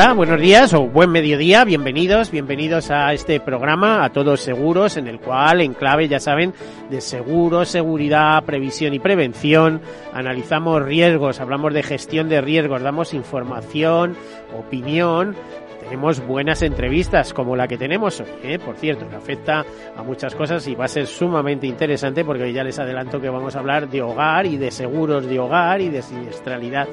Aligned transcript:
Buenos 0.00 0.40
días 0.40 0.72
o 0.72 0.86
buen 0.86 1.10
mediodía, 1.10 1.62
bienvenidos, 1.62 2.30
bienvenidos 2.30 2.90
a 2.90 3.12
este 3.12 3.38
programa, 3.38 4.02
a 4.02 4.08
todos 4.08 4.40
seguros, 4.40 4.96
en 4.96 5.06
el 5.06 5.20
cual, 5.20 5.60
en 5.60 5.74
clave, 5.74 6.08
ya 6.08 6.18
saben, 6.18 6.54
de 6.88 7.02
seguro, 7.02 7.66
seguridad, 7.66 8.42
previsión 8.44 8.94
y 8.94 8.98
prevención, 8.98 9.82
analizamos 10.14 10.82
riesgos, 10.82 11.38
hablamos 11.38 11.74
de 11.74 11.82
gestión 11.82 12.30
de 12.30 12.40
riesgos, 12.40 12.80
damos 12.80 13.12
información, 13.12 14.16
opinión, 14.58 15.36
tenemos 15.80 16.26
buenas 16.26 16.62
entrevistas 16.62 17.34
como 17.34 17.54
la 17.54 17.68
que 17.68 17.76
tenemos 17.76 18.20
hoy, 18.20 18.28
¿eh? 18.42 18.58
por 18.58 18.76
cierto, 18.76 19.06
que 19.06 19.16
afecta 19.16 19.66
a 19.94 20.02
muchas 20.02 20.34
cosas 20.34 20.66
y 20.66 20.74
va 20.74 20.86
a 20.86 20.88
ser 20.88 21.06
sumamente 21.06 21.66
interesante 21.66 22.24
porque 22.24 22.52
ya 22.54 22.64
les 22.64 22.78
adelanto 22.78 23.20
que 23.20 23.28
vamos 23.28 23.54
a 23.54 23.58
hablar 23.58 23.88
de 23.88 24.00
hogar 24.00 24.46
y 24.46 24.56
de 24.56 24.70
seguros 24.70 25.26
de 25.26 25.38
hogar 25.38 25.82
y 25.82 25.90
de 25.90 26.00
siniestralidad 26.00 26.88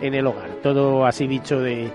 en 0.00 0.14
el 0.14 0.26
hogar. 0.26 0.50
Todo 0.62 1.04
así 1.04 1.26
dicho 1.26 1.60
de 1.60 1.90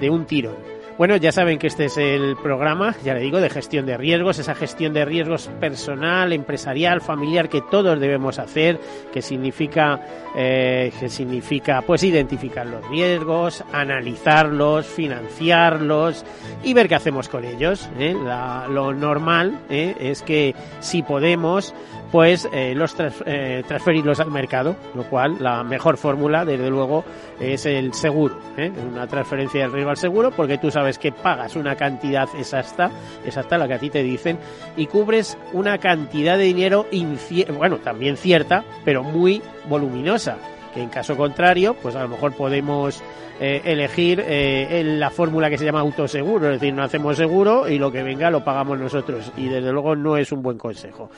de 0.00 0.10
un 0.10 0.26
tirón. 0.26 0.76
Bueno, 0.98 1.16
ya 1.16 1.30
saben 1.30 1.58
que 1.58 1.66
este 1.66 1.86
es 1.86 1.98
el 1.98 2.36
programa, 2.42 2.94
ya 3.04 3.12
le 3.12 3.20
digo, 3.20 3.38
de 3.38 3.50
gestión 3.50 3.84
de 3.84 3.98
riesgos, 3.98 4.38
esa 4.38 4.54
gestión 4.54 4.94
de 4.94 5.04
riesgos 5.04 5.50
personal, 5.60 6.32
empresarial, 6.32 7.02
familiar 7.02 7.50
que 7.50 7.60
todos 7.70 8.00
debemos 8.00 8.38
hacer, 8.38 8.80
que 9.12 9.20
significa, 9.20 10.00
eh, 10.34 10.90
que 10.98 11.10
significa, 11.10 11.82
pues 11.82 12.02
identificar 12.02 12.66
los 12.66 12.88
riesgos, 12.88 13.62
analizarlos, 13.74 14.86
financiarlos 14.86 16.24
y 16.64 16.72
ver 16.72 16.88
qué 16.88 16.94
hacemos 16.94 17.28
con 17.28 17.44
ellos. 17.44 17.90
¿eh? 17.98 18.14
lo 18.70 18.94
normal 18.94 19.60
¿eh? 19.68 19.94
es 20.00 20.22
que 20.22 20.54
si 20.80 21.02
podemos, 21.02 21.74
pues 22.10 22.48
los 22.74 22.94
transferirlos 22.94 24.20
al 24.20 24.30
mercado, 24.30 24.76
lo 24.94 25.04
cual 25.04 25.36
la 25.40 25.62
mejor 25.62 25.98
fórmula, 25.98 26.44
desde 26.44 26.70
luego, 26.70 27.04
es 27.38 27.66
el 27.66 27.92
seguro, 27.92 28.38
una 28.90 29.06
transferencia 29.06 29.62
del 29.62 29.72
riesgo 29.72 29.90
al 29.90 29.96
seguro, 29.96 30.30
porque 30.30 30.58
tú 30.58 30.70
sabes 30.70 30.86
es 30.86 30.98
que 30.98 31.12
pagas 31.12 31.56
una 31.56 31.76
cantidad 31.76 32.28
exacta, 32.38 32.90
exacta 33.24 33.58
la 33.58 33.66
que 33.68 33.74
a 33.74 33.78
ti 33.78 33.90
te 33.90 34.02
dicen, 34.02 34.38
y 34.76 34.86
cubres 34.86 35.36
una 35.52 35.78
cantidad 35.78 36.38
de 36.38 36.44
dinero, 36.44 36.86
bueno, 37.56 37.78
también 37.78 38.16
cierta, 38.16 38.64
pero 38.84 39.02
muy 39.02 39.42
voluminosa, 39.68 40.36
que 40.72 40.82
en 40.82 40.88
caso 40.88 41.16
contrario, 41.16 41.74
pues 41.82 41.96
a 41.96 42.02
lo 42.02 42.08
mejor 42.08 42.34
podemos 42.34 43.02
eh, 43.40 43.62
elegir 43.64 44.22
eh, 44.26 44.82
la 44.84 45.10
fórmula 45.10 45.50
que 45.50 45.58
se 45.58 45.64
llama 45.64 45.80
autoseguro, 45.80 46.46
es 46.46 46.60
decir, 46.60 46.72
no 46.72 46.82
hacemos 46.82 47.16
seguro 47.16 47.68
y 47.68 47.78
lo 47.78 47.90
que 47.90 48.02
venga 48.02 48.30
lo 48.30 48.44
pagamos 48.44 48.78
nosotros, 48.78 49.32
y 49.36 49.48
desde 49.48 49.72
luego 49.72 49.96
no 49.96 50.16
es 50.16 50.32
un 50.32 50.42
buen 50.42 50.58
consejo 50.58 51.10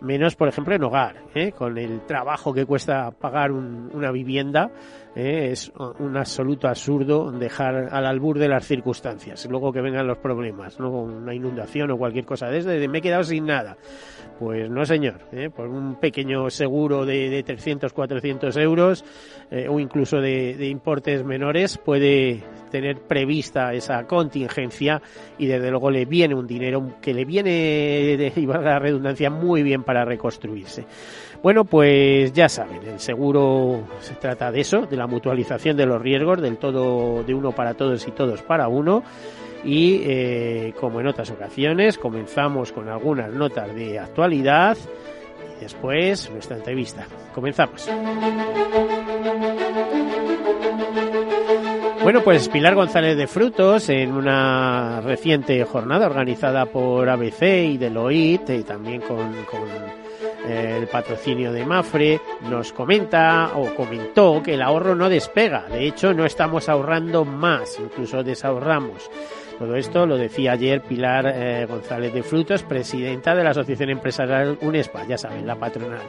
menos 0.00 0.36
por 0.36 0.48
ejemplo 0.48 0.74
en 0.74 0.82
hogar, 0.84 1.16
¿eh? 1.34 1.52
con 1.52 1.78
el 1.78 2.00
trabajo 2.06 2.52
que 2.52 2.66
cuesta 2.66 3.10
pagar 3.10 3.52
una 3.52 4.10
vivienda, 4.10 4.70
¿eh? 5.14 5.48
es 5.50 5.72
un 5.98 6.16
absoluto 6.16 6.68
absurdo 6.68 7.30
dejar 7.30 7.88
al 7.92 8.06
albur 8.06 8.38
de 8.38 8.48
las 8.48 8.66
circunstancias, 8.66 9.46
luego 9.50 9.72
que 9.72 9.80
vengan 9.80 10.06
los 10.06 10.18
problemas, 10.18 10.78
¿no? 10.78 10.90
una 10.90 11.34
inundación 11.34 11.90
o 11.90 11.98
cualquier 11.98 12.24
cosa 12.24 12.48
desde 12.48 12.88
me 12.88 12.98
he 12.98 13.02
quedado 13.02 13.24
sin 13.24 13.46
nada. 13.46 13.76
Pues 14.40 14.70
no, 14.70 14.86
señor. 14.86 15.20
¿eh? 15.32 15.50
Por 15.54 15.68
un 15.68 15.96
pequeño 15.96 16.48
seguro 16.48 17.04
de, 17.04 17.28
de 17.28 17.42
300, 17.42 17.92
400 17.92 18.56
euros 18.56 19.04
eh, 19.50 19.66
o 19.68 19.78
incluso 19.78 20.16
de, 20.16 20.54
de, 20.54 20.66
importes 20.66 21.22
menores 21.26 21.76
puede 21.76 22.42
tener 22.70 23.02
prevista 23.02 23.74
esa 23.74 24.06
contingencia 24.06 25.02
y 25.36 25.46
desde 25.46 25.70
luego 25.70 25.90
le 25.90 26.06
viene 26.06 26.34
un 26.34 26.46
dinero 26.46 26.96
que 27.02 27.12
le 27.12 27.26
viene, 27.26 27.50
de, 27.50 28.32
y 28.36 28.46
la 28.46 28.78
redundancia, 28.78 29.28
muy 29.28 29.62
bien 29.62 29.84
para 29.84 30.06
reconstruirse. 30.06 30.86
Bueno, 31.42 31.64
pues 31.64 32.34
ya 32.34 32.50
saben, 32.50 32.86
el 32.86 33.00
seguro 33.00 33.84
se 34.00 34.14
trata 34.14 34.52
de 34.52 34.60
eso, 34.60 34.82
de 34.82 34.96
la 34.96 35.06
mutualización 35.06 35.74
de 35.74 35.86
los 35.86 36.00
riesgos, 36.00 36.42
del 36.42 36.58
todo 36.58 37.22
de 37.22 37.32
uno 37.32 37.52
para 37.52 37.72
todos 37.74 38.06
y 38.06 38.10
todos 38.10 38.42
para 38.42 38.68
uno. 38.68 39.02
Y 39.64 40.02
eh, 40.04 40.74
como 40.78 41.00
en 41.00 41.06
otras 41.06 41.30
ocasiones, 41.30 41.96
comenzamos 41.96 42.72
con 42.72 42.88
algunas 42.88 43.32
notas 43.32 43.74
de 43.74 43.98
actualidad 43.98 44.76
y 45.56 45.62
después 45.62 46.30
nuestra 46.30 46.58
entrevista. 46.58 47.06
Comenzamos. 47.34 47.88
Bueno, 52.02 52.22
pues 52.22 52.48
Pilar 52.48 52.74
González 52.74 53.16
de 53.16 53.26
Frutos, 53.26 53.88
en 53.88 54.12
una 54.12 55.00
reciente 55.02 55.62
jornada 55.64 56.06
organizada 56.06 56.66
por 56.66 57.08
ABC 57.08 57.42
y 57.42 57.78
Deloitte, 57.78 58.56
y 58.56 58.62
también 58.62 59.02
con 59.02 59.34
el 60.50 60.86
patrocinio 60.86 61.52
de 61.52 61.64
Mafre, 61.64 62.20
nos 62.48 62.72
comenta 62.72 63.52
o 63.54 63.74
comentó 63.74 64.42
que 64.42 64.54
el 64.54 64.62
ahorro 64.62 64.94
no 64.94 65.08
despega. 65.08 65.68
De 65.68 65.86
hecho, 65.86 66.12
no 66.12 66.24
estamos 66.24 66.68
ahorrando 66.68 67.24
más, 67.24 67.78
incluso 67.78 68.22
desahorramos. 68.22 69.10
Todo 69.60 69.76
esto 69.76 70.06
lo 70.06 70.16
decía 70.16 70.52
ayer 70.52 70.80
Pilar 70.80 71.30
eh, 71.34 71.66
González 71.68 72.14
de 72.14 72.22
Frutos, 72.22 72.62
presidenta 72.62 73.34
de 73.34 73.44
la 73.44 73.50
Asociación 73.50 73.90
Empresarial 73.90 74.56
UNESPA, 74.62 75.06
ya 75.06 75.18
saben, 75.18 75.46
la 75.46 75.56
patronal. 75.56 76.00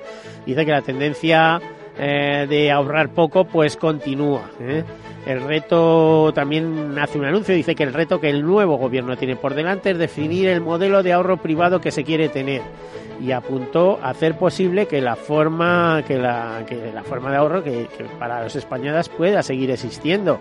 Dice 0.45 0.65
que 0.65 0.71
la 0.71 0.81
tendencia 0.81 1.59
eh, 1.99 2.47
de 2.49 2.71
ahorrar 2.71 3.09
poco 3.09 3.43
pues 3.43 3.75
continúa. 3.75 4.49
¿eh? 4.61 4.85
El 5.25 5.41
reto 5.41 6.31
también 6.33 6.97
hace 6.97 7.19
un 7.19 7.25
anuncio, 7.25 7.53
dice 7.53 7.75
que 7.75 7.83
el 7.83 7.93
reto 7.93 8.21
que 8.21 8.29
el 8.29 8.41
nuevo 8.41 8.77
gobierno 8.77 9.17
tiene 9.17 9.35
por 9.35 9.53
delante 9.53 9.91
es 9.91 9.97
definir 9.97 10.47
el 10.47 10.61
modelo 10.61 11.03
de 11.03 11.11
ahorro 11.11 11.35
privado 11.35 11.81
que 11.81 11.91
se 11.91 12.05
quiere 12.05 12.29
tener 12.29 12.61
y 13.21 13.31
apuntó 13.31 13.99
a 14.01 14.09
hacer 14.09 14.37
posible 14.37 14.87
que 14.87 15.01
la 15.01 15.15
forma 15.15 16.03
que 16.07 16.17
la, 16.17 16.63
que 16.67 16.91
la 16.91 17.03
forma 17.03 17.29
de 17.31 17.37
ahorro 17.37 17.63
que, 17.63 17.87
para 18.17 18.43
los 18.43 18.55
españoles 18.55 19.09
pueda 19.09 19.43
seguir 19.43 19.71
existiendo. 19.71 20.39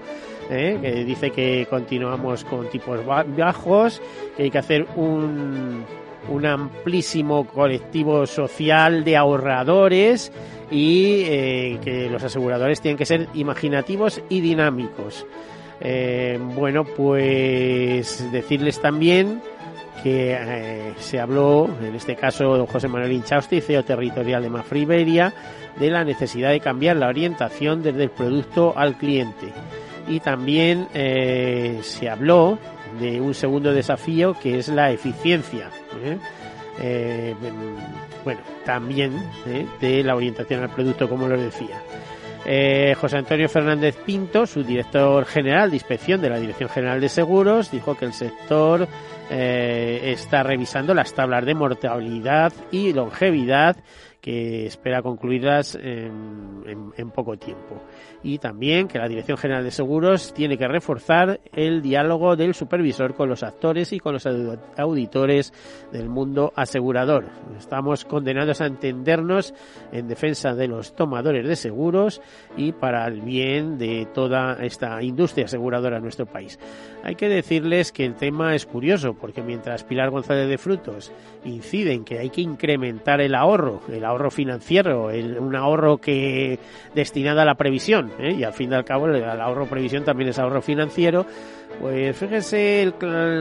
¿eh? 0.48 0.78
que 0.82 1.04
dice 1.04 1.30
que 1.30 1.66
continuamos 1.70 2.44
con 2.44 2.68
tipos 2.68 3.00
bajos, 3.06 4.02
que 4.36 4.44
hay 4.44 4.50
que 4.50 4.58
hacer 4.58 4.84
un, 4.96 5.84
un 6.28 6.46
amplísimo 6.46 7.46
colectivo 7.46 8.26
social 8.26 9.04
de 9.04 9.16
ahorradores 9.16 10.32
y 10.70 11.22
eh, 11.24 11.78
que 11.82 12.08
los 12.10 12.22
aseguradores 12.22 12.80
tienen 12.80 12.98
que 12.98 13.06
ser 13.06 13.28
imaginativos 13.34 14.22
y 14.28 14.40
dinámicos. 14.40 15.26
Eh, 15.80 16.38
bueno, 16.54 16.84
pues 16.84 18.30
decirles 18.32 18.80
también 18.80 19.40
que 20.02 20.32
eh, 20.32 20.94
se 20.98 21.20
habló, 21.20 21.68
en 21.82 21.94
este 21.94 22.16
caso 22.16 22.56
don 22.56 22.66
José 22.66 22.88
Manuel 22.88 23.12
Inchausti, 23.12 23.60
CEO 23.60 23.84
territorial 23.84 24.42
de 24.42 24.50
Mafra 24.50 24.78
Iberia, 24.78 25.32
de 25.78 25.90
la 25.90 26.04
necesidad 26.04 26.50
de 26.50 26.60
cambiar 26.60 26.96
la 26.96 27.08
orientación 27.08 27.82
desde 27.82 28.04
el 28.04 28.10
producto 28.10 28.72
al 28.76 28.96
cliente. 28.96 29.52
Y 30.08 30.20
también 30.20 30.88
eh, 30.94 31.80
se 31.82 32.08
habló 32.08 32.58
de 32.98 33.20
un 33.20 33.34
segundo 33.34 33.72
desafío 33.72 34.34
que 34.34 34.58
es 34.58 34.68
la 34.68 34.90
eficiencia. 34.90 35.70
¿eh? 36.02 37.34
bueno, 38.24 38.40
también 38.64 39.12
de 39.80 40.02
la 40.02 40.16
orientación 40.16 40.62
al 40.62 40.70
producto, 40.70 41.08
como 41.08 41.28
lo 41.28 41.36
decía. 41.36 41.82
José 42.96 43.18
Antonio 43.18 43.48
Fernández 43.50 43.96
Pinto, 44.04 44.46
su 44.46 44.64
director 44.64 45.26
general 45.26 45.70
de 45.70 45.76
inspección 45.76 46.22
de 46.22 46.30
la 46.30 46.40
Dirección 46.40 46.70
General 46.70 47.00
de 47.00 47.10
Seguros, 47.10 47.70
dijo 47.70 47.94
que 47.96 48.06
el 48.06 48.14
sector 48.14 48.88
eh, 49.30 50.12
está 50.12 50.42
revisando 50.42 50.92
las 50.92 51.14
tablas 51.14 51.46
de 51.46 51.54
mortalidad 51.54 52.52
y 52.72 52.92
longevidad 52.92 53.76
que 54.20 54.66
espera 54.66 55.02
concluirlas 55.02 55.76
en, 55.76 56.92
en, 56.96 57.10
poco 57.10 57.38
tiempo. 57.38 57.80
Y 58.22 58.38
también 58.38 58.86
que 58.86 58.98
la 58.98 59.08
Dirección 59.08 59.38
General 59.38 59.64
de 59.64 59.70
Seguros 59.70 60.34
tiene 60.34 60.58
que 60.58 60.68
reforzar 60.68 61.40
el 61.52 61.80
diálogo 61.80 62.36
del 62.36 62.54
supervisor 62.54 63.14
con 63.14 63.28
los 63.28 63.42
actores 63.42 63.92
y 63.92 63.98
con 63.98 64.12
los 64.12 64.26
auditores 64.76 65.52
del 65.90 66.08
mundo 66.08 66.52
asegurador. 66.54 67.26
Estamos 67.58 68.04
condenados 68.04 68.60
a 68.60 68.66
entendernos 68.66 69.54
en 69.92 70.06
defensa 70.06 70.54
de 70.54 70.68
los 70.68 70.94
tomadores 70.94 71.46
de 71.48 71.56
seguros 71.56 72.20
y 72.56 72.72
para 72.72 73.06
el 73.06 73.22
bien 73.22 73.78
de 73.78 74.06
toda 74.12 74.58
esta 74.62 75.02
industria 75.02 75.46
aseguradora 75.46 75.96
en 75.96 76.02
nuestro 76.02 76.26
país. 76.26 76.58
Hay 77.02 77.14
que 77.14 77.28
decirles 77.28 77.92
que 77.92 78.04
el 78.04 78.14
tema 78.14 78.54
es 78.54 78.66
curioso 78.66 79.14
porque 79.14 79.42
mientras 79.42 79.84
Pilar 79.84 80.10
González 80.10 80.48
de 80.48 80.58
Frutos 80.58 81.12
incide 81.44 81.94
en 81.94 82.04
que 82.04 82.18
hay 82.18 82.30
que 82.30 82.42
incrementar 82.42 83.20
el 83.20 83.34
ahorro, 83.34 83.80
el 83.90 84.04
ahorro 84.04 84.30
financiero, 84.30 85.06
un 85.06 85.56
ahorro 85.56 85.98
que 85.98 86.58
destinado 86.94 87.40
a 87.40 87.44
la 87.44 87.54
previsión, 87.54 88.09
¿eh? 88.18 88.32
y 88.32 88.44
al 88.44 88.52
fin 88.52 88.72
y 88.72 88.74
al 88.74 88.84
cabo 88.84 89.06
el, 89.06 89.22
ahorro 89.24 89.66
previsión 89.66 90.04
también 90.04 90.30
es 90.30 90.38
ahorro 90.38 90.62
financiero, 90.62 91.26
pues 91.78 92.16
fíjese 92.16 92.82
el, 92.82 92.92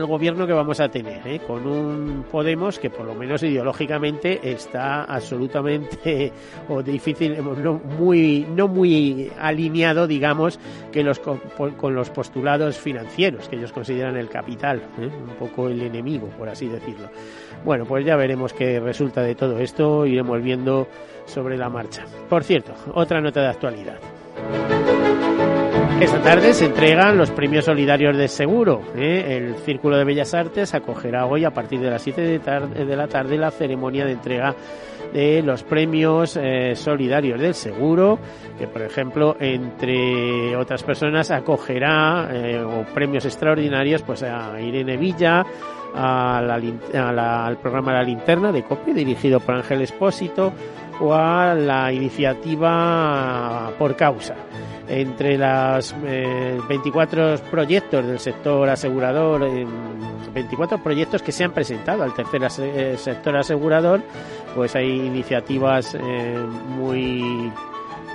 gobierno 0.06 0.46
que 0.46 0.52
vamos 0.52 0.80
a 0.80 0.88
tener, 0.88 1.26
¿eh? 1.26 1.40
con 1.46 1.66
un 1.66 2.24
Podemos 2.30 2.78
que 2.78 2.90
por 2.90 3.04
lo 3.04 3.14
menos 3.14 3.42
ideológicamente 3.42 4.40
está 4.50 5.04
absolutamente 5.04 6.32
o 6.68 6.82
difícil, 6.82 7.36
no 7.62 7.80
muy, 7.98 8.46
no 8.54 8.68
muy 8.68 9.30
alineado, 9.38 10.06
digamos, 10.06 10.58
que 10.92 11.02
los 11.02 11.18
con, 11.18 11.40
los 11.94 12.10
postulados 12.10 12.78
financieros 12.78 13.48
que 13.48 13.56
ellos 13.56 13.72
consideran 13.72 14.16
el 14.16 14.28
capital, 14.28 14.78
¿eh? 14.98 15.06
un 15.06 15.34
poco 15.38 15.68
el 15.68 15.82
enemigo, 15.82 16.28
por 16.38 16.48
así 16.48 16.68
decirlo. 16.68 17.08
Bueno, 17.64 17.84
pues 17.84 18.04
ya 18.04 18.16
veremos 18.16 18.52
qué 18.52 18.80
resulta 18.80 19.22
de 19.22 19.34
todo 19.34 19.58
esto, 19.58 20.06
iremos 20.06 20.40
viendo 20.42 20.88
sobre 21.26 21.56
la 21.56 21.68
marcha. 21.68 22.04
Por 22.28 22.44
cierto, 22.44 22.72
otra 22.94 23.20
nota 23.20 23.42
de 23.42 23.48
actualidad. 23.48 23.98
Esta 26.00 26.22
tarde 26.22 26.54
se 26.54 26.64
entregan 26.64 27.18
los 27.18 27.30
premios 27.30 27.66
solidarios 27.66 28.16
de 28.16 28.26
seguro. 28.26 28.80
¿eh? 28.96 29.36
El 29.36 29.54
Círculo 29.56 29.98
de 29.98 30.04
Bellas 30.04 30.32
Artes 30.32 30.72
acogerá 30.74 31.26
hoy 31.26 31.44
a 31.44 31.50
partir 31.50 31.78
de 31.78 31.90
las 31.90 32.00
7 32.00 32.38
de, 32.38 32.96
la 32.96 33.06
tarde 33.06 33.36
la 33.36 33.50
ceremonia 33.50 34.06
de 34.06 34.12
entrega 34.12 34.54
de 35.12 35.42
los 35.42 35.62
premios 35.62 36.38
eh, 36.40 36.74
solidarios 36.74 37.38
del 37.38 37.54
seguro, 37.54 38.18
que 38.58 38.66
por 38.66 38.80
ejemplo, 38.80 39.36
entre 39.40 40.56
otras 40.56 40.82
personas, 40.82 41.30
acogerá 41.30 42.30
eh, 42.32 42.64
premios 42.94 43.26
extraordinarios 43.26 44.00
pues 44.00 44.22
a 44.22 44.58
Irene 44.58 44.96
Villa, 44.96 45.44
al 45.94 47.58
programa 47.60 47.92
La 47.92 48.02
Linterna 48.02 48.52
de 48.52 48.62
COPE, 48.62 48.94
dirigido 48.94 49.40
por 49.40 49.56
Ángel 49.56 49.82
Espósito, 49.82 50.52
o 51.00 51.14
a 51.14 51.54
la 51.54 51.92
iniciativa 51.92 53.72
Por 53.78 53.96
Causa. 53.96 54.34
Entre 54.88 55.38
los 55.38 55.94
24 56.00 57.36
proyectos 57.50 58.04
del 58.04 58.18
sector 58.18 58.68
asegurador, 58.68 59.48
24 60.34 60.82
proyectos 60.82 61.22
que 61.22 61.32
se 61.32 61.44
han 61.44 61.52
presentado 61.52 62.02
al 62.02 62.14
tercer 62.14 62.42
eh, 62.60 62.96
sector 62.96 63.36
asegurador, 63.36 64.02
pues 64.54 64.74
hay 64.74 65.06
iniciativas 65.06 65.94
eh, 65.94 66.38
muy 66.68 67.52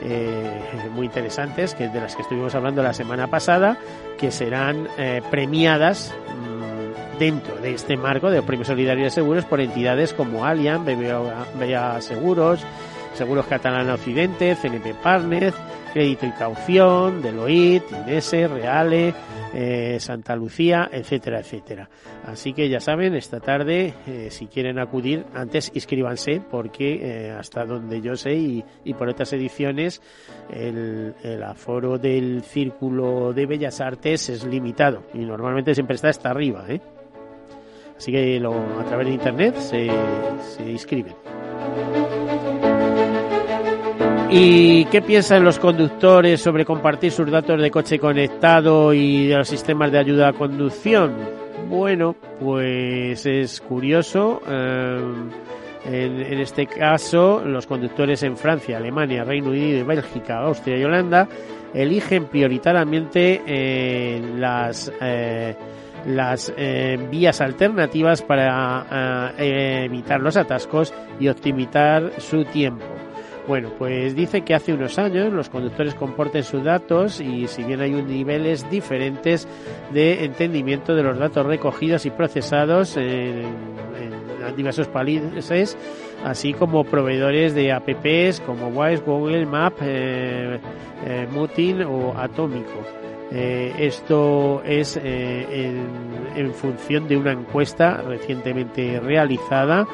eh, 0.03 0.61
muy 0.93 1.05
interesantes 1.05 1.73
que 1.73 1.87
de 1.87 2.01
las 2.01 2.15
que 2.15 2.23
estuvimos 2.23 2.53
hablando 2.53 2.83
la 2.83 2.93
semana 2.93 3.27
pasada 3.27 3.77
que 4.17 4.29
serán 4.29 4.89
premiadas 5.31 6.13
mm, 6.27 6.74
dentro 7.19 7.55
de 7.57 7.73
este 7.73 7.97
marco 7.97 8.29
de 8.29 8.41
premios 8.41 8.67
solidarios 8.67 9.05
de 9.05 9.09
seguros 9.11 9.45
por 9.45 9.61
entidades 9.61 10.13
como 10.13 10.45
Allianz, 10.45 10.85
BBA 10.85 12.01
Seguros, 12.01 12.65
Seguros 13.13 13.45
Catalana 13.45 13.93
Occidente, 13.93 14.55
CNP 14.55 14.93
Partners, 14.95 15.55
Crédito 15.93 16.25
y 16.25 16.31
Caución, 16.31 17.21
Deloitte, 17.21 17.89
Inese, 17.91 18.49
Reale, 18.49 19.13
eh, 19.53 19.97
Santa 20.01 20.35
Lucía, 20.35 20.89
etcétera, 20.91 21.39
etcétera. 21.39 21.89
Así 22.25 22.51
que 22.51 22.67
ya 22.67 22.81
saben, 22.81 23.15
esta 23.15 23.39
tarde, 23.39 23.93
eh, 24.05 24.27
si 24.29 24.47
quieren 24.47 24.77
acudir, 24.77 25.25
antes 25.33 25.71
inscríbanse, 25.73 26.41
porque 26.51 26.99
eh, 27.01 27.31
hasta 27.31 27.65
donde 27.65 28.01
yo 28.01 28.17
sé 28.17 28.33
y, 28.33 28.93
por 28.97 29.07
otras 29.07 29.31
ediciones, 29.31 30.01
el, 30.51 31.13
aforo 31.45 31.97
del 31.97 32.43
Círculo 32.43 33.31
de 33.31 33.45
Bellas 33.45 33.79
Artes 33.79 34.27
es 34.27 34.43
limitado 34.43 35.03
y 35.13 35.19
normalmente 35.19 35.73
siempre 35.73 35.95
está 35.95 36.09
hasta 36.09 36.29
arriba. 36.29 36.65
Así 37.97 38.11
que 38.11 38.41
a 38.45 38.83
través 38.85 39.07
de 39.07 39.13
Internet 39.13 39.55
se, 39.57 39.89
se 40.55 40.69
inscriben. 40.69 41.15
¿Y 44.29 44.85
qué 44.85 45.01
piensan 45.01 45.43
los 45.43 45.59
conductores 45.59 46.41
sobre 46.41 46.65
compartir 46.65 47.11
sus 47.11 47.29
datos 47.29 47.61
de 47.61 47.71
coche 47.71 47.99
conectado 47.99 48.93
y 48.93 49.27
de 49.27 49.37
los 49.37 49.47
sistemas 49.47 49.91
de 49.91 49.99
ayuda 49.99 50.29
a 50.29 50.33
conducción? 50.33 51.13
Bueno, 51.69 52.15
pues 52.39 53.25
es 53.25 53.61
curioso. 53.61 54.41
Eh, 54.47 54.99
en, 55.85 56.39
este 56.39 56.65
caso, 56.65 57.43
los 57.45 57.67
conductores 57.67 58.23
en 58.23 58.35
Francia, 58.35 58.77
Alemania, 58.77 59.23
Reino 59.23 59.49
Unido, 59.49 59.85
Bélgica, 59.85 60.39
Austria 60.39 60.77
y 60.77 60.83
Holanda 60.83 61.27
eligen 61.73 62.25
prioritariamente 62.25 63.41
eh, 63.45 64.21
las 64.37 64.91
eh, 64.99 65.55
las 66.05 66.53
vías 67.09 67.41
alternativas 67.41 68.21
para 68.21 69.33
evitar 69.37 70.21
los 70.21 70.37
atascos 70.37 70.93
y 71.19 71.27
optimizar 71.27 72.11
su 72.19 72.45
tiempo. 72.45 72.85
Bueno, 73.47 73.69
pues 73.77 74.15
dice 74.15 74.41
que 74.41 74.55
hace 74.55 74.73
unos 74.73 74.97
años 74.97 75.31
los 75.31 75.49
conductores 75.49 75.93
comporten 75.93 76.43
sus 76.43 76.63
datos 76.63 77.21
y 77.21 77.47
si 77.47 77.63
bien 77.63 77.79
hay 77.79 77.93
un 77.93 78.07
niveles 78.07 78.67
diferentes 78.71 79.47
de 79.93 80.25
entendimiento 80.25 80.95
de 80.95 81.03
los 81.03 81.19
datos 81.19 81.45
recogidos 81.45 82.07
y 82.07 82.09
procesados 82.09 82.97
en, 82.97 83.75
diversos 84.55 84.87
países, 84.87 85.77
así 86.23 86.53
como 86.53 86.83
proveedores 86.83 87.53
de 87.55 87.71
apps 87.71 88.41
como 88.45 88.67
Wise, 88.67 89.03
Google 89.03 89.45
Map, 89.45 89.73
eh, 89.81 90.59
eh 91.05 91.27
Mutin 91.31 91.81
o 91.81 92.13
Atómico. 92.15 93.04
Eh, 93.31 93.73
esto 93.79 94.61
es 94.63 94.97
eh, 94.97 95.81
en, 96.35 96.53
función 96.53 97.07
de 97.07 97.17
una 97.17 97.31
encuesta 97.31 98.01
recientemente 98.01 98.99
realizada 98.99 99.87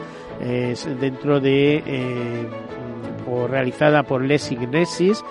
dentro 1.00 1.40
de 1.40 2.50
o 3.30 3.48
realizada 3.48 4.04
por 4.04 4.24
Les 4.24 4.52
Ignesis 4.52 5.24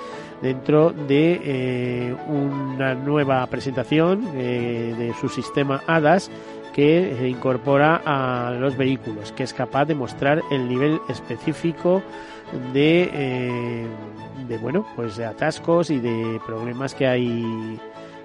dentro 0.42 0.90
de 0.92 1.40
eh, 1.44 2.16
una 2.28 2.94
nueva 2.94 3.46
presentación 3.46 4.28
eh, 4.34 4.94
de 4.96 5.14
su 5.20 5.28
sistema 5.28 5.82
ADAS 5.86 6.30
que 6.72 7.28
incorpora 7.28 8.00
a 8.04 8.52
los 8.52 8.76
vehículos, 8.76 9.32
que 9.32 9.42
es 9.42 9.52
capaz 9.52 9.86
de 9.86 9.94
mostrar 9.94 10.40
el 10.50 10.68
nivel 10.68 11.00
específico 11.08 12.02
de, 12.72 13.10
eh, 13.12 13.86
de 14.48 14.58
bueno, 14.58 14.86
pues 14.94 15.16
de 15.16 15.26
atascos 15.26 15.90
y 15.90 15.98
de 15.98 16.40
problemas 16.46 16.94
que 16.94 17.06
hay 17.06 17.78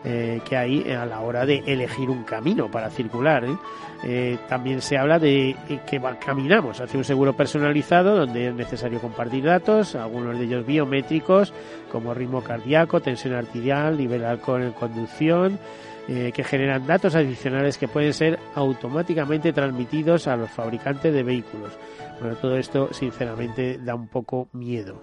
eh, 0.08 0.40
que 0.48 0.56
hay 0.56 0.92
a 0.92 1.04
la 1.04 1.22
hora 1.22 1.48
de 1.48 1.64
elegir 1.66 2.12
un 2.12 2.24
camino 2.24 2.70
para 2.70 2.92
circular. 2.92 3.44
¿eh? 3.44 3.58
Eh, 4.04 4.38
también 4.48 4.80
se 4.80 5.00
habla 5.00 5.18
de 5.18 5.56
que 5.88 6.00
caminamos 6.24 6.80
hacia 6.80 7.00
un 7.00 7.04
seguro 7.04 7.34
personalizado 7.34 8.16
donde 8.16 8.50
es 8.50 8.54
necesario 8.54 9.02
compartir 9.02 9.46
datos, 9.46 9.96
algunos 9.96 10.38
de 10.38 10.46
ellos 10.46 10.64
biométricos 10.64 11.54
como 11.92 12.14
ritmo 12.14 12.44
cardíaco, 12.44 13.02
tensión 13.02 13.34
arterial, 13.34 13.98
nivel 13.98 14.26
alcohol 14.26 14.62
en 14.62 14.74
conducción, 14.74 15.58
que 16.06 16.44
generan 16.44 16.86
datos 16.86 17.16
adicionales 17.16 17.80
que 17.80 17.88
pueden 17.88 18.14
ser 18.14 18.38
automáticamente 18.54 19.54
transmitidos 19.54 20.28
a 20.28 20.36
los 20.36 20.52
fabricantes 20.52 21.12
de 21.12 21.24
vehículos. 21.24 21.72
Bueno, 22.20 22.36
todo 22.36 22.58
esto 22.58 22.94
sinceramente 22.94 23.80
da 23.80 23.96
un 23.96 24.08
poco 24.08 24.50
miedo. 24.54 25.02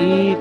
Y 0.00 0.36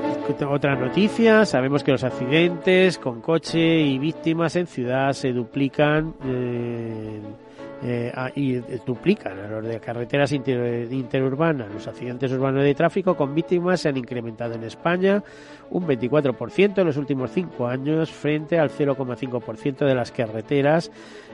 otra 0.46 0.76
noticia, 0.76 1.46
sabemos 1.46 1.84
que 1.84 1.92
los 1.92 2.04
accidentes 2.04 3.00
con 3.00 3.22
coche 3.22 3.80
y 3.80 3.98
víctimas 3.98 4.56
en 4.56 4.68
ciudad 4.68 5.14
se 5.14 5.32
duplican 5.34 6.14
eh, 6.26 7.20
eh, 7.84 8.12
y 8.36 8.54
duplican 8.86 9.40
a 9.40 9.48
los 9.48 9.66
de 9.66 9.80
carreteras 9.80 10.32
interurbanas. 10.32 11.74
Los 11.74 11.88
accidentes 11.88 12.32
urbanos 12.32 12.64
de 12.64 12.76
tráfico 12.76 13.16
con 13.16 13.34
víctimas 13.34 13.82
se 13.82 13.90
han 13.90 13.98
incrementado 13.98 14.54
en 14.54 14.64
España 14.64 15.24
un 15.72 15.88
24% 15.88 16.78
en 16.78 16.86
los 16.86 16.98
últimos 16.98 17.32
cinco 17.32 17.68
años 17.68 18.12
frente 18.12 18.60
al 18.60 18.70
0,5% 18.70 19.86
de 19.86 19.96
las 19.96 20.12
carreteras 20.12 20.92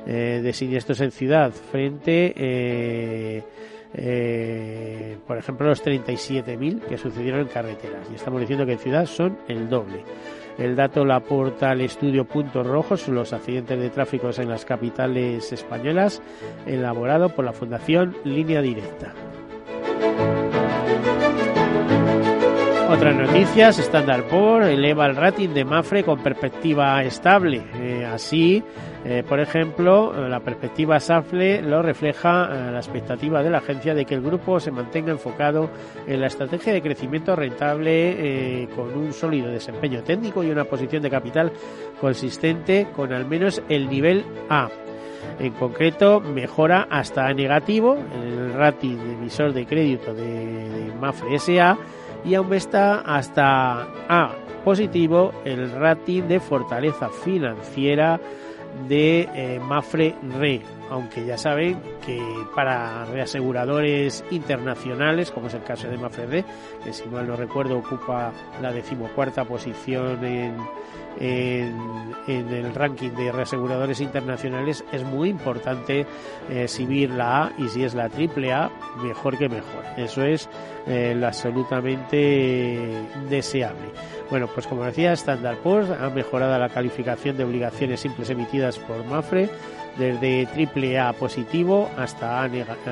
eh, 0.08 0.40
de 0.42 0.54
siniestros 0.54 1.02
en 1.02 1.12
ciudad 1.12 1.52
frente 1.52 3.44
eh, 3.94 5.18
por 5.28 5.38
ejemplo, 5.38 5.68
los 5.68 5.84
37.000 5.84 6.82
que 6.82 6.98
sucedieron 6.98 7.42
en 7.42 7.48
carreteras. 7.48 8.10
Y 8.12 8.16
estamos 8.16 8.42
diciendo 8.42 8.66
que 8.66 8.74
en 8.74 8.80
ciudad 8.80 9.06
son 9.06 9.38
el 9.48 9.70
doble. 9.70 10.04
El 10.58 10.76
dato 10.76 11.04
lo 11.04 11.16
aporta 11.16 11.72
el 11.72 11.82
estudio 11.82 12.26
Puntos 12.26 12.66
Rojos 12.66 13.08
los 13.08 13.34
accidentes 13.34 13.80
de 13.80 13.90
tráfico 13.90 14.30
en 14.38 14.50
las 14.50 14.66
capitales 14.66 15.52
españolas, 15.52 16.22
elaborado 16.66 17.30
por 17.30 17.46
la 17.46 17.54
Fundación 17.54 18.16
Línea 18.24 18.62
Directa. 18.62 19.14
Otras 22.90 23.16
noticias, 23.16 23.80
Standard 23.80 24.26
Poor's 24.26 24.68
eleva 24.68 25.08
el 25.08 25.16
rating 25.16 25.50
de 25.50 25.66
Mafre 25.66 26.04
con 26.04 26.22
perspectiva 26.22 27.04
estable. 27.04 27.64
Eh, 27.76 28.06
así, 28.06 28.64
eh, 29.06 29.24
por 29.28 29.40
ejemplo, 29.40 30.28
la 30.28 30.40
perspectiva 30.40 31.00
SAFLE 31.00 31.62
lo 31.62 31.82
refleja 31.82 32.50
eh, 32.52 32.72
la 32.72 32.78
expectativa 32.78 33.44
de 33.44 33.50
la 33.50 33.58
agencia 33.58 33.94
de 33.94 34.06
que 34.06 34.16
el 34.16 34.22
grupo 34.22 34.60
se 34.60 34.72
mantenga 34.72 35.12
enfocado 35.12 35.70
en 36.08 36.22
la 36.22 36.28
estrategia 36.28 36.74
de 36.74 36.82
crecimiento 36.82 37.36
rentable 37.36 38.68
con 38.76 38.96
un 38.96 39.14
sólido 39.14 39.50
desempeño 39.50 40.04
técnico 40.04 40.44
y 40.44 40.52
una 40.52 40.64
posición 40.66 41.04
de 41.04 41.10
capital 41.10 41.52
consistente 42.00 42.88
con 42.96 43.12
al 43.14 43.26
menos 43.26 43.62
el 43.70 43.90
nivel 43.90 44.26
A. 44.50 44.70
En 45.40 45.54
concreto, 45.54 46.20
mejora 46.20 46.88
hasta 46.90 47.28
A 47.28 47.34
negativo 47.34 47.98
el 48.24 48.54
rating 48.54 48.98
de 48.98 49.14
emisor 49.14 49.54
de 49.54 49.66
crédito 49.66 50.14
de, 50.14 50.24
de 50.24 50.94
Mafre 51.00 51.40
SA 51.40 51.78
y 52.26 52.36
aumenta 52.36 53.00
hasta 53.00 53.88
A 54.08 54.32
positivo 54.64 55.34
el 55.44 55.72
rating 55.72 56.24
de 56.24 56.40
fortaleza 56.40 57.10
financiera 57.10 58.20
de 58.88 59.30
eh, 59.34 59.60
Mafre 59.60 60.16
Re, 60.38 60.62
aunque 60.90 61.26
ya 61.26 61.38
saben 61.38 61.80
que 62.06 62.22
para 62.56 63.06
reaseguradores 63.06 64.24
internacionales, 64.32 65.32
como 65.32 65.48
es 65.48 65.54
el 65.54 65.64
caso 65.64 65.88
de 65.88 65.98
Mafre 65.98 66.26
Re, 66.26 66.46
que 66.84 66.94
si 66.94 67.08
mal 67.10 67.28
no 67.28 67.36
recuerdo 67.36 67.78
ocupa 67.78 68.32
la 68.62 68.72
decimocuarta 68.72 69.46
posición 69.46 70.24
en, 70.26 70.56
en, 71.20 71.74
el 72.28 72.74
ranking 72.74 73.12
de 73.12 73.32
reaseguradores 73.32 74.02
internacionales, 74.02 74.84
es 74.92 75.04
muy 75.04 75.30
importante 75.30 76.06
eh, 76.50 76.64
exhibir 76.64 77.10
la 77.12 77.46
A 77.46 77.52
y 77.58 77.68
si 77.70 77.84
es 77.84 77.94
la 77.94 78.10
triple 78.10 78.52
A, 78.54 78.72
mejor 79.02 79.38
que 79.38 79.50
mejor. 79.50 79.84
Eso 79.98 80.24
es 80.24 80.50
eh, 80.88 81.14
lo 81.16 81.28
absolutamente 81.28 82.90
deseable. 83.30 83.90
Bueno, 84.34 84.48
pues 84.52 84.66
como 84.66 84.84
decía, 84.84 85.14
Standard 85.14 85.58
Poor's 85.58 85.92
ha 85.92 86.10
mejorado 86.10 86.58
la 86.58 86.68
calificación 86.68 87.38
de 87.38 87.44
obligaciones 87.44 88.00
simples 88.00 88.32
emitidas 88.32 88.80
por 88.80 89.06
Mafre 89.06 89.48
desde 90.00 90.48
triple 90.48 90.98
A 90.98 91.14
positivo 91.14 91.88
hasta 92.00 92.44
A, 92.44 92.50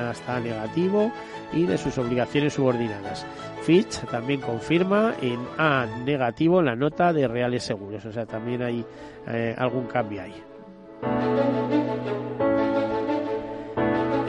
hasta 0.08 0.38
negativo 0.38 1.10
y 1.52 1.66
de 1.66 1.78
sus 1.78 1.98
obligaciones 1.98 2.52
subordinadas. 2.52 3.26
Fitch 3.62 4.02
también 4.08 4.40
confirma 4.40 5.14
en 5.20 5.40
A 5.58 5.84
negativo 6.04 6.62
la 6.62 6.76
nota 6.76 7.12
de 7.12 7.26
reales 7.26 7.64
seguros, 7.64 8.04
o 8.04 8.12
sea, 8.12 8.24
también 8.24 8.62
hay 8.62 8.86
eh, 9.26 9.56
algún 9.58 9.88
cambio 9.88 10.22
ahí. 10.22 10.34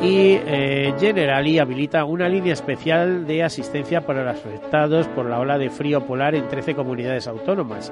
Y 0.04 0.38
eh, 0.46 0.94
Generali 1.00 1.60
habilita 1.60 2.04
una 2.04 2.28
línea 2.28 2.52
especial 2.52 3.26
de 3.26 3.42
asistencia 3.42 4.02
para 4.02 4.26
los 4.26 4.36
afectados 4.36 5.08
por 5.08 5.30
la 5.30 5.40
ola 5.40 5.58
de 5.58 5.70
frío 5.70 6.06
polar 6.06 6.36
en 6.36 6.48
13 6.50 6.76
comunidades 6.76 7.26
autónomas. 7.28 7.90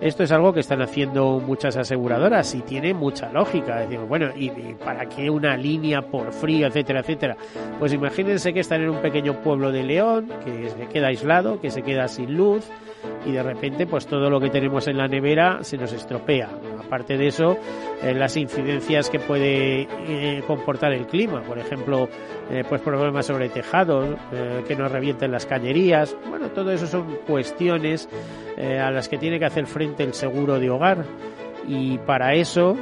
Esto 0.00 0.24
es 0.24 0.32
algo 0.32 0.52
que 0.52 0.60
están 0.60 0.82
haciendo 0.82 1.40
muchas 1.40 1.78
aseguradoras 1.78 2.54
y 2.54 2.60
tiene 2.60 2.92
mucha 2.92 3.32
lógica. 3.32 3.86
Bueno, 4.06 4.28
¿y, 4.36 4.50
para 4.84 5.08
qué 5.08 5.30
una 5.30 5.56
línea 5.56 6.02
por 6.02 6.32
frío, 6.32 6.66
etcétera, 6.66 7.00
etcétera? 7.00 7.36
Pues 7.78 7.94
imagínense 7.94 8.52
que 8.52 8.60
están 8.60 8.82
en 8.82 8.90
un 8.90 9.00
pequeño 9.00 9.40
pueblo 9.40 9.72
de 9.72 9.84
León, 9.84 10.30
que 10.44 10.68
se 10.68 10.86
queda 10.88 11.06
aislado, 11.06 11.60
que 11.62 11.70
se 11.70 11.82
queda 11.82 12.08
sin 12.08 12.36
luz 12.36 12.68
y 13.26 13.32
de 13.32 13.42
repente 13.42 13.86
pues 13.86 14.06
todo 14.06 14.28
lo 14.30 14.40
que 14.40 14.50
tenemos 14.50 14.86
en 14.88 14.98
la 14.98 15.08
nevera 15.08 15.58
se 15.62 15.76
nos 15.76 15.92
estropea. 15.92 16.50
Aparte 16.84 17.16
de 17.16 17.28
eso, 17.28 17.56
eh, 18.02 18.14
las 18.14 18.36
incidencias 18.36 19.08
que 19.08 19.18
puede 19.18 19.88
eh, 20.06 20.42
comportar 20.46 20.92
el 20.92 21.06
clima, 21.06 21.42
por 21.42 21.58
ejemplo, 21.58 22.08
eh, 22.50 22.62
pues 22.68 22.80
problemas 22.80 23.26
sobre 23.26 23.48
tejados, 23.48 24.16
que 24.66 24.76
nos 24.76 24.90
revienten 24.90 25.32
las 25.32 25.46
cañerías, 25.46 26.16
bueno, 26.28 26.48
todo 26.48 26.70
eso 26.72 26.86
son 26.86 27.18
cuestiones 27.26 28.08
a 28.58 28.90
las 28.90 29.08
que 29.08 29.18
tiene 29.18 29.38
que 29.38 29.46
hacer 29.46 29.66
frente 29.66 30.04
el 30.04 30.14
seguro 30.14 30.58
de 30.58 30.70
hogar 30.70 31.04
y 31.66 31.98
para 31.98 32.34
eso 32.34 32.76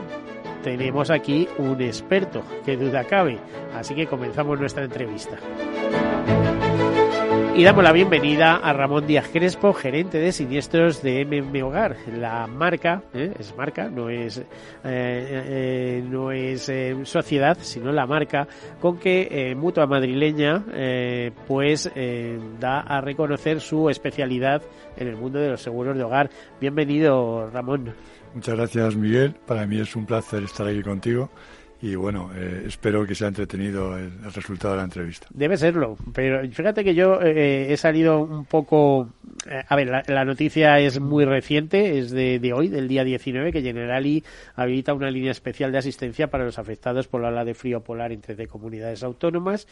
tenemos 0.62 1.10
aquí 1.10 1.48
un 1.58 1.80
experto, 1.80 2.42
que 2.64 2.76
duda 2.76 3.04
cabe. 3.04 3.38
Así 3.74 3.94
que 3.94 4.06
comenzamos 4.06 4.58
nuestra 4.58 4.84
entrevista. 4.84 5.38
Y 7.54 7.64
damos 7.64 7.84
la 7.84 7.92
bienvenida 7.92 8.56
a 8.56 8.72
Ramón 8.72 9.06
Díaz 9.06 9.28
Crespo, 9.30 9.74
gerente 9.74 10.16
de 10.16 10.32
siniestros 10.32 11.02
de 11.02 11.22
MM 11.26 11.62
Hogar. 11.62 11.96
La 12.16 12.46
marca, 12.46 13.02
¿eh? 13.12 13.34
es 13.38 13.54
marca, 13.54 13.90
no 13.90 14.08
es, 14.08 14.38
eh, 14.38 14.44
eh, 14.84 16.04
no 16.08 16.32
es 16.32 16.72
sociedad, 17.04 17.58
sino 17.60 17.92
la 17.92 18.06
marca 18.06 18.48
con 18.80 18.98
que 18.98 19.54
Mutua 19.54 19.86
Madrileña 19.86 20.64
pues 21.46 21.92
da 22.58 22.80
a 22.80 23.00
reconocer 23.02 23.60
su 23.60 23.90
especialidad 23.90 24.62
en 24.96 25.08
el 25.08 25.16
mundo 25.16 25.38
de 25.38 25.50
los 25.50 25.60
seguros 25.60 25.94
de 25.94 26.04
hogar. 26.04 26.30
Bienvenido, 26.58 27.50
Ramón. 27.50 27.92
Muchas 28.34 28.56
gracias, 28.56 28.96
Miguel. 28.96 29.34
Para 29.46 29.66
mí 29.66 29.78
es 29.78 29.94
un 29.94 30.06
placer 30.06 30.42
estar 30.42 30.66
aquí 30.66 30.82
contigo 30.82 31.28
y 31.82 31.96
bueno, 31.96 32.30
eh, 32.32 32.62
espero 32.66 33.04
que 33.04 33.16
sea 33.16 33.26
entretenido 33.26 33.98
el, 33.98 34.12
resultado 34.32 34.74
de 34.74 34.78
la 34.78 34.84
entrevista. 34.84 35.26
Debe 35.30 35.56
serlo, 35.56 35.98
pero 36.14 36.48
fíjate 36.48 36.84
que 36.84 36.94
yo 36.94 37.20
eh, 37.20 37.72
he 37.72 37.76
salido 37.76 38.20
un 38.20 38.44
poco... 38.44 39.10
Eh, 39.50 39.64
a 39.66 39.74
ver, 39.74 40.04
la, 40.06 40.24
noticia 40.24 40.78
es 40.78 41.00
muy 41.00 41.24
reciente, 41.24 41.98
es 41.98 42.12
de, 42.12 42.38
de, 42.38 42.52
hoy, 42.52 42.68
del 42.68 42.86
día 42.86 43.02
19, 43.02 43.50
que 43.50 43.62
Generali 43.62 44.22
habilita 44.54 44.94
una 44.94 45.10
línea 45.10 45.32
especial 45.32 45.72
de 45.72 45.78
asistencia 45.78 46.28
para 46.28 46.44
los 46.44 46.60
afectados 46.60 47.08
por 47.08 47.20
la 47.20 47.28
ola 47.28 47.44
de 47.44 47.54
frío 47.54 47.80
polar 47.80 48.12
entre 48.12 48.36
de 48.36 48.46
comunidades 48.46 49.02
autónomas, 49.02 49.66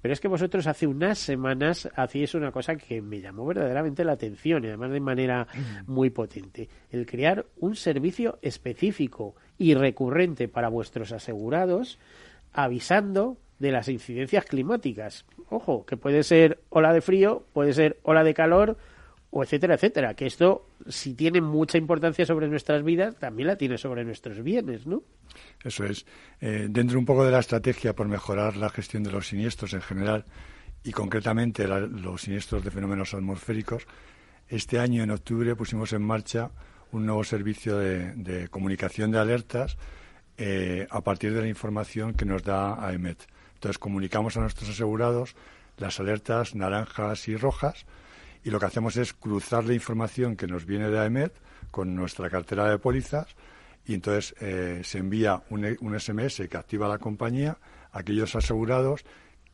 pero 0.00 0.12
es 0.12 0.20
que 0.20 0.26
vosotros 0.26 0.66
hace 0.66 0.88
unas 0.88 1.20
semanas 1.20 1.88
hacíais 1.94 2.34
una 2.34 2.50
cosa 2.50 2.74
que 2.74 3.00
me 3.00 3.20
llamó 3.20 3.46
verdaderamente 3.46 4.04
la 4.04 4.12
atención, 4.12 4.64
y 4.64 4.66
además 4.66 4.90
de 4.90 5.00
manera 5.00 5.46
muy 5.86 6.10
potente, 6.10 6.68
el 6.90 7.06
crear 7.06 7.46
un 7.60 7.76
servicio 7.76 8.40
específico 8.42 9.36
y 9.62 9.74
recurrente 9.74 10.48
para 10.48 10.68
vuestros 10.68 11.12
asegurados, 11.12 12.00
avisando 12.52 13.36
de 13.60 13.70
las 13.70 13.88
incidencias 13.88 14.44
climáticas. 14.44 15.24
Ojo, 15.48 15.86
que 15.86 15.96
puede 15.96 16.24
ser 16.24 16.58
ola 16.68 16.92
de 16.92 17.00
frío, 17.00 17.44
puede 17.52 17.72
ser 17.72 17.98
ola 18.02 18.24
de 18.24 18.34
calor, 18.34 18.76
o 19.30 19.44
etcétera, 19.44 19.74
etcétera. 19.74 20.14
Que 20.14 20.26
esto, 20.26 20.66
si 20.88 21.14
tiene 21.14 21.40
mucha 21.40 21.78
importancia 21.78 22.26
sobre 22.26 22.48
nuestras 22.48 22.82
vidas, 22.82 23.14
también 23.16 23.46
la 23.46 23.56
tiene 23.56 23.78
sobre 23.78 24.04
nuestros 24.04 24.42
bienes, 24.42 24.84
¿no? 24.84 25.04
Eso 25.62 25.84
es. 25.84 26.04
Eh, 26.40 26.66
dentro 26.68 26.98
un 26.98 27.06
poco 27.06 27.24
de 27.24 27.30
la 27.30 27.38
estrategia 27.38 27.94
por 27.94 28.08
mejorar 28.08 28.56
la 28.56 28.68
gestión 28.68 29.04
de 29.04 29.12
los 29.12 29.28
siniestros 29.28 29.74
en 29.74 29.80
general 29.80 30.24
y 30.82 30.90
concretamente 30.90 31.68
los 31.68 32.22
siniestros 32.22 32.64
de 32.64 32.72
fenómenos 32.72 33.14
atmosféricos, 33.14 33.86
este 34.48 34.80
año 34.80 35.04
en 35.04 35.12
octubre 35.12 35.54
pusimos 35.54 35.92
en 35.92 36.02
marcha 36.02 36.50
un 36.92 37.06
nuevo 37.06 37.24
servicio 37.24 37.78
de, 37.78 38.48
comunicación 38.50 39.10
de 39.10 39.18
alertas 39.18 39.76
eh, 40.36 40.86
a 40.90 41.00
partir 41.00 41.34
de 41.34 41.40
la 41.40 41.48
información 41.48 42.14
que 42.14 42.24
nos 42.24 42.42
da 42.42 42.86
AEMET. 42.86 43.26
Entonces 43.54 43.78
comunicamos 43.78 44.36
a 44.36 44.40
nuestros 44.40 44.70
asegurados 44.70 45.34
las 45.78 45.98
alertas 46.00 46.54
naranjas 46.54 47.28
y 47.28 47.36
rojas 47.36 47.86
y 48.44 48.50
lo 48.50 48.60
que 48.60 48.66
hacemos 48.66 48.96
es 48.96 49.12
cruzar 49.12 49.64
la 49.64 49.74
información 49.74 50.36
que 50.36 50.46
nos 50.46 50.66
viene 50.66 50.90
de 50.90 50.98
AEMET 50.98 51.32
con 51.70 51.94
nuestra 51.94 52.28
cartera 52.28 52.68
de 52.70 52.78
pólizas 52.78 53.26
y 53.86 53.94
entonces 53.94 54.34
eh, 54.40 54.82
se 54.84 54.98
envía 54.98 55.42
un, 55.50 55.98
SMS 55.98 56.42
que 56.48 56.56
activa 56.56 56.88
la 56.88 56.98
compañía 56.98 57.58
a 57.90 58.00
aquellos 58.00 58.36
asegurados 58.36 59.04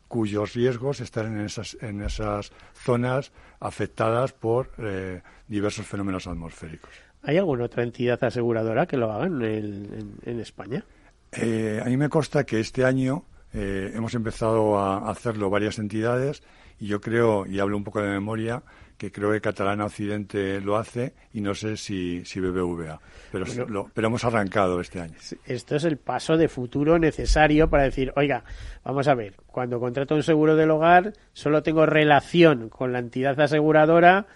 cuyos 0.08 0.54
riesgos 0.54 1.00
están 1.00 1.38
en 1.38 1.44
esas, 1.44 1.76
en 1.80 2.02
esas 2.02 2.52
zonas 2.72 3.32
afectadas 3.60 4.32
por 4.32 4.70
eh, 4.78 5.22
diversos 5.46 5.86
fenómenos 5.86 6.26
atmosféricos. 6.26 7.07
¿Hay 7.22 7.36
alguna 7.36 7.64
otra 7.64 7.82
entidad 7.82 8.22
aseguradora 8.22 8.86
que 8.86 8.96
lo 8.96 9.12
haga 9.12 9.26
en, 9.26 10.40
España? 10.40 10.84
Eh, 11.32 11.80
a 11.84 11.88
mí 11.88 11.96
me 11.96 12.08
consta 12.08 12.44
que 12.44 12.60
este 12.60 12.84
año 12.84 13.24
eh, 13.52 13.92
hemos 13.94 14.14
empezado 14.14 14.78
a 14.78 15.10
hacerlo 15.10 15.50
varias 15.50 15.78
entidades 15.78 16.42
y 16.80 16.86
yo 16.86 17.00
creo, 17.00 17.44
y 17.46 17.58
hablo 17.58 17.76
un 17.76 17.84
poco 17.84 18.00
de 18.00 18.08
memoria, 18.08 18.62
que 18.96 19.12
creo 19.12 19.32
que 19.32 19.40
Catalana 19.40 19.86
Occidente 19.86 20.60
lo 20.60 20.76
hace 20.76 21.14
y 21.32 21.40
no 21.40 21.54
sé 21.54 21.76
si, 21.76 22.24
si 22.24 22.40
BBVA. 22.40 23.00
Pero, 23.30 23.90
pero 23.94 24.06
hemos 24.08 24.24
arrancado 24.24 24.80
este 24.80 25.00
año. 25.00 25.14
Esto 25.46 25.76
es 25.76 25.84
el 25.84 25.98
paso 25.98 26.36
de 26.36 26.48
futuro 26.48 26.98
necesario 26.98 27.70
para 27.70 27.84
decir, 27.84 28.12
oiga, 28.16 28.44
vamos 28.84 29.06
a 29.06 29.14
ver, 29.14 29.34
cuando 29.46 29.78
contrato 29.80 30.14
un 30.14 30.22
seguro 30.22 30.56
del 30.56 30.70
hogar, 30.70 31.12
solo 31.32 31.62
tengo 31.62 31.86
relación 31.86 32.68
con 32.68 32.92
la 32.92 32.98
entidad 32.98 33.40
aseguradora 33.40 34.26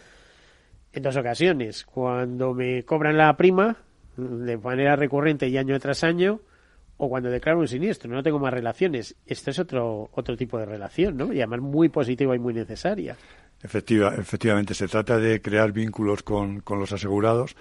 en 0.92 1.02
dos 1.02 1.16
ocasiones. 1.16 1.84
Cuando 1.84 2.54
me 2.54 2.84
cobran 2.84 3.16
la 3.16 3.36
prima 3.36 3.76
de 4.16 4.56
manera 4.58 4.96
recurrente 4.96 5.48
y 5.48 5.56
año 5.56 5.78
tras 5.80 6.04
año, 6.04 6.40
o 6.98 7.08
cuando 7.08 7.30
declaro 7.30 7.60
un 7.60 7.68
siniestro, 7.68 8.10
no 8.10 8.22
tengo 8.22 8.38
más 8.38 8.52
relaciones. 8.52 9.16
Esto 9.26 9.50
es 9.50 9.58
otro, 9.58 10.10
otro 10.12 10.36
tipo 10.36 10.58
de 10.58 10.66
relación, 10.66 11.16
¿no? 11.16 11.32
Y 11.32 11.38
además 11.40 11.60
muy 11.60 11.88
positiva 11.88 12.36
y 12.36 12.38
muy 12.38 12.54
necesaria. 12.54 13.16
Efectiva, 13.62 14.14
efectivamente, 14.16 14.74
se 14.74 14.88
trata 14.88 15.18
de 15.18 15.40
crear 15.40 15.72
vínculos 15.72 16.22
con, 16.22 16.60
con 16.60 16.78
los 16.78 16.92
asegurados 16.92 17.56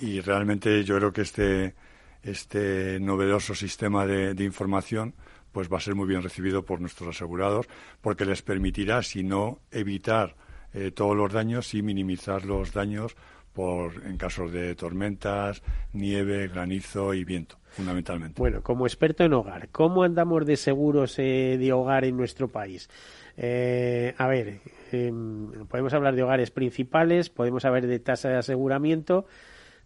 y 0.00 0.20
realmente 0.20 0.84
yo 0.84 0.96
creo 0.96 1.12
que 1.12 1.22
este, 1.22 1.74
este 2.22 2.98
novedoso 3.00 3.54
sistema 3.54 4.06
de, 4.06 4.42
información 4.44 5.14
pues 5.52 5.72
va 5.72 5.76
a 5.76 5.80
ser 5.80 5.94
muy 5.94 6.08
bien 6.08 6.22
recibido 6.22 6.64
por 6.64 6.80
nuestros 6.80 7.14
asegurados 7.14 7.68
porque 8.00 8.24
les 8.24 8.42
permitirá, 8.42 9.02
si 9.02 9.22
no 9.22 9.60
evitar 9.70 10.34
eh, 10.74 10.90
todos 10.90 11.16
los 11.16 11.32
daños, 11.32 11.72
y 11.74 11.82
minimizar 11.82 12.44
los 12.44 12.72
daños 12.72 13.16
por, 13.54 14.04
en 14.04 14.16
casos 14.16 14.52
de 14.52 14.74
tormentas, 14.74 15.62
nieve, 15.92 16.48
granizo 16.48 17.14
y 17.14 17.24
viento, 17.24 17.56
fundamentalmente. 17.68 18.40
Bueno, 18.40 18.62
como 18.62 18.86
experto 18.86 19.24
en 19.24 19.32
hogar, 19.32 19.68
¿cómo 19.70 20.02
andamos 20.02 20.44
de 20.44 20.56
seguros 20.56 21.18
eh, 21.18 21.56
de 21.58 21.72
hogar 21.72 22.04
en 22.04 22.16
nuestro 22.16 22.48
país? 22.48 22.90
Eh, 23.36 24.14
a 24.18 24.26
ver, 24.26 24.60
em, 24.92 25.66
podemos 25.66 25.94
hablar 25.94 26.16
de 26.16 26.24
hogares 26.24 26.50
principales, 26.50 27.30
podemos 27.30 27.64
hablar 27.64 27.86
de 27.86 27.98
tasa 28.00 28.28
de 28.28 28.36
aseguramiento, 28.36 29.26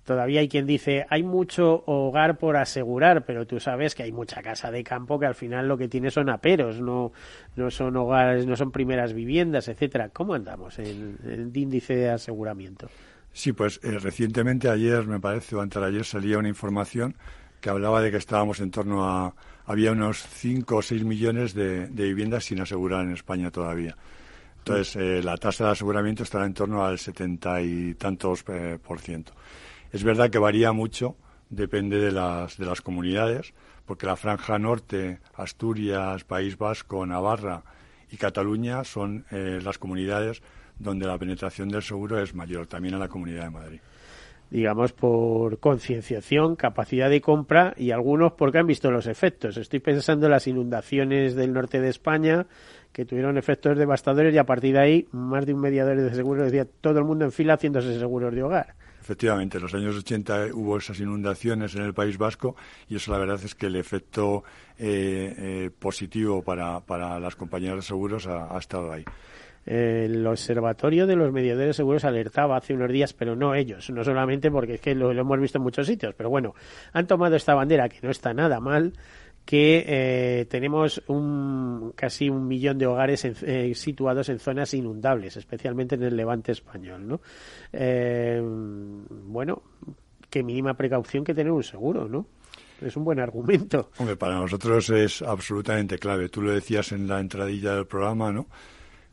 Todavía 0.08 0.40
hay 0.40 0.48
quien 0.48 0.64
dice, 0.64 1.04
hay 1.10 1.22
mucho 1.22 1.84
hogar 1.84 2.38
por 2.38 2.56
asegurar, 2.56 3.26
pero 3.26 3.46
tú 3.46 3.60
sabes 3.60 3.94
que 3.94 4.04
hay 4.04 4.10
mucha 4.10 4.40
casa 4.40 4.70
de 4.70 4.82
campo 4.82 5.18
que 5.18 5.26
al 5.26 5.34
final 5.34 5.68
lo 5.68 5.76
que 5.76 5.86
tiene 5.86 6.10
son 6.10 6.30
aperos, 6.30 6.80
no, 6.80 7.12
no 7.56 7.70
son 7.70 7.94
hogares, 7.94 8.46
no 8.46 8.56
son 8.56 8.72
primeras 8.72 9.12
viviendas, 9.12 9.68
etcétera. 9.68 10.08
¿Cómo 10.08 10.32
andamos 10.32 10.78
en 10.78 11.18
el 11.26 11.54
índice 11.54 11.94
de 11.94 12.08
aseguramiento? 12.08 12.88
Sí, 13.34 13.52
pues 13.52 13.80
eh, 13.82 13.98
recientemente 13.98 14.70
ayer, 14.70 15.06
me 15.06 15.20
parece, 15.20 15.56
o 15.56 15.60
antes 15.60 15.78
de 15.78 15.86
ayer 15.86 16.06
salía 16.06 16.38
una 16.38 16.48
información 16.48 17.14
que 17.60 17.68
hablaba 17.68 18.00
de 18.00 18.10
que 18.10 18.16
estábamos 18.16 18.60
en 18.60 18.70
torno 18.70 19.04
a 19.04 19.34
había 19.66 19.92
unos 19.92 20.22
5 20.26 20.74
o 20.74 20.80
6 20.80 21.04
millones 21.04 21.52
de, 21.52 21.86
viviendas 21.88 22.46
sin 22.46 22.62
asegurar 22.62 23.04
en 23.04 23.12
España 23.12 23.50
todavía. 23.50 23.94
Entonces, 24.56 24.96
eh, 24.96 25.22
la 25.22 25.36
tasa 25.36 25.66
de 25.66 25.70
aseguramiento 25.72 26.22
estará 26.22 26.46
en 26.46 26.54
torno 26.54 26.82
al 26.82 26.98
setenta 26.98 27.60
y 27.60 27.92
tantos 27.96 28.42
eh, 28.48 28.78
por 28.82 29.00
ciento. 29.00 29.34
Es 29.92 30.04
verdad 30.04 30.30
que 30.30 30.38
varía 30.38 30.72
mucho, 30.72 31.16
depende 31.50 31.98
de 31.98 32.12
las, 32.12 32.58
de 32.58 32.66
las 32.66 32.80
comunidades, 32.80 33.54
porque 33.86 34.06
la 34.06 34.16
franja 34.16 34.58
norte, 34.58 35.20
Asturias, 35.34 36.24
País 36.24 36.58
Vasco, 36.58 37.06
Navarra 37.06 37.62
y 38.10 38.16
Cataluña 38.16 38.84
son 38.84 39.24
eh, 39.30 39.60
las 39.62 39.78
comunidades 39.78 40.42
donde 40.78 41.06
la 41.06 41.18
penetración 41.18 41.68
del 41.68 41.82
seguro 41.82 42.20
es 42.20 42.34
mayor, 42.34 42.66
también 42.66 42.94
en 42.94 43.00
la 43.00 43.08
Comunidad 43.08 43.44
de 43.44 43.50
Madrid 43.50 43.80
digamos, 44.50 44.92
por 44.92 45.58
concienciación, 45.58 46.56
capacidad 46.56 47.10
de 47.10 47.20
compra 47.20 47.74
y 47.76 47.90
algunos 47.90 48.32
porque 48.32 48.58
han 48.58 48.66
visto 48.66 48.90
los 48.90 49.06
efectos. 49.06 49.56
Estoy 49.56 49.80
pensando 49.80 50.26
en 50.26 50.32
las 50.32 50.46
inundaciones 50.46 51.34
del 51.34 51.52
norte 51.52 51.80
de 51.80 51.88
España 51.88 52.46
que 52.92 53.04
tuvieron 53.04 53.36
efectos 53.36 53.76
devastadores 53.76 54.34
y 54.34 54.38
a 54.38 54.44
partir 54.44 54.74
de 54.74 54.80
ahí 54.80 55.08
más 55.12 55.44
de 55.44 55.54
un 55.54 55.60
mediador 55.60 56.00
de 56.00 56.14
seguro 56.14 56.44
decía 56.44 56.66
todo 56.80 56.98
el 56.98 57.04
mundo 57.04 57.24
en 57.24 57.32
fila 57.32 57.54
haciéndose 57.54 57.98
seguros 57.98 58.34
de 58.34 58.42
hogar. 58.42 58.74
Efectivamente, 59.08 59.56
en 59.56 59.62
los 59.62 59.72
años 59.72 59.96
80 59.96 60.48
hubo 60.52 60.76
esas 60.76 61.00
inundaciones 61.00 61.74
en 61.74 61.82
el 61.82 61.94
País 61.94 62.18
Vasco 62.18 62.56
y 62.90 62.96
eso 62.96 63.10
la 63.10 63.16
verdad 63.16 63.40
es 63.42 63.54
que 63.54 63.64
el 63.64 63.76
efecto 63.76 64.44
eh, 64.78 65.34
eh, 65.38 65.70
positivo 65.78 66.42
para, 66.42 66.80
para, 66.80 67.18
las 67.18 67.34
compañías 67.34 67.76
de 67.76 67.80
seguros 67.80 68.26
ha, 68.26 68.54
estado 68.58 68.92
ahí. 68.92 69.06
El 69.64 70.26
Observatorio 70.26 71.06
de 71.06 71.16
los 71.16 71.32
Mediadores 71.32 71.76
Seguros 71.76 72.04
alertaba 72.04 72.58
hace 72.58 72.74
unos 72.74 72.92
días, 72.92 73.14
pero 73.14 73.34
no 73.34 73.54
ellos, 73.54 73.88
no 73.88 74.04
solamente 74.04 74.50
porque 74.50 74.74
es 74.74 74.80
que 74.82 74.94
lo 74.94 75.10
hemos 75.10 75.40
visto 75.40 75.56
en 75.56 75.64
muchos 75.64 75.86
sitios, 75.86 76.14
pero 76.14 76.28
bueno, 76.28 76.54
han 76.92 77.06
tomado 77.06 77.34
esta 77.34 77.54
bandera 77.54 77.88
que 77.88 78.00
no 78.02 78.10
está 78.10 78.34
nada 78.34 78.60
mal, 78.60 78.92
que 79.48 79.82
eh, 79.86 80.44
tenemos 80.44 81.02
un, 81.06 81.94
casi 81.96 82.28
un 82.28 82.46
millón 82.46 82.76
de 82.76 82.86
hogares 82.86 83.24
eh, 83.24 83.74
situados 83.74 84.28
en 84.28 84.40
zonas 84.40 84.74
inundables, 84.74 85.38
especialmente 85.38 85.94
en 85.94 86.02
el 86.02 86.14
levante 86.14 86.52
español. 86.52 87.08
¿no? 87.08 87.22
Eh, 87.72 88.42
bueno, 88.44 89.62
qué 90.28 90.42
mínima 90.42 90.74
precaución 90.74 91.24
que 91.24 91.32
tener 91.32 91.50
un 91.50 91.62
seguro, 91.62 92.06
¿no? 92.06 92.26
Es 92.82 92.94
un 92.98 93.04
buen 93.04 93.20
argumento. 93.20 93.90
Hombre, 93.96 94.16
para 94.16 94.34
nosotros 94.34 94.90
es 94.90 95.22
absolutamente 95.22 95.98
clave. 95.98 96.28
Tú 96.28 96.42
lo 96.42 96.52
decías 96.52 96.92
en 96.92 97.08
la 97.08 97.18
entradilla 97.18 97.74
del 97.74 97.86
programa, 97.86 98.30
¿no? 98.30 98.48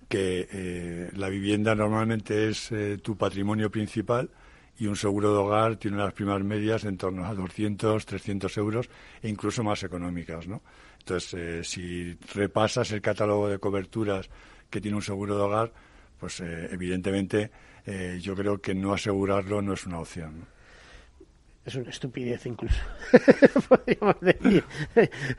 Que 0.10 1.12
la 1.15 1.30
vivienda 1.30 1.75
normalmente 1.75 2.50
es 2.50 2.74
tu 3.01 3.15
patrimonio 3.15 3.72
principal 3.72 4.30
y 4.77 4.88
un 4.88 4.96
seguro 4.96 5.32
de 5.32 5.39
hogar 5.39 5.77
tiene 5.77 5.98
las 5.98 6.13
primas 6.13 6.44
medias 6.44 6.84
en 6.84 6.98
torno 6.98 7.25
a 7.25 7.34
200, 7.34 8.05
300 8.05 8.58
euros 8.58 8.89
e 9.21 9.30
incluso 9.30 9.63
más 9.63 9.84
económicas, 9.84 10.47
¿no? 10.47 10.62
Entonces, 10.99 11.34
eh, 11.34 11.63
si 11.63 12.17
repasas 12.34 12.91
el 12.91 13.02
catálogo 13.02 13.47
de 13.47 13.60
coberturas 13.60 14.30
que 14.69 14.82
tiene 14.82 14.97
un 14.97 15.04
seguro 15.04 15.38
de 15.38 15.43
hogar, 15.43 15.71
pues 16.19 16.39
eh, 16.41 16.69
evidentemente 16.71 17.52
eh, 17.86 18.19
yo 18.21 18.36
creo 18.36 18.60
que 18.60 18.73
no 18.73 18.93
asegurarlo 18.93 19.62
no 19.62 19.73
es 19.73 19.86
una 19.86 19.99
opción 19.99 20.55
es 21.65 21.75
una 21.75 21.89
estupidez 21.89 22.45
incluso, 22.45 22.80
podríamos 23.69 24.19
decir. 24.21 24.63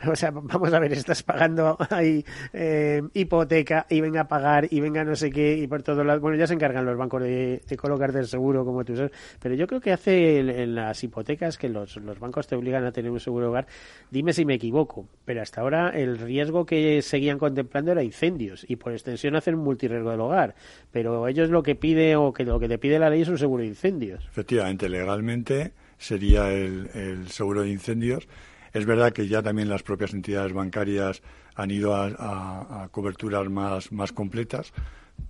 o 0.08 0.16
sea, 0.16 0.32
vamos 0.32 0.72
a 0.72 0.80
ver, 0.80 0.92
estás 0.92 1.22
pagando 1.22 1.76
ahí 1.90 2.24
eh, 2.52 3.00
hipoteca 3.14 3.86
y 3.88 4.00
venga 4.00 4.22
a 4.22 4.28
pagar 4.28 4.66
y 4.68 4.80
venga 4.80 5.04
no 5.04 5.14
sé 5.14 5.30
qué 5.30 5.56
y 5.56 5.66
por 5.68 5.84
todo 5.84 6.02
lado. 6.02 6.20
Bueno, 6.20 6.36
ya 6.36 6.48
se 6.48 6.54
encargan 6.54 6.84
los 6.84 6.96
bancos 6.96 7.22
de, 7.22 7.62
de 7.66 7.76
colocarte 7.76 8.18
el 8.18 8.26
seguro 8.26 8.64
como 8.64 8.84
tú 8.84 8.96
sabes, 8.96 9.12
pero 9.40 9.54
yo 9.54 9.68
creo 9.68 9.80
que 9.80 9.92
hace 9.92 10.40
en, 10.40 10.74
las 10.74 11.02
hipotecas 11.04 11.58
que 11.58 11.68
los, 11.68 11.96
los 11.96 12.18
bancos 12.18 12.48
te 12.48 12.56
obligan 12.56 12.84
a 12.84 12.90
tener 12.90 13.10
un 13.12 13.20
seguro 13.20 13.50
hogar. 13.50 13.68
Dime 14.10 14.32
si 14.32 14.44
me 14.44 14.54
equivoco, 14.54 15.08
pero 15.24 15.42
hasta 15.42 15.60
ahora 15.60 15.90
el 15.90 16.18
riesgo 16.18 16.66
que 16.66 17.02
seguían 17.02 17.38
contemplando 17.38 17.92
era 17.92 18.02
incendios 18.02 18.64
y 18.68 18.76
por 18.76 18.92
extensión 18.92 19.36
hacer 19.36 19.54
un 19.54 19.62
multirriesgo 19.62 20.10
del 20.10 20.20
hogar. 20.20 20.56
Pero 20.90 21.28
ellos 21.28 21.50
lo 21.50 21.62
que 21.62 21.76
pide 21.76 22.16
o 22.16 22.32
que 22.32 22.44
lo 22.44 22.58
que 22.58 22.68
te 22.68 22.78
pide 22.78 22.98
la 22.98 23.10
ley 23.10 23.22
es 23.22 23.28
un 23.28 23.38
seguro 23.38 23.62
de 23.62 23.68
incendios. 23.68 24.26
Efectivamente, 24.26 24.88
legalmente 24.88 25.72
sería 25.98 26.52
el, 26.52 27.28
seguro 27.28 27.62
de 27.62 27.70
incendios. 27.70 28.28
Es 28.72 28.84
verdad 28.84 29.12
que 29.12 29.28
ya 29.28 29.42
también 29.42 29.68
las 29.68 29.82
propias 29.82 30.12
entidades 30.12 30.52
bancarias 30.52 31.22
han 31.54 31.70
ido 31.70 31.94
a, 31.94 32.88
coberturas 32.90 33.48
más, 33.48 33.90
más 33.92 34.12
completas, 34.12 34.72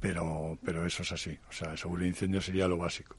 pero, 0.00 0.58
pero 0.64 0.84
eso 0.84 1.02
es 1.02 1.12
así. 1.12 1.38
O 1.48 1.52
sea, 1.52 1.72
el 1.72 1.78
seguro 1.78 2.02
de 2.02 2.08
incendios 2.08 2.44
sería 2.44 2.66
lo 2.66 2.76
básico. 2.76 3.16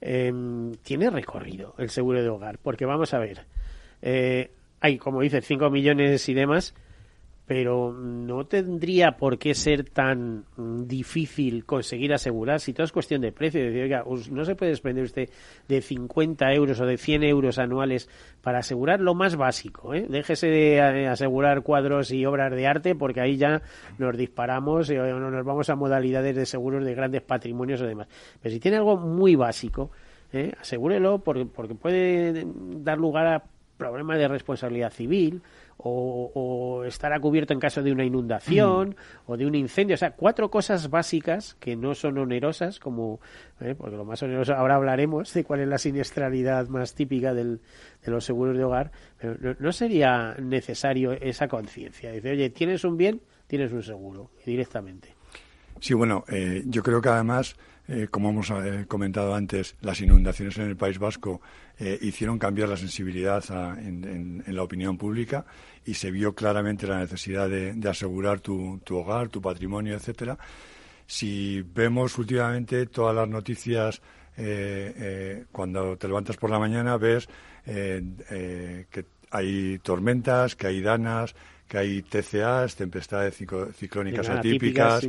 Em, 0.00 0.74
tiene 0.76 1.10
recorrido 1.10 1.74
el 1.78 1.90
seguro 1.90 2.22
de 2.22 2.28
hogar, 2.28 2.58
porque 2.58 2.86
vamos 2.86 3.14
a 3.14 3.18
ver, 3.18 3.46
eh, 4.00 4.50
hay, 4.80 4.98
como 4.98 5.20
dice, 5.20 5.40
5 5.40 5.70
millones 5.70 6.28
y 6.28 6.34
demás, 6.34 6.74
pero 7.46 7.92
no 7.92 8.44
tendría 8.46 9.12
por 9.12 9.36
qué 9.38 9.54
ser 9.54 9.84
tan 9.90 10.44
difícil 10.56 11.64
conseguir 11.64 12.14
asegurar 12.14 12.60
si 12.60 12.72
todo 12.72 12.84
es 12.84 12.92
cuestión 12.92 13.20
de 13.20 13.32
precio. 13.32 13.60
Decir, 13.60 14.30
no 14.30 14.44
se 14.44 14.54
puede 14.54 14.70
desprender 14.70 15.04
usted 15.04 15.28
de 15.68 15.82
50 15.82 16.52
euros 16.52 16.80
o 16.80 16.86
de 16.86 16.96
100 16.96 17.24
euros 17.24 17.58
anuales 17.58 18.08
para 18.42 18.60
asegurar 18.60 19.00
lo 19.00 19.14
más 19.14 19.36
básico. 19.36 19.92
¿eh? 19.92 20.06
Déjese 20.08 20.46
de 20.46 20.76
eh, 20.76 21.08
asegurar 21.08 21.62
cuadros 21.62 22.12
y 22.12 22.24
obras 22.24 22.52
de 22.52 22.66
arte 22.66 22.94
porque 22.94 23.20
ahí 23.20 23.36
ya 23.36 23.60
nos 23.98 24.16
disparamos 24.16 24.88
y 24.90 24.94
nos 24.94 25.44
vamos 25.44 25.68
a 25.68 25.74
modalidades 25.74 26.36
de 26.36 26.46
seguros 26.46 26.84
de 26.84 26.94
grandes 26.94 27.22
patrimonios 27.22 27.80
o 27.82 27.86
demás. 27.86 28.06
Pero 28.40 28.52
si 28.52 28.60
tiene 28.60 28.76
algo 28.76 28.96
muy 28.96 29.34
básico, 29.34 29.90
¿eh? 30.32 30.52
asegúrelo 30.60 31.18
porque, 31.18 31.44
porque 31.46 31.74
puede 31.74 32.46
dar 32.46 32.98
lugar 32.98 33.26
a 33.26 33.44
problemas 33.76 34.18
de 34.18 34.28
responsabilidad 34.28 34.92
civil 34.92 35.42
o, 35.84 36.84
estará 36.86 37.18
cubierto 37.20 37.52
en 37.52 37.60
caso 37.60 37.82
de 37.82 37.92
una 37.92 38.04
inundación 38.04 38.90
mm. 38.90 39.30
o 39.30 39.36
de 39.36 39.46
un 39.46 39.54
incendio. 39.54 39.94
O 39.94 39.98
sea, 39.98 40.12
cuatro 40.12 40.50
cosas 40.50 40.90
básicas 40.90 41.54
que 41.54 41.76
no 41.76 41.94
son 41.94 42.18
onerosas, 42.18 42.78
como, 42.78 43.20
eh, 43.60 43.74
porque 43.76 43.96
lo 43.96 44.04
más 44.04 44.22
oneroso, 44.22 44.54
ahora 44.54 44.76
hablaremos 44.76 45.32
de 45.34 45.44
cuál 45.44 45.60
es 45.60 45.68
la 45.68 45.78
siniestralidad 45.78 46.68
más 46.68 46.94
típica 46.94 47.34
del, 47.34 47.60
de 48.04 48.10
los 48.10 48.24
seguros 48.24 48.56
de 48.56 48.64
hogar, 48.64 48.92
pero 49.18 49.56
no, 49.58 49.72
sería 49.72 50.34
necesario 50.34 51.12
esa 51.12 51.48
conciencia. 51.48 52.12
Dice, 52.12 52.30
oye, 52.30 52.50
tienes 52.50 52.84
un 52.84 52.96
bien, 52.96 53.20
tienes 53.46 53.72
un 53.72 53.82
seguro, 53.82 54.30
directamente. 54.44 55.21
Sí, 55.80 55.94
bueno, 55.94 56.24
eh, 56.28 56.62
yo 56.66 56.82
creo 56.82 57.00
que 57.00 57.08
además 57.08 57.56
eh, 57.88 58.06
como 58.10 58.30
hemos 58.30 58.50
eh, 58.50 58.84
comentado 58.86 59.34
antes, 59.34 59.74
las 59.80 60.00
inundaciones 60.00 60.56
en 60.56 60.68
el 60.68 60.76
País 60.76 60.98
Vasco 60.98 61.40
eh, 61.78 61.98
hicieron 62.00 62.38
cambiar 62.38 62.68
la 62.68 62.76
sensibilidad 62.76 63.44
en, 63.78 64.44
la 64.46 64.62
opinión 64.62 64.96
pública 64.96 65.44
y 65.84 65.94
se 65.94 66.10
vio 66.12 66.32
claramente 66.34 66.86
la 66.86 67.00
necesidad 67.00 67.48
de, 67.48 67.76
asegurar 67.88 68.40
tu, 68.40 68.80
hogar, 68.90 69.28
tu 69.28 69.42
patrimonio, 69.42 69.96
etcétera. 69.96 70.38
Si 71.06 71.62
vemos 71.74 72.16
últimamente 72.18 72.86
todas 72.86 73.14
las 73.16 73.28
noticias, 73.28 74.00
cuando 75.50 75.96
te 75.98 76.06
levantas 76.06 76.36
por 76.36 76.50
la 76.50 76.58
mañana 76.58 76.96
ves 76.96 77.28
que 77.64 79.04
hay 79.30 79.78
tormentas, 79.80 80.54
que 80.54 80.68
hay 80.68 80.80
danas, 80.80 81.34
que 81.66 81.78
hay 81.78 82.02
TCAs, 82.02 82.76
tempestades 82.76 83.36
ciclónicas 83.74 84.28
atípicas. 84.28 85.08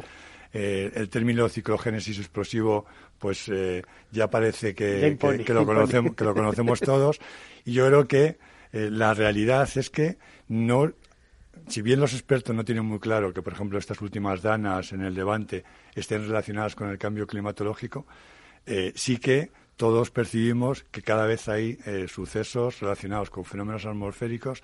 Eh, 0.54 0.92
el 0.96 1.10
término 1.10 1.50
ciclogénesis 1.50 2.20
explosivo 2.20 2.86
pues 3.18 3.50
eh, 3.50 3.82
ya 4.12 4.30
parece 4.30 4.76
que, 4.76 5.18
lo 5.48 5.66
conocemos, 5.66 6.16
que 6.16 6.24
lo 6.24 6.34
conocemos 6.34 6.80
todos. 6.80 7.20
Y 7.66 7.74
yo 7.74 7.88
creo 7.88 8.08
que 8.08 8.38
eh, 8.72 8.90
la 8.92 9.14
realidad 9.14 9.70
es 9.76 9.90
que 9.90 10.18
no 10.48 10.92
si 11.68 11.82
bien 11.82 12.00
los 12.00 12.14
expertos 12.14 12.54
no 12.54 12.66
tienen 12.66 12.84
muy 12.84 13.00
claro 13.00 13.34
que, 13.34 13.42
por 13.42 13.54
ejemplo, 13.54 13.80
estas 13.80 14.02
últimas 14.02 14.42
danas 14.42 14.92
en 14.92 15.02
el 15.02 15.14
Levante 15.14 15.64
estén 15.96 16.28
relacionadas 16.28 16.76
con 16.76 16.90
el 16.90 16.98
cambio 16.98 17.26
climatológico, 17.26 18.06
sí 18.96 19.18
que 19.18 19.52
todos 19.78 20.12
percibimos 20.12 20.84
que 20.92 21.02
cada 21.02 21.26
vez 21.26 21.48
hay 21.50 21.78
eh, 21.86 22.08
sucesos 22.08 22.80
relacionados 22.80 23.30
con 23.30 23.44
fenómenos 23.44 23.86
atmosféricos 23.86 24.62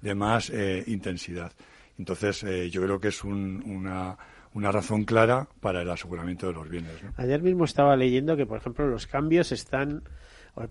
de 0.00 0.14
más 0.14 0.50
eh, 0.50 0.84
intensidad. 0.86 1.52
Entonces, 1.98 2.42
eh, 2.44 2.70
yo 2.70 2.82
creo 2.82 3.00
que 3.00 3.08
es 3.08 3.24
una, 3.24 4.16
una 4.54 4.70
razón 4.70 5.04
clara 5.04 5.48
para 5.60 5.82
el 5.82 5.90
aseguramiento 5.90 6.46
de 6.46 6.52
los 6.52 6.68
bienes. 6.68 6.92
Ayer 7.16 7.42
mismo 7.42 7.64
estaba 7.64 7.96
leyendo 7.96 8.36
que, 8.36 8.46
por 8.46 8.58
ejemplo, 8.58 8.86
los 8.86 9.06
cambios 9.06 9.52
están 9.52 10.02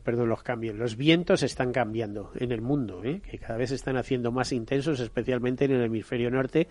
perdón, 0.04 0.30
los 0.30 0.44
cambios, 0.44 0.76
los 0.76 0.96
vientos 0.96 1.42
están 1.44 1.72
cambiando 1.72 2.32
en 2.36 2.52
el 2.52 2.62
mundo, 2.62 3.04
¿eh? 3.04 3.22
que 3.30 3.40
cada 3.40 3.58
vez 3.58 3.70
se 3.70 3.76
están 3.76 3.98
haciendo 3.98 4.32
más 4.32 4.52
intensos, 4.52 5.00
especialmente 5.00 5.66
en 5.66 5.72
el 5.72 5.84
hemisferio 5.84 6.30
norte, 6.30 6.68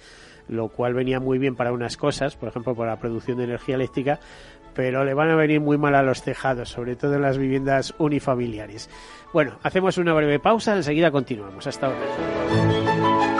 lo 0.48 0.68
cual 0.68 0.94
venía 0.94 1.18
muy 1.18 1.38
bien 1.38 1.56
para 1.56 1.72
unas 1.72 1.96
cosas, 1.96 2.36
por 2.36 2.48
ejemplo, 2.48 2.74
para 2.74 2.92
la 2.92 3.00
producción 3.00 3.38
de 3.38 3.44
energía 3.44 3.74
eléctrica, 3.74 4.20
pero 4.74 5.04
le 5.04 5.14
van 5.14 5.30
a 5.30 5.34
venir 5.34 5.60
muy 5.60 5.76
mal 5.76 5.96
a 5.96 6.02
los 6.02 6.22
tejados, 6.22 6.68
sobre 6.68 6.94
todo 6.94 7.14
en 7.14 7.22
las 7.22 7.36
viviendas 7.36 7.94
unifamiliares. 7.98 8.88
Bueno, 9.32 9.58
hacemos 9.62 9.98
una 9.98 10.14
breve 10.14 10.38
pausa, 10.38 10.76
enseguida 10.76 11.10
continuamos. 11.10 11.66
Hasta 11.66 11.86
ahora. 11.86 13.39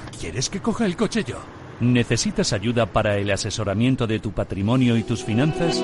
¿Quieres 0.21 0.51
que 0.51 0.61
coja 0.61 0.85
el 0.85 0.95
coche 0.95 1.23
yo? 1.23 1.37
¿Necesitas 1.79 2.53
ayuda 2.53 2.85
para 2.85 3.17
el 3.17 3.31
asesoramiento 3.31 4.05
de 4.05 4.19
tu 4.19 4.33
patrimonio 4.33 4.95
y 4.95 5.01
tus 5.01 5.23
finanzas? 5.23 5.83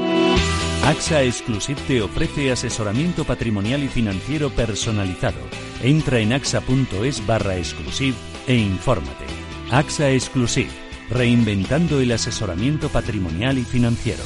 AXA 0.86 1.23
Exclusive 1.23 1.82
te 1.88 2.04
ofrece 2.04 2.52
asesoramiento 2.52 3.23
patrimonial 3.23 3.82
y 3.82 3.88
financiero 3.88 4.52
personalizado. 4.52 5.39
Entra 5.82 6.19
en 6.19 6.34
axa.es 6.34 7.26
barra 7.26 7.58
exclusive 7.58 8.15
e 8.45 8.56
infórmate. 8.56 9.26
AXA 9.71 10.12
Exclusive, 10.12 10.69
reinventando 11.10 12.00
el 12.00 12.12
asesoramiento 12.12 12.89
patrimonial 12.89 13.58
y 13.58 13.63
financiero. 13.63 14.21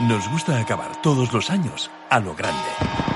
Nos 0.00 0.28
gusta 0.28 0.60
acabar 0.60 1.00
todos 1.02 1.32
los 1.32 1.50
años 1.50 1.88
a 2.10 2.18
lo 2.18 2.34
grande. 2.34 3.15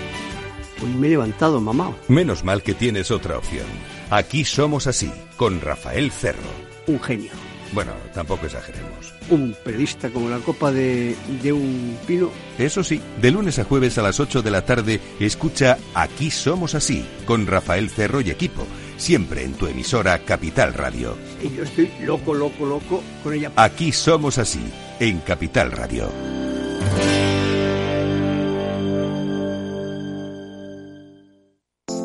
Hoy 0.83 0.89
me 0.89 1.07
he 1.07 1.09
levantado, 1.11 1.61
mamá. 1.61 1.95
Menos 2.07 2.43
mal 2.43 2.63
que 2.63 2.73
tienes 2.73 3.11
otra 3.11 3.37
opción. 3.37 3.65
Aquí 4.09 4.43
somos 4.45 4.87
así, 4.87 5.11
con 5.37 5.61
Rafael 5.61 6.11
Cerro. 6.11 6.39
Un 6.87 6.99
genio. 6.99 7.31
Bueno, 7.73 7.93
tampoco 8.13 8.47
exageremos. 8.47 9.13
Un 9.29 9.55
periodista 9.63 10.09
como 10.09 10.29
la 10.29 10.39
copa 10.39 10.71
de, 10.71 11.15
de 11.41 11.53
un 11.53 11.97
pino. 12.05 12.29
Eso 12.57 12.83
sí, 12.83 13.01
de 13.21 13.31
lunes 13.31 13.59
a 13.59 13.63
jueves 13.63 13.97
a 13.97 14.01
las 14.01 14.19
8 14.19 14.41
de 14.41 14.51
la 14.51 14.65
tarde, 14.65 14.99
escucha 15.19 15.77
Aquí 15.93 16.31
somos 16.31 16.75
así, 16.75 17.05
con 17.25 17.47
Rafael 17.47 17.89
Cerro 17.89 18.19
y 18.19 18.29
equipo, 18.29 18.65
siempre 18.97 19.43
en 19.43 19.53
tu 19.53 19.67
emisora 19.67 20.19
Capital 20.19 20.73
Radio. 20.73 21.15
Y 21.41 21.55
yo 21.55 21.63
estoy 21.63 21.89
loco, 22.03 22.33
loco, 22.33 22.65
loco 22.65 23.03
con 23.23 23.33
ella. 23.33 23.51
Aquí 23.55 23.91
somos 23.93 24.37
así, 24.37 24.61
en 24.99 25.19
Capital 25.19 25.71
Radio. 25.71 26.09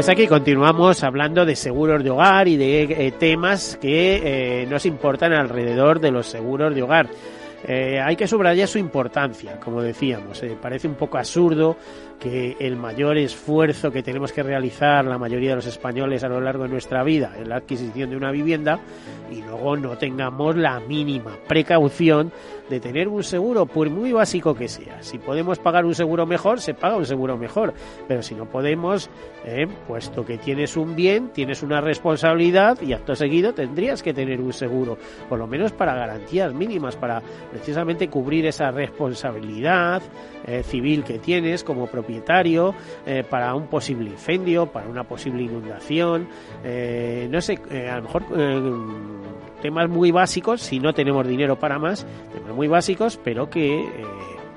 Pues 0.00 0.08
aquí 0.08 0.26
continuamos 0.26 1.04
hablando 1.04 1.44
de 1.44 1.54
seguros 1.54 2.02
de 2.02 2.08
hogar 2.08 2.48
y 2.48 2.56
de 2.56 2.84
eh, 2.84 3.12
temas 3.18 3.76
que 3.78 4.62
eh, 4.62 4.66
nos 4.66 4.86
importan 4.86 5.34
alrededor 5.34 6.00
de 6.00 6.10
los 6.10 6.26
seguros 6.26 6.74
de 6.74 6.82
hogar. 6.82 7.10
Eh, 7.68 8.00
hay 8.02 8.16
que 8.16 8.26
subrayar 8.26 8.66
su 8.66 8.78
importancia, 8.78 9.60
como 9.60 9.82
decíamos. 9.82 10.42
parece 10.58 10.88
un 10.88 10.94
poco 10.94 11.18
absurdo 11.18 11.76
que 12.18 12.56
el 12.60 12.76
mayor 12.76 13.18
esfuerzo 13.18 13.90
que 13.90 14.02
tenemos 14.02 14.32
que 14.32 14.42
realizar 14.42 15.04
la 15.04 15.18
mayoría 15.18 15.50
de 15.50 15.56
los 15.56 15.66
españoles 15.66 16.24
a 16.24 16.28
lo 16.28 16.40
largo 16.40 16.62
de 16.62 16.70
nuestra 16.70 17.02
vida 17.02 17.34
en 17.38 17.50
la 17.50 17.56
adquisición 17.56 18.08
de 18.08 18.16
una 18.16 18.30
vivienda 18.30 18.80
y 19.30 19.42
luego 19.42 19.76
no 19.76 19.98
tengamos 19.98 20.56
la 20.56 20.80
mínima 20.80 21.36
precaución 21.46 22.32
de 22.70 22.80
tener 22.80 23.08
un 23.08 23.24
seguro, 23.24 23.66
por 23.66 23.90
muy 23.90 24.12
básico 24.12 24.54
que 24.54 24.68
sea. 24.68 25.02
Si 25.02 25.18
podemos 25.18 25.58
pagar 25.58 25.84
un 25.84 25.94
seguro 25.94 26.24
mejor, 26.24 26.60
se 26.60 26.72
paga 26.72 26.96
un 26.96 27.04
seguro 27.04 27.36
mejor. 27.36 27.74
Pero 28.06 28.22
si 28.22 28.34
no 28.34 28.46
podemos, 28.46 29.10
eh, 29.44 29.66
puesto 29.88 30.24
que 30.24 30.38
tienes 30.38 30.76
un 30.76 30.94
bien, 30.94 31.30
tienes 31.30 31.62
una 31.62 31.80
responsabilidad 31.80 32.80
y 32.80 32.92
acto 32.92 33.14
seguido 33.16 33.52
tendrías 33.52 34.02
que 34.02 34.14
tener 34.14 34.40
un 34.40 34.52
seguro, 34.52 34.96
por 35.28 35.38
lo 35.38 35.48
menos 35.48 35.72
para 35.72 35.94
garantías 35.94 36.54
mínimas, 36.54 36.96
para 36.96 37.20
precisamente 37.50 38.08
cubrir 38.08 38.46
esa 38.46 38.70
responsabilidad 38.70 40.00
eh, 40.46 40.62
civil 40.62 41.02
que 41.02 41.18
tienes 41.18 41.64
como 41.64 41.88
propietario, 41.88 42.74
eh, 43.04 43.24
para 43.28 43.52
un 43.56 43.66
posible 43.66 44.10
incendio, 44.10 44.66
para 44.66 44.88
una 44.88 45.02
posible 45.02 45.42
inundación, 45.42 46.28
no 47.30 47.40
sé, 47.40 47.58
a 47.90 47.96
lo 47.96 48.02
mejor 48.02 48.22
temas 49.60 49.88
muy 49.88 50.10
básicos, 50.10 50.60
si 50.60 50.80
no 50.80 50.92
tenemos 50.92 51.26
dinero 51.26 51.58
para 51.58 51.78
más, 51.78 52.06
temas 52.32 52.54
muy 52.54 52.68
básicos, 52.68 53.18
pero 53.22 53.48
que 53.48 53.80
eh, 53.80 54.04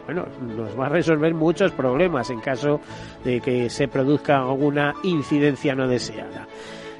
bueno, 0.05 0.25
nos 0.55 0.77
va 0.77 0.87
a 0.87 0.89
resolver 0.89 1.33
muchos 1.33 1.71
problemas 1.71 2.29
en 2.29 2.39
caso 2.39 2.81
de 3.23 3.39
que 3.39 3.69
se 3.69 3.87
produzca 3.87 4.39
alguna 4.39 4.93
incidencia 5.03 5.75
no 5.75 5.87
deseada. 5.87 6.47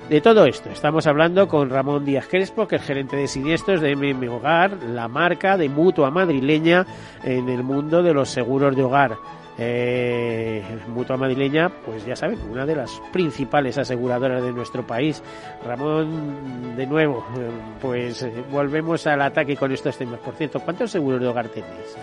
De 0.10 0.20
todo 0.20 0.46
esto 0.46 0.70
estamos 0.70 1.08
hablando 1.08 1.48
con 1.48 1.70
Ramón 1.70 2.04
Díaz 2.04 2.28
Crespo, 2.28 2.68
que 2.68 2.76
es 2.76 2.84
gerente 2.84 3.16
de 3.16 3.28
siniestros 3.28 3.80
de 3.80 3.96
MM 3.96 4.28
Hogar, 4.30 4.78
la 4.84 5.08
marca 5.08 5.58
de 5.58 5.70
mutua 5.70 6.12
madrileña 6.12 6.86
en 7.24 7.48
el 7.48 7.64
mundo 7.64 8.04
de 8.04 8.14
los 8.14 8.30
seguros 8.30 8.76
de 8.76 8.84
hogar. 8.84 9.16
Eh, 9.58 10.64
Mutua 10.88 11.18
Madrileña, 11.18 11.70
pues 11.70 12.06
ya 12.06 12.16
saben, 12.16 12.40
una 12.50 12.66
de 12.66 12.76
las 12.76 13.02
principales 13.12 13.78
aseguradoras 13.78 14.44
de 14.44 14.52
nuestro 14.52 14.86
país. 14.86 15.22
Ramón, 15.64 16.76
de 16.76 16.88
nuevo, 16.88 17.26
eh, 17.38 17.50
pues 17.82 18.24
eh, 18.24 18.34
volvemos 18.52 19.06
al 19.06 19.22
ataque 19.22 19.56
con 19.56 19.72
estos 19.72 19.98
temas. 19.98 20.20
Por 20.20 20.36
cierto, 20.36 20.60
¿cuántos 20.60 20.92
seguros 20.92 21.22
de 21.22 21.28
hogar 21.28 21.50
tenéis? 21.50 21.96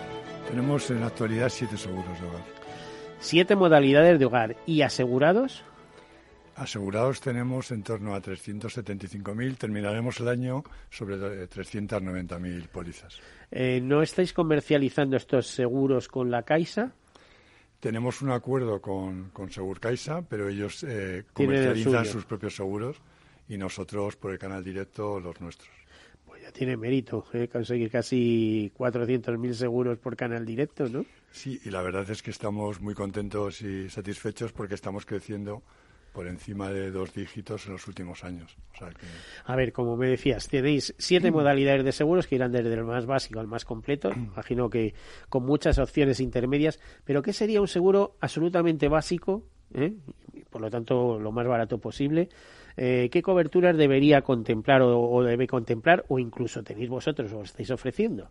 Tenemos 0.47 0.89
en 0.91 1.01
la 1.01 1.07
actualidad 1.07 1.49
siete 1.49 1.77
seguros 1.77 2.19
de 2.19 2.27
hogar. 2.27 2.41
Siete 3.19 3.55
modalidades 3.55 4.17
de 4.17 4.25
hogar. 4.25 4.55
¿Y 4.65 4.81
asegurados? 4.81 5.63
Asegurados 6.55 7.21
tenemos 7.21 7.71
en 7.71 7.83
torno 7.83 8.13
a 8.13 8.21
375.000. 8.21 9.57
Terminaremos 9.57 10.19
el 10.19 10.27
año 10.27 10.63
sobre 10.89 11.15
390.000 11.49 12.67
pólizas. 12.67 13.19
Eh, 13.51 13.79
¿No 13.81 14.01
estáis 14.01 14.33
comercializando 14.33 15.17
estos 15.17 15.47
seguros 15.47 16.07
con 16.07 16.29
la 16.29 16.43
Caixa? 16.43 16.93
Tenemos 17.81 18.21
un 18.21 18.29
acuerdo 18.29 18.79
con, 18.79 19.31
con 19.31 19.49
Segurcaixa, 19.49 20.21
pero 20.21 20.47
ellos 20.47 20.85
eh, 20.87 21.23
comercializan 21.33 22.05
sus 22.05 22.25
propios 22.25 22.55
seguros 22.55 23.01
y 23.49 23.57
nosotros 23.57 24.15
por 24.15 24.31
el 24.31 24.37
canal 24.37 24.63
directo 24.63 25.19
los 25.19 25.41
nuestros. 25.41 25.71
Pues 26.27 26.43
ya 26.43 26.51
tiene 26.51 26.77
mérito 26.77 27.25
¿eh? 27.33 27.47
conseguir 27.47 27.89
casi 27.89 28.71
400.000 28.77 29.53
seguros 29.53 29.97
por 29.97 30.15
canal 30.15 30.45
directo, 30.45 30.87
¿no? 30.89 31.05
Sí, 31.31 31.59
y 31.65 31.71
la 31.71 31.81
verdad 31.81 32.07
es 32.07 32.21
que 32.21 32.29
estamos 32.29 32.79
muy 32.81 32.93
contentos 32.93 33.63
y 33.63 33.89
satisfechos 33.89 34.51
porque 34.53 34.75
estamos 34.75 35.07
creciendo 35.07 35.63
por 36.11 36.27
encima 36.27 36.69
de 36.69 36.91
dos 36.91 37.13
dígitos 37.13 37.65
en 37.67 37.73
los 37.73 37.87
últimos 37.87 38.23
años. 38.23 38.55
A 39.45 39.55
ver, 39.55 39.71
como 39.71 39.95
me 39.95 40.07
decías, 40.07 40.47
tenéis 40.47 40.93
siete 40.97 41.31
modalidades 41.31 41.85
de 41.85 41.91
seguros 41.91 42.27
que 42.27 42.35
irán 42.35 42.51
desde 42.51 42.73
el 42.73 42.83
más 42.83 43.05
básico 43.05 43.39
al 43.39 43.47
más 43.47 43.65
completo, 43.65 44.11
imagino 44.15 44.69
que 44.69 44.93
con 45.29 45.45
muchas 45.45 45.77
opciones 45.79 46.19
intermedias, 46.19 46.79
pero 47.05 47.21
¿qué 47.21 47.33
sería 47.33 47.61
un 47.61 47.67
seguro 47.67 48.15
absolutamente 48.19 48.87
básico, 48.87 49.43
eh? 49.73 49.93
por 50.49 50.61
lo 50.61 50.69
tanto 50.69 51.19
lo 51.19 51.31
más 51.31 51.47
barato 51.47 51.77
posible? 51.77 52.29
Eh, 52.77 53.09
¿Qué 53.11 53.21
coberturas 53.21 53.77
debería 53.77 54.21
contemplar 54.21 54.81
o, 54.81 54.99
o, 54.99 55.23
debe 55.23 55.47
contemplar 55.47 56.05
o 56.07 56.19
incluso 56.19 56.63
tenéis 56.63 56.89
vosotros 56.89 57.31
o 57.33 57.43
estáis 57.43 57.69
ofreciendo? 57.71 58.29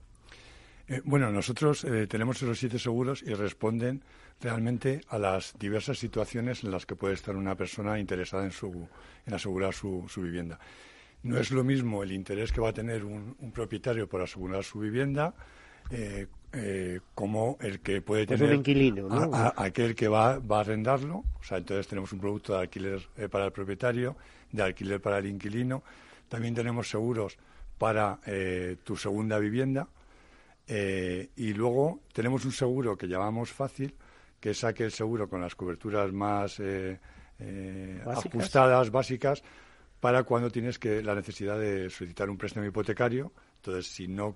Eh, 0.91 1.01
bueno, 1.05 1.31
nosotros 1.31 1.85
eh, 1.85 2.09
tenemos 2.09 2.43
esos 2.43 2.59
siete 2.59 2.81
seguros 2.81 3.23
y 3.23 3.33
responden 3.33 4.03
realmente 4.41 5.03
a 5.09 5.21
las 5.21 5.57
diversas 5.57 5.99
situaciones 5.99 6.65
en 6.65 6.73
las 6.73 6.85
que 6.85 6.97
puede 6.97 7.15
estar 7.15 7.37
una 7.37 7.55
persona 7.55 8.01
interesada 8.01 8.45
en, 8.45 8.51
su, 8.51 8.89
en 9.25 9.33
asegurar 9.33 9.73
su, 9.73 10.05
vivienda. 10.17 10.59
No 11.23 11.39
es 11.39 11.53
lo 11.53 11.63
mismo 11.63 12.03
el 12.03 12.11
interés 12.11 12.51
que 12.51 12.61
va 12.61 12.71
a 12.71 12.73
tener 12.73 13.05
un, 13.05 13.37
propietario 13.55 14.09
por 14.09 14.21
asegurar 14.21 14.65
su 14.65 14.81
vivienda 14.81 15.33
eh, 15.93 16.27
como 17.15 17.57
el 17.61 17.79
que 17.79 18.03
puede 18.03 18.27
tener 18.27 18.51
un 18.51 18.57
inquilino, 18.57 19.31
aquel 19.57 19.95
que 19.95 20.09
va, 20.09 20.41
va, 20.41 20.59
a 20.59 20.61
arrendarlo. 20.63 21.19
O 21.41 21.45
sea, 21.45 21.59
entonces 21.59 21.87
tenemos 21.87 22.13
un 22.13 22.19
producto 22.19 22.55
de 22.55 22.63
alquiler 22.63 23.01
para 23.31 23.45
el 23.45 23.53
propietario, 23.53 24.17
de 24.51 24.63
alquiler 24.65 25.01
para 25.01 25.19
el 25.19 25.27
inquilino. 25.27 25.85
También 26.29 26.55
tenemos 26.57 26.91
seguros 26.91 27.39
para 27.79 28.19
tu 28.83 28.97
segunda 28.97 29.39
vivienda 29.39 29.87
eh, 30.73 31.31
y 31.35 31.53
luego 31.53 32.03
tenemos 32.13 32.45
un 32.45 32.53
seguro 32.53 32.97
que 32.97 33.09
llamamos 33.09 33.51
fácil, 33.51 33.93
que 34.39 34.51
es 34.51 34.63
aquel 34.63 34.93
seguro 34.93 35.29
con 35.29 35.41
las 35.41 35.57
coberturas 35.57 36.13
más 36.13 36.61
eh, 36.61 37.01
eh, 37.41 38.01
ajustadas, 38.07 38.89
básicas, 38.93 39.43
para 39.99 40.23
cuando 40.23 40.49
tienes 40.49 40.79
que 40.79 41.03
la 41.03 41.17
necesidad 41.17 41.59
de 41.59 41.91
solicitar 41.91 42.31
un 42.31 42.39
préstamo 42.39 42.67
hipotecario. 42.67 43.33
Entonces, 43.57 43.89
si 43.89 44.07
no 44.07 44.35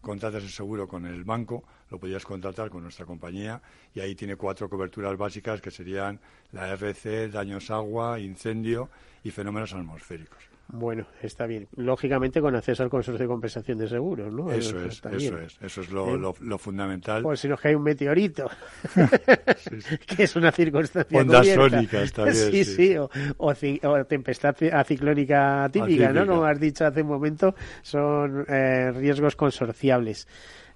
contratas 0.00 0.42
el 0.42 0.50
seguro 0.50 0.86
con 0.88 1.06
el 1.06 1.22
banco, 1.24 1.62
lo 1.90 1.98
podrías 1.98 2.24
contratar 2.24 2.68
con 2.68 2.82
nuestra 2.82 3.06
compañía 3.06 3.62
y 3.94 4.00
ahí 4.00 4.16
tiene 4.16 4.34
cuatro 4.36 4.68
coberturas 4.68 5.16
básicas 5.16 5.60
que 5.60 5.70
serían 5.70 6.20
la 6.50 6.68
RC, 6.72 7.28
daños 7.28 7.70
agua, 7.70 8.18
incendio 8.18 8.90
y 9.22 9.30
fenómenos 9.30 9.72
atmosféricos. 9.72 10.51
Bueno, 10.68 11.06
está 11.20 11.46
bien. 11.46 11.68
Lógicamente 11.76 12.40
con 12.40 12.54
acceso 12.56 12.82
al 12.82 12.88
consorcio 12.88 13.24
de 13.24 13.28
compensación 13.28 13.76
de 13.78 13.88
seguros, 13.88 14.32
¿no? 14.32 14.50
Eso, 14.50 14.82
es, 14.82 15.02
eso 15.04 15.38
es, 15.38 15.58
eso 15.60 15.80
es 15.82 15.90
lo, 15.90 16.16
lo, 16.16 16.58
fundamental. 16.58 17.22
Pues 17.22 17.40
si 17.40 17.48
nos 17.48 17.60
cae 17.60 17.76
un 17.76 17.82
meteorito, 17.82 18.48
que 20.06 20.22
es 20.22 20.34
una 20.34 20.50
circunstancia 20.50 21.20
Onda 21.20 21.44
sónica, 21.44 22.02
está 22.02 22.24
bien. 22.24 22.34
Sí, 22.34 22.64
sí, 22.64 22.96
o, 22.96 23.10
o, 23.36 24.04
tempestad 24.06 24.56
ciclónica 24.86 25.68
típica, 25.70 26.12
¿no? 26.12 26.26
Como 26.26 26.44
has 26.44 26.58
dicho 26.58 26.86
hace 26.86 27.02
un 27.02 27.08
momento, 27.08 27.54
son 27.82 28.46
eh, 28.48 28.92
riesgos 28.92 29.36
consorciables. 29.36 30.26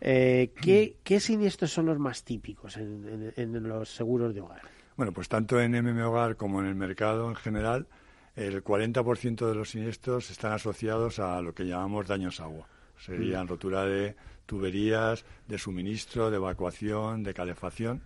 Eh, 0.01 0.53
¿qué, 0.61 0.97
¿Qué 1.03 1.21
siniestros 1.21 1.73
son 1.73 1.87
los 1.87 1.99
más 1.99 2.23
típicos 2.23 2.77
en, 2.77 3.33
en, 3.35 3.57
en 3.57 3.69
los 3.69 3.89
seguros 3.89 4.35
de 4.35 4.43
hogar? 4.43 4.61
Bueno, 4.97 5.13
pues 5.13 5.29
tanto 5.29 5.61
en 5.61 5.73
MM 5.73 6.03
Hogar 6.03 6.37
como 6.37 6.61
en 6.61 6.67
el 6.67 6.75
mercado 6.75 7.29
en 7.29 7.35
general 7.35 7.87
el 8.37 8.63
40% 8.63 9.49
de 9.49 9.55
los 9.55 9.71
siniestros 9.71 10.31
están 10.31 10.53
asociados 10.53 11.19
a 11.19 11.41
lo 11.41 11.55
que 11.55 11.65
llamamos 11.65 12.07
daños 12.07 12.41
agua. 12.41 12.69
Serían 12.99 13.47
mm. 13.47 13.49
rotura 13.49 13.85
de 13.85 14.15
tuberías, 14.45 15.25
de 15.49 15.59
suministro, 15.59 16.31
de 16.31 16.37
evacuación, 16.37 17.23
de 17.23 17.35
calefacción. 17.35 18.03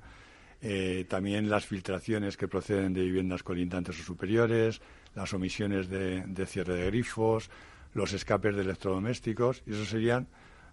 Eh, 0.63 1.05
también 1.09 1.51
las 1.51 1.67
filtraciones 1.67 2.37
que 2.37 2.47
proceden 2.47 2.93
de 2.93 3.03
viviendas 3.03 3.43
colindantes 3.43 3.99
o 3.99 4.03
superiores, 4.03 4.81
las 5.15 5.35
omisiones 5.35 5.89
de, 5.89 6.47
cierre 6.47 6.75
de 6.75 6.87
grifos, 6.87 7.51
los 7.95 8.13
escapes 8.13 8.55
de 8.55 8.63
electrodomésticos, 8.63 9.63
y 9.67 9.73
esos 9.73 9.89
serían 9.89 10.29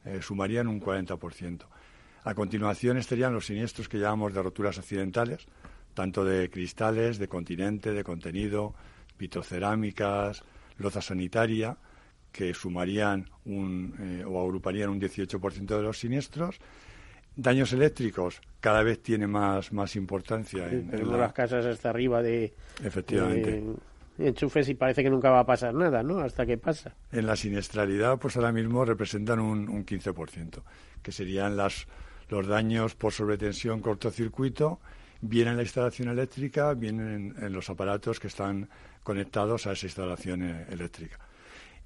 eh, 0.05 0.21
sumarían 0.21 0.67
un 0.67 0.79
40%. 0.79 1.65
A 2.23 2.33
continuación 2.35 2.97
estarían 2.97 3.33
los 3.33 3.45
siniestros 3.47 3.89
que 3.89 3.97
llamamos 3.97 4.33
de 4.33 4.43
roturas 4.43 4.77
accidentales, 4.77 5.47
tanto 5.93 6.23
de 6.23 6.49
cristales, 6.49 7.17
de 7.17 7.27
continente, 7.27 7.91
de 7.91 8.03
contenido, 8.03 8.75
vitrocerámicas, 9.17 10.43
loza 10.77 11.01
sanitaria, 11.01 11.77
que 12.31 12.53
sumarían 12.53 13.25
un, 13.45 13.95
eh, 13.99 14.23
o 14.25 14.39
agruparían 14.39 14.89
un 14.89 14.99
18% 15.01 15.65
de 15.75 15.81
los 15.81 15.99
siniestros. 15.99 16.59
Daños 17.35 17.73
eléctricos 17.73 18.41
cada 18.59 18.83
vez 18.83 19.01
tiene 19.01 19.27
más, 19.27 19.71
más 19.71 19.95
importancia. 19.95 20.67
en, 20.69 21.11
las 21.11 21.33
casas 21.33 21.65
hasta 21.65 21.89
arriba 21.89 22.21
de, 22.21 22.53
Efectivamente. 22.83 23.63
enchufes 24.17 24.69
y 24.69 24.75
parece 24.75 25.03
que 25.03 25.09
nunca 25.09 25.29
va 25.29 25.41
a 25.41 25.45
pasar 25.45 25.73
nada, 25.73 26.03
¿no? 26.03 26.19
Hasta 26.19 26.45
que 26.45 26.57
pasa. 26.57 26.95
En 27.11 27.27
la 27.27 27.35
siniestralidad, 27.35 28.17
pues 28.17 28.35
ahora 28.37 28.51
mismo 28.51 28.85
representan 28.85 29.39
un, 29.39 29.69
un 29.69 29.85
15%, 29.85 30.61
que 31.01 31.11
serían 31.11 31.57
las, 31.57 31.87
los 32.29 32.47
daños 32.47 32.95
por 32.95 33.13
sobretensión, 33.13 33.81
cortocircuito, 33.81 34.79
bien 35.21 35.47
en 35.47 35.57
la 35.57 35.63
instalación 35.63 36.09
eléctrica, 36.09 36.73
bien 36.73 36.99
en, 36.99 37.35
en 37.43 37.53
los 37.53 37.69
aparatos 37.69 38.19
que 38.19 38.27
están 38.27 38.69
conectados 39.07 39.65
a 39.67 39.71
esa 39.71 39.85
instalación 39.85 40.43
eh, 40.43 40.65
eléctrica. 40.69 41.17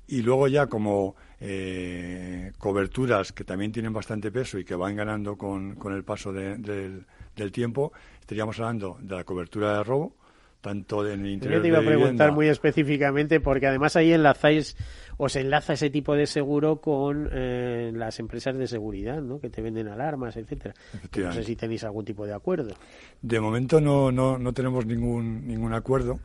Y 0.07 0.23
luego 0.23 0.47
ya 0.47 0.65
como 0.65 1.15
eh, 1.39 2.51
coberturas 2.57 3.31
que 3.31 3.43
también 3.43 3.71
tienen 3.71 3.93
bastante 3.93 4.31
peso 4.31 4.57
y 4.57 4.65
que 4.65 4.73
van 4.73 4.95
ganando 4.95 5.38
con, 5.38 5.75
con 5.75 5.93
el 5.93 6.03
paso 6.03 6.34
de- 6.34 6.57
del, 6.57 7.05
del 7.36 7.51
tiempo, 7.51 7.93
estaríamos 8.19 8.60
hablando 8.60 8.97
de 8.99 9.15
la 9.17 9.23
cobertura 9.23 9.77
de 9.77 9.84
robo, 9.84 10.15
tanto 10.62 11.07
en 11.07 11.21
el 11.21 11.31
interior 11.34 11.60
Yo 11.60 11.62
te 11.62 11.67
iba 11.67 11.77
a 11.77 11.81
de 11.81 11.88
preguntar 11.88 12.10
vivienda- 12.10 12.31
muy 12.36 12.47
específicamente 12.47 13.39
porque 13.39 13.67
además 13.67 13.95
ahí 13.95 14.12
enlazáis 14.13 14.75
o 15.17 15.29
se 15.29 15.41
enlaza 15.41 15.73
ese 15.73 15.91
tipo 15.91 16.15
de 16.15 16.25
seguro 16.25 16.81
con 16.81 17.29
eh, 17.31 17.91
las 17.95 18.19
empresas 18.19 18.57
de 18.57 18.65
seguridad, 18.67 19.21
¿no? 19.21 19.39
Que 19.39 19.49
te 19.51 19.62
venden 19.62 19.88
alarmas, 19.88 20.36
etcétera. 20.36 20.73
No 21.29 21.34
sé 21.34 21.43
si 21.43 21.55
tenéis 21.55 21.84
algún 21.84 22.03
tipo 22.05 22.25
de 22.25 22.34
acuerdo. 22.34 22.73
De 23.21 23.39
momento 23.39 23.79
no, 23.79 24.12
no, 24.12 24.38
no 24.39 24.51
tenemos 24.51 24.86
ningún, 24.88 25.45
ningún 25.47 25.73
acuerdo. 25.75 26.19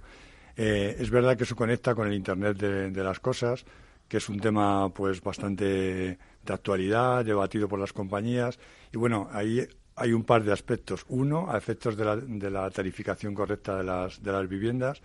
Eh, 0.57 0.97
es 0.99 1.11
verdad 1.11 1.37
que 1.37 1.45
eso 1.45 1.57
conecta 1.57 1.95
con 1.95 2.09
el 2.09 2.14
Internet 2.14 2.57
de, 2.57 2.90
de 2.90 3.05
las 3.05 3.21
cosas, 3.21 3.64
que 4.09 4.16
es 4.19 4.29
un 4.29 4.40
tema 4.40 4.88
pues 4.90 5.21
bastante 5.21 5.64
de 5.64 6.53
actualidad, 6.53 7.25
debatido 7.25 7.69
por 7.69 7.79
las 7.79 7.92
compañías. 7.92 8.59
Y 8.92 8.97
bueno, 8.97 9.29
ahí 9.33 9.66
hay 9.97 10.12
un 10.12 10.25
par 10.25 10.45
de 10.45 10.53
aspectos. 10.53 11.05
Uno, 11.09 11.51
a 11.51 11.59
efectos 11.59 11.97
de 11.97 12.05
la, 12.05 12.16
de 12.16 12.51
la 12.51 12.71
tarificación 12.71 13.35
correcta 13.35 13.79
de 13.79 13.85
las, 13.85 14.23
de 14.23 14.33
las 14.33 14.49
viviendas, 14.49 15.03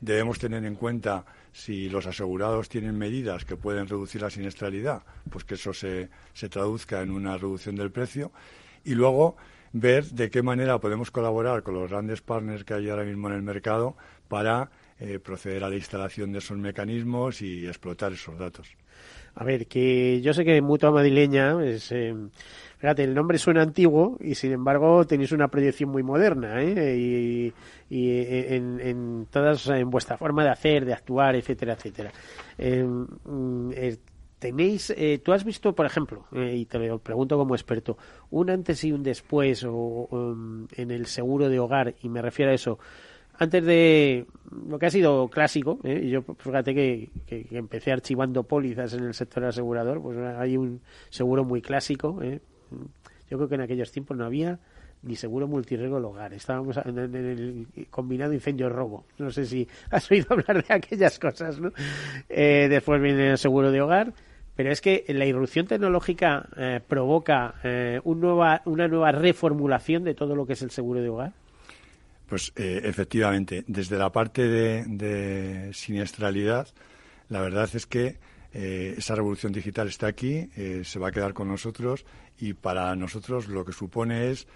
debemos 0.00 0.38
tener 0.38 0.64
en 0.64 0.74
cuenta 0.74 1.24
si 1.52 1.88
los 1.88 2.06
asegurados 2.06 2.68
tienen 2.68 2.96
medidas 2.98 3.44
que 3.44 3.56
pueden 3.56 3.88
reducir 3.88 4.20
la 4.20 4.30
siniestralidad, 4.30 5.02
pues 5.30 5.44
que 5.44 5.54
eso 5.54 5.72
se, 5.72 6.10
se 6.34 6.48
traduzca 6.50 7.00
en 7.00 7.10
una 7.10 7.38
reducción 7.38 7.76
del 7.76 7.90
precio. 7.90 8.30
Y 8.84 8.94
luego 8.94 9.36
ver 9.72 10.04
de 10.04 10.30
qué 10.30 10.42
manera 10.42 10.78
podemos 10.78 11.10
colaborar 11.10 11.62
con 11.62 11.74
los 11.74 11.90
grandes 11.90 12.20
partners 12.20 12.64
que 12.64 12.74
hay 12.74 12.88
ahora 12.90 13.04
mismo 13.04 13.28
en 13.28 13.34
el 13.34 13.42
mercado 13.42 13.96
para 14.28 14.70
eh, 15.00 15.18
proceder 15.18 15.64
a 15.64 15.68
la 15.68 15.76
instalación 15.76 16.32
de 16.32 16.38
esos 16.38 16.58
mecanismos 16.58 17.42
y 17.42 17.66
explotar 17.66 18.12
esos 18.12 18.38
datos. 18.38 18.68
A 19.34 19.44
ver, 19.44 19.66
que 19.66 20.20
yo 20.22 20.32
sé 20.32 20.44
que 20.44 20.60
Mutua 20.62 20.90
Madrileña 20.90 21.62
es... 21.64 21.92
eh, 21.92 22.14
el 22.80 23.14
nombre 23.14 23.38
suena 23.38 23.62
antiguo 23.62 24.16
y 24.20 24.34
sin 24.34 24.52
embargo 24.52 25.04
tenéis 25.06 25.32
una 25.32 25.48
proyección 25.48 25.90
muy 25.90 26.02
moderna, 26.02 26.62
¿eh? 26.62 26.96
Y, 26.96 27.52
y 27.90 28.20
en, 28.20 28.80
en 28.80 29.26
todas, 29.30 29.66
en 29.68 29.90
vuestra 29.90 30.16
forma 30.16 30.44
de 30.44 30.50
hacer, 30.50 30.84
de 30.84 30.92
actuar, 30.92 31.34
etcétera, 31.34 31.72
etcétera. 31.72 32.12
Eh, 32.58 32.84
mm, 32.84 33.70
eh, 33.74 33.96
tenéis, 34.38 34.90
eh, 34.96 35.20
tú 35.24 35.32
has 35.32 35.44
visto, 35.44 35.74
por 35.74 35.86
ejemplo, 35.86 36.26
eh, 36.32 36.54
y 36.56 36.66
te 36.66 36.78
lo 36.78 36.98
pregunto 36.98 37.36
como 37.38 37.54
experto, 37.54 37.96
un 38.30 38.50
antes 38.50 38.84
y 38.84 38.92
un 38.92 39.02
después 39.02 39.64
o, 39.64 39.72
um, 39.72 40.68
en 40.76 40.90
el 40.90 41.06
seguro 41.06 41.48
de 41.48 41.58
hogar, 41.58 41.94
y 42.02 42.08
me 42.08 42.22
refiero 42.22 42.52
a 42.52 42.54
eso, 42.54 42.78
antes 43.38 43.64
de 43.64 44.26
lo 44.68 44.78
que 44.78 44.86
ha 44.86 44.90
sido 44.90 45.28
clásico, 45.28 45.78
¿eh? 45.84 46.00
y 46.04 46.10
yo 46.10 46.22
fíjate 46.22 46.74
que, 46.74 47.10
empecé 47.50 47.92
archivando 47.92 48.42
pólizas 48.44 48.94
en 48.94 49.04
el 49.04 49.14
sector 49.14 49.44
asegurador, 49.44 50.02
pues 50.02 50.18
hay 50.18 50.56
un 50.56 50.80
seguro 51.10 51.44
muy 51.44 51.62
clásico. 51.62 52.22
¿eh? 52.22 52.40
Yo 53.30 53.36
creo 53.38 53.48
que 53.48 53.54
en 53.56 53.62
aquellos 53.62 53.90
tiempos 53.90 54.16
no 54.16 54.24
había 54.24 54.58
ni 55.02 55.16
seguro 55.16 55.46
multirriesgo 55.46 55.96
del 55.96 56.04
hogar. 56.06 56.32
Estábamos 56.32 56.76
en, 56.78 56.98
en 56.98 57.14
el 57.14 57.86
combinado 57.90 58.32
incendio-robo. 58.32 59.04
No 59.18 59.30
sé 59.30 59.44
si 59.44 59.68
has 59.90 60.10
oído 60.10 60.26
hablar 60.30 60.64
de 60.64 60.74
aquellas 60.74 61.18
cosas, 61.18 61.60
¿no? 61.60 61.72
Eh, 62.28 62.66
después 62.68 63.00
viene 63.00 63.32
el 63.32 63.38
seguro 63.38 63.70
de 63.70 63.80
hogar. 63.80 64.12
Pero 64.56 64.70
es 64.72 64.80
que 64.80 65.04
la 65.08 65.26
irrupción 65.26 65.66
tecnológica 65.66 66.48
eh, 66.56 66.80
provoca 66.86 67.56
eh, 67.62 68.00
un 68.04 68.20
nueva, 68.20 68.62
una 68.64 68.88
nueva 68.88 69.12
reformulación 69.12 70.02
de 70.02 70.14
todo 70.14 70.34
lo 70.34 70.46
que 70.46 70.54
es 70.54 70.62
el 70.62 70.70
seguro 70.70 71.02
de 71.02 71.10
hogar. 71.10 71.32
Pues 72.26 72.52
eh, 72.56 72.80
efectivamente, 72.84 73.64
desde 73.68 73.96
la 73.98 74.10
parte 74.10 74.42
de, 74.42 74.84
de 74.86 75.72
siniestralidad, 75.72 76.68
la 77.28 77.40
verdad 77.40 77.68
es 77.72 77.86
que 77.86 78.18
eh, 78.52 78.94
esa 78.96 79.14
revolución 79.14 79.52
digital 79.52 79.88
está 79.88 80.06
aquí, 80.06 80.48
eh, 80.56 80.82
se 80.84 80.98
va 80.98 81.08
a 81.08 81.12
quedar 81.12 81.34
con 81.34 81.46
nosotros 81.46 82.06
y 82.38 82.54
para 82.54 82.96
nosotros 82.96 83.48
lo 83.48 83.64
que 83.64 83.72
supone 83.72 84.30
es 84.30 84.46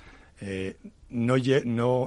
eh, 0.41 0.77
no, 1.11 1.37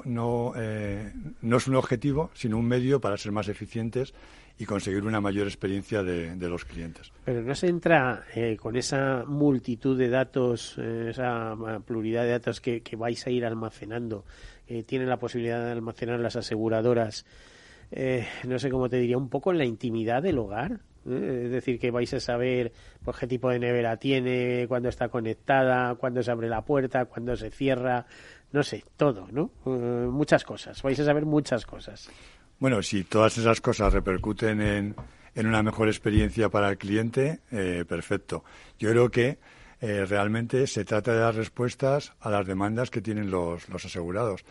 no, 0.06 0.54
eh, 0.56 1.14
no 1.42 1.58
es 1.58 1.68
un 1.68 1.76
objetivo, 1.76 2.32
sino 2.34 2.58
un 2.58 2.66
medio 2.66 3.00
para 3.02 3.18
ser 3.18 3.32
más 3.32 3.48
eficientes 3.48 4.14
y 4.58 4.66
conseguir 4.66 5.04
una 5.04 5.20
mayor 5.20 5.48
experiencia 5.48 6.04
de, 6.04 6.36
los 6.48 6.64
clientes. 6.66 7.12
Pero 7.26 7.42
no 7.42 7.56
se 7.56 7.68
entra 7.68 8.24
eh, 8.36 8.56
con 8.56 8.76
esa 8.76 9.24
multitud 9.26 9.98
de 9.98 10.10
datos, 10.10 10.76
eh, 10.78 11.08
esa 11.10 11.56
pluralidad 11.86 12.24
de 12.24 12.30
datos 12.30 12.62
que, 12.62 12.82
vais 12.96 13.26
a 13.26 13.32
ir 13.32 13.46
almacenando, 13.46 14.26
tienen 14.86 15.10
la 15.10 15.18
posibilidad 15.18 15.66
de 15.66 15.72
almacenar 15.72 16.20
las 16.20 16.36
aseguradoras, 16.36 17.26
eh, 17.96 18.26
no 18.48 18.58
sé 18.58 18.72
cómo 18.72 18.90
te 18.90 18.98
diría, 18.98 19.18
un 19.18 19.30
poco 19.30 19.52
en 19.52 19.60
la 19.60 19.66
intimidad 19.66 20.24
del 20.24 20.40
hogar. 20.40 20.80
¿Eh? 21.06 21.44
Es 21.46 21.52
decir, 21.52 21.80
que 21.80 21.92
vais 21.92 22.14
a 22.14 22.20
saber 22.20 22.72
pues, 23.04 23.18
qué 23.18 23.28
tipo 23.28 23.50
de 23.50 23.60
nevera 23.60 23.98
tiene, 23.98 24.66
cuándo 24.68 24.90
está 24.90 25.10
conectada, 25.10 25.96
cuándo 25.96 26.22
se 26.24 26.32
abre 26.32 26.50
la 26.50 26.62
puerta, 26.64 27.06
cuándo 27.06 27.36
se 27.36 27.50
cierra, 27.50 28.06
no 28.52 28.64
sé, 28.64 28.84
todo, 28.98 29.28
¿no? 29.32 29.52
Eh, 29.66 30.08
muchas 30.10 30.44
cosas, 30.44 30.82
vais 30.82 31.00
a 31.00 31.06
saber 31.06 31.26
muchas 31.26 31.66
cosas. 31.66 32.10
Bueno, 32.60 32.82
si 32.82 33.04
todas 33.04 33.38
esas 33.38 33.60
cosas 33.62 33.92
repercuten 33.92 34.62
en, 34.62 34.96
en 35.36 35.48
una 35.48 35.64
mejor 35.64 35.88
experiencia 35.88 36.50
para 36.50 36.70
el 36.70 36.78
cliente, 36.78 37.42
eh, 37.52 37.84
perfecto. 37.88 38.44
Yo 38.80 38.90
creo 38.92 39.10
que 39.10 39.40
eh, 39.82 40.06
realmente 40.06 40.66
se 40.68 40.86
trata 40.86 41.12
de 41.12 41.20
dar 41.20 41.36
respuestas 41.36 42.14
a 42.22 42.30
las 42.30 42.48
demandas 42.48 42.90
que 42.90 43.02
tienen 43.02 43.30
los, 43.30 43.68
los 43.70 43.84
asegurados. 43.84 44.46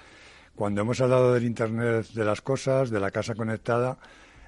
Cuando 0.54 0.82
hemos 0.82 1.00
hablado 1.00 1.32
del 1.32 1.44
Internet 1.44 2.08
de 2.08 2.24
las 2.24 2.42
cosas, 2.42 2.90
de 2.90 3.00
la 3.00 3.10
casa 3.10 3.34
conectada, 3.34 3.96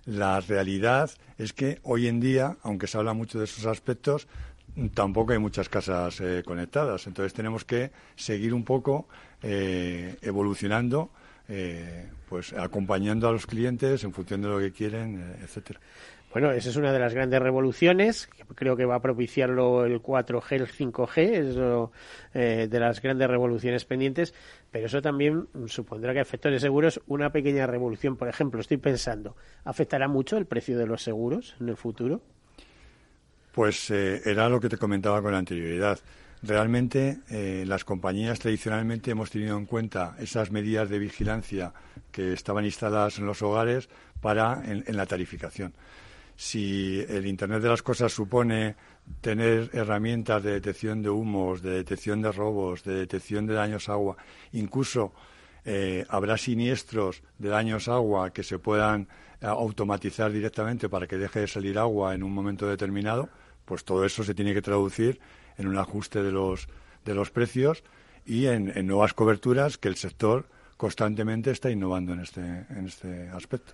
la 0.07 0.41
realidad 0.41 1.11
es 1.39 1.53
que 1.53 1.81
hoy 1.83 2.09
en 2.09 2.21
día, 2.21 2.57
aunque 2.63 2.87
se 2.87 2.99
habla 2.99 3.15
mucho 3.15 3.39
de 3.39 3.45
esos 3.45 3.67
aspectos, 3.67 4.29
tampoco 4.95 5.33
hay 5.33 5.39
muchas 5.39 5.69
casas 5.69 6.21
eh, 6.21 6.43
conectadas. 6.45 7.07
Entonces 7.07 7.33
tenemos 7.33 7.65
que 7.65 7.91
seguir 8.17 8.55
un 8.55 8.65
poco 8.65 9.07
eh, 9.43 10.17
evolucionando, 10.23 11.11
eh, 11.49 12.09
pues 12.29 12.53
acompañando 12.55 13.29
a 13.29 13.33
los 13.33 13.47
clientes 13.47 14.03
en 14.05 14.13
función 14.13 14.41
de 14.43 14.49
lo 14.49 14.59
que 14.59 14.73
quieren, 14.73 15.21
eh, 15.21 15.45
etcétera. 15.45 15.81
Bueno, 16.35 16.51
esa 16.51 16.69
es 16.69 16.75
una 16.75 16.93
de 16.93 16.99
las 16.99 17.15
grandes 17.15 17.41
revoluciones, 17.41 18.29
creo 18.57 18.77
que 18.77 18.85
va 18.85 18.97
a 18.97 19.01
propiciarlo 19.01 19.85
el 19.85 20.03
4G, 20.03 20.53
el 20.57 20.67
5G, 20.67 21.19
es 21.19 21.55
lo, 21.55 21.93
eh, 22.35 22.67
de 22.69 22.81
las 22.81 23.01
grandes 23.01 23.29
revoluciones 23.29 23.85
pendientes, 23.85 24.35
pero 24.73 24.87
eso 24.87 25.01
también 25.01 25.47
supondrá 25.67 26.13
que 26.13 26.19
a 26.19 26.23
efectos 26.23 26.61
seguros 26.61 27.01
una 27.07 27.31
pequeña 27.31 27.69
revolución, 27.69 28.17
por 28.17 28.27
ejemplo, 28.27 28.61
estoy 28.61 28.79
pensando, 28.79 29.37
¿afectará 29.63 30.09
mucho 30.09 30.37
el 30.37 30.47
precio 30.47 30.77
de 30.77 30.89
los 30.89 31.05
seguros 31.05 31.55
en 31.61 31.69
el 31.69 31.77
futuro? 31.77 32.21
Pues 33.53 33.89
eh, 33.93 34.21
era 34.25 34.49
lo 34.49 34.59
que 34.59 34.69
te 34.69 34.77
comentaba 34.77 35.23
con 35.23 35.35
anterioridad. 35.35 36.01
Realmente 36.43 37.21
eh, 37.31 37.63
las 37.65 37.85
compañías 37.85 38.41
tradicionalmente 38.41 39.13
hemos 39.13 39.31
tenido 39.31 39.57
en 39.57 39.67
cuenta 39.67 40.17
esas 40.19 40.51
medidas 40.51 40.89
de 40.91 40.99
vigilancia 40.99 41.73
que 42.11 42.33
estaban 42.33 42.65
instaladas 42.65 43.21
en 43.21 43.27
los 43.27 43.41
hogares 43.41 43.89
para 44.21 44.65
en, 44.65 44.83
en 44.85 44.97
la 44.97 45.07
tarificación. 45.07 45.73
Si 46.37 47.05
el 47.09 47.27
Internet 47.27 47.63
de 47.63 47.69
las 47.69 47.83
cosas 47.83 48.13
supone 48.13 48.75
tener 49.21 49.71
herramientas 49.73 50.43
de 50.43 50.53
detección 50.53 51.03
de 51.03 51.11
humos, 51.11 51.63
de 51.63 51.71
detección 51.71 52.23
de 52.23 52.33
robos, 52.33 52.83
de 52.83 52.95
detección 52.95 53.47
de 53.47 53.55
daños 53.55 53.89
agua, 53.89 54.17
incluso 54.53 55.13
eh, 55.65 56.05
habrá 56.09 56.37
siniestros 56.37 57.23
de 57.39 57.49
daños 57.49 57.89
agua 57.89 58.33
que 58.33 58.43
se 58.43 58.59
puedan 58.59 59.09
eh, 59.41 59.47
automatizar 59.47 60.33
directamente 60.33 60.89
para 60.89 61.07
que 61.07 61.17
deje 61.17 61.41
de 61.41 61.47
salir 61.47 61.79
agua 61.79 62.15
en 62.15 62.23
un 62.23 62.33
momento 62.33 62.67
determinado, 62.67 63.29
pues 63.65 63.85
todo 63.85 64.05
eso 64.05 64.25
se 64.25 64.35
tiene 64.35 64.53
que 64.53 64.63
traducir 64.63 65.21
en 65.57 65.69
un 65.69 65.79
ajuste 65.79 66.23
de 66.23 66.33
los, 66.33 66.69
de 67.05 67.15
los 67.15 67.31
precios 67.31 67.85
y 68.27 68.47
en, 68.47 68.77
en 68.77 68.87
nuevas 68.87 69.15
coberturas 69.15 69.79
que 69.79 69.89
el 69.89 69.97
sector 69.97 70.47
constantemente 70.77 71.51
está 71.51 71.71
innovando 71.71 72.13
en 72.13 72.21
este, 72.21 72.41
en 72.41 72.87
este 72.87 73.29
aspecto. 73.31 73.73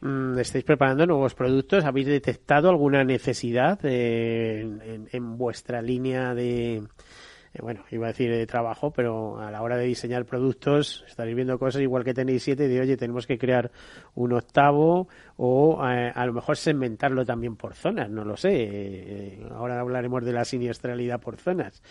Mm, 0.00 0.38
estáis 0.38 0.64
preparando 0.64 1.06
nuevos 1.06 1.34
productos. 1.34 1.84
¿Habéis 1.84 2.06
detectado 2.06 2.70
alguna 2.70 3.04
necesidad 3.04 3.78
eh, 3.84 4.60
en, 4.60 5.08
en, 5.10 5.38
vuestra 5.38 5.82
línea 5.82 6.34
de, 6.34 6.76
eh, 6.76 7.62
bueno, 7.62 7.84
iba 7.90 8.06
a 8.06 8.08
decir 8.08 8.30
de 8.30 8.46
trabajo, 8.46 8.92
pero 8.92 9.40
a 9.40 9.50
la 9.50 9.62
hora 9.62 9.76
de 9.76 9.86
diseñar 9.86 10.24
productos 10.24 11.04
estaréis 11.06 11.36
viendo 11.36 11.58
cosas 11.58 11.82
igual 11.82 12.04
que 12.04 12.14
tenéis 12.14 12.42
siete 12.42 12.68
de, 12.68 12.80
oye, 12.80 12.96
tenemos 12.96 13.26
que 13.26 13.38
crear 13.38 13.70
un 14.14 14.32
octavo 14.32 15.08
o 15.36 15.84
eh, 15.86 16.12
a 16.14 16.26
lo 16.26 16.32
mejor 16.32 16.56
segmentarlo 16.56 17.24
también 17.24 17.56
por 17.56 17.74
zonas, 17.74 18.10
no 18.10 18.24
lo 18.24 18.36
sé. 18.36 19.38
ahora 19.50 19.80
hablaremos 19.80 20.24
de 20.24 20.32
la 20.32 20.44
siniestralidad 20.44 21.20
por 21.20 21.36
zonas. 21.36 21.82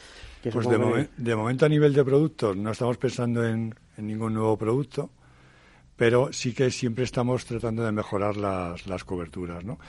pues 0.44 0.68
de, 0.68 1.10
de, 1.18 1.36
momento 1.36 1.66
a 1.66 1.70
nivel 1.70 1.94
de 1.94 2.04
productos 2.04 2.56
no 2.56 2.72
estamos 2.72 2.98
pensando 2.98 3.46
en, 3.46 3.74
en 3.98 4.08
ningún 4.08 4.34
nuevo 4.34 4.58
producto 4.58 5.10
pero 5.98 6.32
sí 6.32 6.54
que 6.54 6.72
siempre 6.72 7.04
estamos 7.04 7.46
tratando 7.46 7.84
de 7.84 7.92
mejorar 7.92 8.38
las, 8.38 8.88
las 8.88 9.04
coberturas. 9.04 9.66
¿no? 9.66 9.80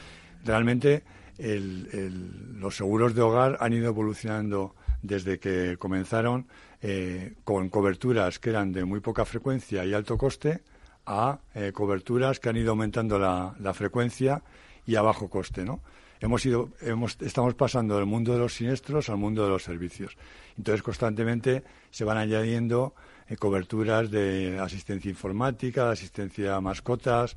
Realmente 0.44 1.04
los 1.38 2.76
seguros 2.76 3.14
de 3.14 3.22
hogar 3.22 3.58
han 3.60 3.72
ido 3.72 3.88
evolucionando 3.88 4.74
desde 5.02 5.38
que 5.38 5.76
comenzaron 5.78 6.48
eh, 6.82 7.34
con 7.44 7.68
coberturas 7.68 8.40
que 8.40 8.50
eran 8.50 8.72
de 8.72 8.84
muy 8.84 9.00
poca 9.00 9.24
frecuencia 9.24 9.84
y 9.84 9.94
alto 9.94 10.18
coste 10.18 10.62
a 11.06 11.38
eh, 11.54 11.72
coberturas 11.72 12.40
que 12.40 12.48
han 12.48 12.56
ido 12.56 12.70
aumentando 12.70 13.18
la, 13.18 13.54
la, 13.60 13.72
frecuencia 13.72 14.42
y 14.84 14.96
a 14.96 15.02
bajo 15.02 15.30
coste. 15.30 15.64
¿no? 15.64 15.80
Hemos 16.20 16.44
ido, 16.44 16.70
hemos, 16.80 17.16
estamos 17.20 17.54
pasando 17.54 17.96
del 17.96 18.06
mundo 18.06 18.32
de 18.32 18.40
los 18.40 18.54
siniestros 18.54 19.08
al 19.08 19.18
mundo 19.18 19.44
de 19.44 19.50
los 19.50 19.62
servicios. 19.62 20.16
Entonces, 20.56 20.82
constantemente 20.82 21.62
se 21.90 22.04
van 22.04 22.18
añadiendo 22.18 22.94
coberturas 23.36 24.10
de 24.10 24.58
asistencia 24.58 25.10
informática, 25.10 25.90
asistencia 25.90 26.56
a 26.56 26.60
mascotas, 26.60 27.36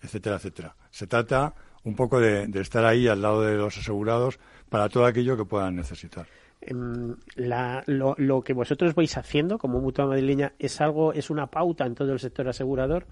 etcétera, 0.00 0.36
etcétera. 0.36 0.76
Se 0.90 1.06
trata 1.06 1.54
un 1.84 1.96
poco 1.96 2.20
de, 2.20 2.48
estar 2.60 2.84
ahí 2.84 3.08
al 3.08 3.22
lado 3.22 3.42
de 3.42 3.56
los 3.56 3.76
asegurados 3.76 4.38
para 4.68 4.88
todo 4.88 5.04
aquello 5.04 5.36
que 5.36 5.44
puedan 5.44 5.76
necesitar. 5.76 6.26
Em, 6.60 7.16
lo, 7.36 8.42
que 8.42 8.52
vosotros 8.52 8.94
vais 8.94 9.16
haciendo 9.16 9.58
como 9.58 9.80
mutua 9.80 10.06
madrileña 10.06 10.52
es 10.58 10.80
algo, 10.80 11.12
es 11.12 11.28
una 11.28 11.48
pauta 11.48 11.84
en 11.86 11.94
todo 11.94 12.12
el 12.12 12.20
sector 12.20 12.48
asegurador 12.48 13.06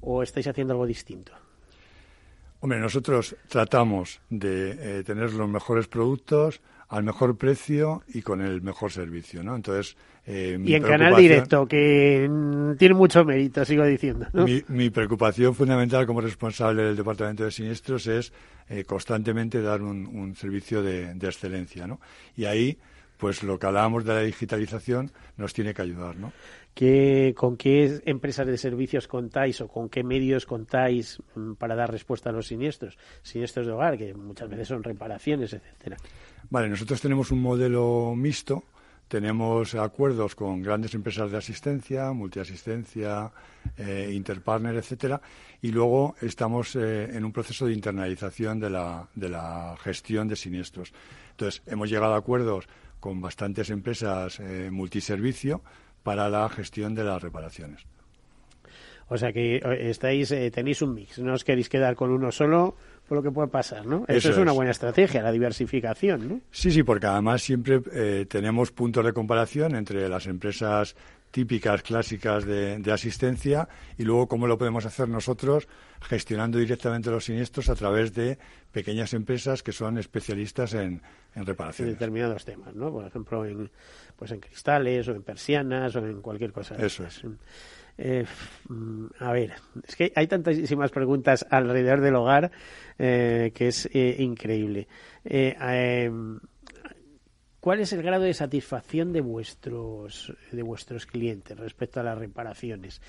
o 0.00 0.22
estáis 0.22 0.46
haciendo 0.46 0.72
algo 0.72 0.86
distinto? 0.86 1.32
Hombre, 2.60 2.80
nosotros 2.80 3.36
tratamos 3.48 4.22
de 4.30 4.98
eh, 5.00 5.04
tener 5.04 5.34
los 5.34 5.48
mejores 5.48 5.86
productos 5.86 6.62
al 6.88 7.02
mejor 7.02 7.36
precio 7.36 8.02
y 8.08 8.22
con 8.22 8.40
el 8.40 8.62
mejor 8.62 8.90
servicio, 8.90 9.42
¿no? 9.42 9.54
Entonces, 9.54 9.96
eh, 10.26 10.58
y 10.64 10.74
en 10.74 10.82
canal 10.82 11.16
directo, 11.16 11.66
que 11.66 12.28
tiene 12.78 12.94
mucho 12.94 13.24
mérito, 13.24 13.64
sigo 13.64 13.84
diciendo. 13.84 14.26
Mi, 14.68 14.90
preocupación 14.90 15.54
fundamental 15.54 16.06
como 16.06 16.20
responsable 16.20 16.82
del 16.82 16.96
Departamento 16.96 17.44
de 17.44 17.50
Siniestros 17.50 18.06
es 18.06 18.32
eh, 18.68 18.84
constantemente 18.84 19.60
dar 19.60 19.82
un, 19.82 20.34
servicio 20.34 20.82
de, 20.82 21.10
excelencia, 21.10 21.86
¿no? 21.86 22.00
Y 22.36 22.46
ahí, 22.46 22.78
pues 23.18 23.42
lo 23.42 23.58
que 23.58 23.66
hablábamos 23.66 24.04
de 24.04 24.14
la 24.14 24.20
digitalización 24.20 25.12
nos 25.36 25.52
tiene 25.52 25.74
que 25.74 25.82
ayudar, 25.82 26.16
¿no? 26.16 26.32
¿Con 27.36 27.56
qué 27.56 28.02
empresas 28.06 28.46
de 28.46 28.58
servicios 28.58 29.06
contáis 29.06 29.60
o 29.60 29.68
con 29.68 29.88
qué 29.88 30.02
medios 30.02 30.44
contáis 30.44 31.22
mm, 31.36 31.52
para 31.52 31.76
dar 31.76 31.92
respuesta 31.92 32.30
a 32.30 32.32
los 32.32 32.48
siniestros? 32.48 32.98
Siniestros 33.22 33.66
de 33.66 33.72
hogar, 33.72 33.98
que 33.98 34.14
muchas 34.14 34.48
veces 34.48 34.68
son 34.68 34.82
reparaciones, 34.82 35.52
etcétera. 35.52 35.98
Vale, 36.50 36.68
nosotros 36.68 37.00
tenemos 37.00 37.30
un 37.30 37.42
modelo 37.42 38.14
mixto 38.16 38.64
tenemos 39.14 39.76
acuerdos 39.76 40.34
con 40.34 40.60
grandes 40.60 40.92
empresas 40.92 41.30
de 41.30 41.38
asistencia, 41.38 42.10
multiasistencia, 42.10 43.30
eh, 43.78 44.10
interpartner, 44.12 44.74
etcétera, 44.74 45.20
y 45.62 45.70
luego 45.70 46.16
estamos 46.20 46.74
eh, 46.74 47.04
en 47.16 47.24
un 47.24 47.30
proceso 47.30 47.66
de 47.66 47.74
internalización 47.74 48.58
de 48.58 48.70
la, 48.70 49.06
de 49.14 49.28
la 49.28 49.76
gestión 49.80 50.26
de 50.26 50.34
siniestros. 50.34 50.92
Entonces, 51.30 51.62
hemos 51.66 51.88
llegado 51.88 52.14
a 52.14 52.16
acuerdos 52.16 52.66
con 52.98 53.20
bastantes 53.20 53.70
empresas 53.70 54.40
eh, 54.40 54.70
multiservicio 54.72 55.62
para 56.02 56.28
la 56.28 56.48
gestión 56.48 56.96
de 56.96 57.04
las 57.04 57.22
reparaciones. 57.22 57.86
O 59.06 59.16
sea 59.16 59.32
que 59.32 59.58
eh, 59.58 59.90
estáis, 59.90 60.34
tenéis 60.50 60.82
un 60.82 60.92
mix, 60.92 61.20
no 61.20 61.34
os 61.34 61.44
queréis 61.44 61.68
quedar 61.68 61.94
con 61.94 62.10
uno 62.10 62.32
solo, 62.32 62.74
por 63.08 63.16
lo 63.18 63.22
que 63.22 63.30
puede 63.30 63.48
pasar, 63.48 63.84
¿no? 63.84 64.04
Eso, 64.08 64.30
es 64.30 64.38
una 64.38 64.52
buena 64.52 64.70
estrategia, 64.70 65.22
la 65.22 65.32
diversificación, 65.32 66.28
¿no? 66.28 66.40
Sí, 66.50 66.70
sí, 66.70 66.82
porque 66.82 67.06
además 67.06 67.42
siempre 67.42 67.80
eh, 67.92 68.26
tenemos 68.28 68.70
puntos 68.70 69.04
de 69.04 69.12
comparación 69.12 69.74
entre 69.74 70.08
las 70.08 70.26
empresas 70.26 70.96
típicas, 71.30 71.82
clásicas 71.82 72.44
de, 72.44 72.80
asistencia 72.92 73.68
y 73.98 74.04
luego 74.04 74.28
cómo 74.28 74.46
lo 74.46 74.56
podemos 74.56 74.86
hacer 74.86 75.08
nosotros 75.08 75.66
gestionando 76.00 76.58
directamente 76.58 77.10
los 77.10 77.24
siniestros 77.24 77.68
a 77.68 77.74
través 77.74 78.14
de 78.14 78.38
pequeñas 78.70 79.14
empresas 79.14 79.62
que 79.62 79.72
son 79.72 79.98
especialistas 79.98 80.74
en, 80.74 81.02
en 81.34 81.44
reparaciones. 81.44 81.94
En 81.94 81.98
determinados 81.98 82.44
temas, 82.44 82.74
¿no? 82.76 82.92
Por 82.92 83.04
ejemplo, 83.04 83.44
en, 83.44 83.68
pues 84.16 84.30
en 84.30 84.38
cristales 84.38 85.08
o 85.08 85.10
en 85.10 85.24
persianas 85.24 85.96
o 85.96 86.06
en 86.06 86.22
cualquier 86.22 86.52
cosa. 86.52 86.76
Eso 86.76 87.04
es. 87.04 87.22
Eh, 87.96 88.26
mm, 88.68 89.06
a 89.20 89.32
ver, 89.32 89.54
es 89.86 89.96
que 89.96 90.12
hay 90.16 90.26
tantísimas 90.26 90.90
preguntas 90.90 91.46
alrededor 91.48 92.00
del 92.00 92.16
hogar 92.16 92.50
eh, 92.98 93.52
que 93.54 93.68
es 93.68 93.88
eh, 93.92 94.16
increíble. 94.18 94.88
Em, 95.24 96.40
¿Cuál 97.60 97.80
es 97.80 97.92
el 97.92 98.02
grado 98.02 98.24
de 98.24 98.34
satisfacción 98.34 99.12
de 99.12 99.22
vuestros 99.22 100.34
de 100.52 100.62
vuestros 100.62 101.06
clientes 101.06 101.56
respecto 101.58 102.00
a 102.00 102.02
las 102.02 102.18
reparaciones? 102.18 103.00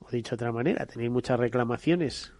O 0.00 0.10
dicho 0.10 0.30
de 0.30 0.36
otra 0.36 0.52
manera, 0.52 0.86
¿tenéis 0.86 1.10
muchas 1.10 1.38
reclamaciones? 1.38 2.32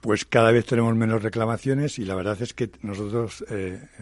Pues 0.00 0.24
cada 0.24 0.50
vez 0.50 0.66
tenemos 0.66 0.96
menos 0.96 1.22
reclamaciones 1.22 2.00
y 2.00 2.04
la 2.04 2.16
verdad 2.16 2.40
es 2.40 2.54
que 2.54 2.70
nosotros 2.80 3.44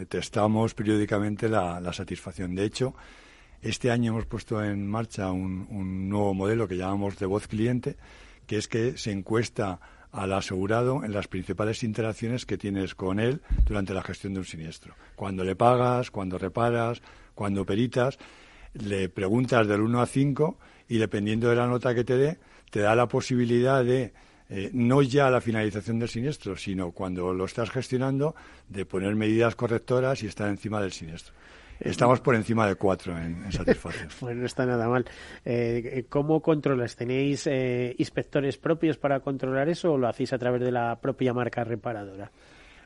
testamos 0.09 0.73
periódicamente 0.73 1.47
la, 1.47 1.79
la 1.81 1.93
satisfacción. 1.93 2.55
De 2.55 2.65
hecho, 2.65 2.95
este 3.63 3.91
año 3.91 4.13
hemos 4.13 4.27
puesto 4.27 4.63
en 4.63 4.87
marcha 4.87 5.31
un, 5.31 6.09
nuevo 6.09 6.35
modelo 6.35 6.67
que 6.67 6.77
llamamos 6.77 7.19
de 7.19 7.27
voz 7.27 7.47
cliente, 7.47 7.97
que 8.47 8.57
es 8.57 8.69
que 8.69 8.97
se 8.97 9.13
encuesta 9.13 9.81
al 10.13 10.33
asegurado 10.33 11.05
en 11.05 11.13
las 11.13 11.29
principales 11.29 11.83
interacciones 11.85 12.47
que 12.47 12.59
tienes 12.59 12.95
con 12.95 13.21
él 13.21 13.43
durante 13.67 13.95
la 13.95 14.03
gestión 14.03 14.35
de 14.35 14.41
un 14.41 14.45
siniestro. 14.45 14.95
Cuando 15.15 15.45
le 15.45 15.55
pagas, 15.57 16.11
cuando 16.11 16.39
reparas, 16.39 17.01
cuando 17.35 17.65
peritas, 17.65 18.19
le 18.75 19.09
preguntas 19.09 19.67
del 19.69 19.81
1 19.83 20.01
a 20.01 20.07
5 20.07 20.59
y 20.89 20.99
dependiendo 20.99 21.49
de 21.49 21.57
la 21.57 21.67
nota 21.67 21.95
que 21.95 22.05
te 22.05 22.17
dé, 22.17 22.39
te 22.71 22.81
da 22.81 22.95
la 22.97 23.07
posibilidad 23.07 23.85
de, 23.85 24.13
eh, 24.49 24.71
no 24.73 25.03
ya 25.03 25.31
la 25.31 25.41
finalización 25.41 25.99
del 25.99 26.09
siniestro, 26.09 26.57
sino 26.57 26.91
cuando 26.91 27.33
lo 27.33 27.45
estás 27.45 27.71
gestionando, 27.71 28.35
de 28.69 28.85
poner 28.85 29.15
medidas 29.15 29.55
correctoras 29.55 30.23
y 30.23 30.27
estar 30.27 30.49
encima 30.49 30.81
del 30.81 30.93
siniestro. 30.93 31.35
Estamos 31.81 32.21
por 32.21 32.35
encima 32.35 32.67
de 32.67 32.75
cuatro 32.75 33.17
en, 33.17 33.51
satisfacción. 33.51 34.09
bueno, 34.21 34.41
no 34.41 34.47
está 34.47 34.67
nada 34.67 34.89
mal. 34.89 35.05
Eh, 35.45 36.05
¿Cómo 36.09 36.41
controlas? 36.41 36.95
¿Tenéis 36.95 37.47
eh, 37.47 37.95
inspectores 37.99 38.59
propios 38.59 38.99
para 38.99 39.21
controlar 39.21 39.69
eso 39.69 39.93
o 39.93 39.99
lo 39.99 40.09
hacéis 40.09 40.33
a 40.33 40.39
través 40.39 40.61
de 40.61 40.71
la 40.71 41.01
propia 41.01 41.33
marca 41.33 41.65
reparadora? 41.65 42.31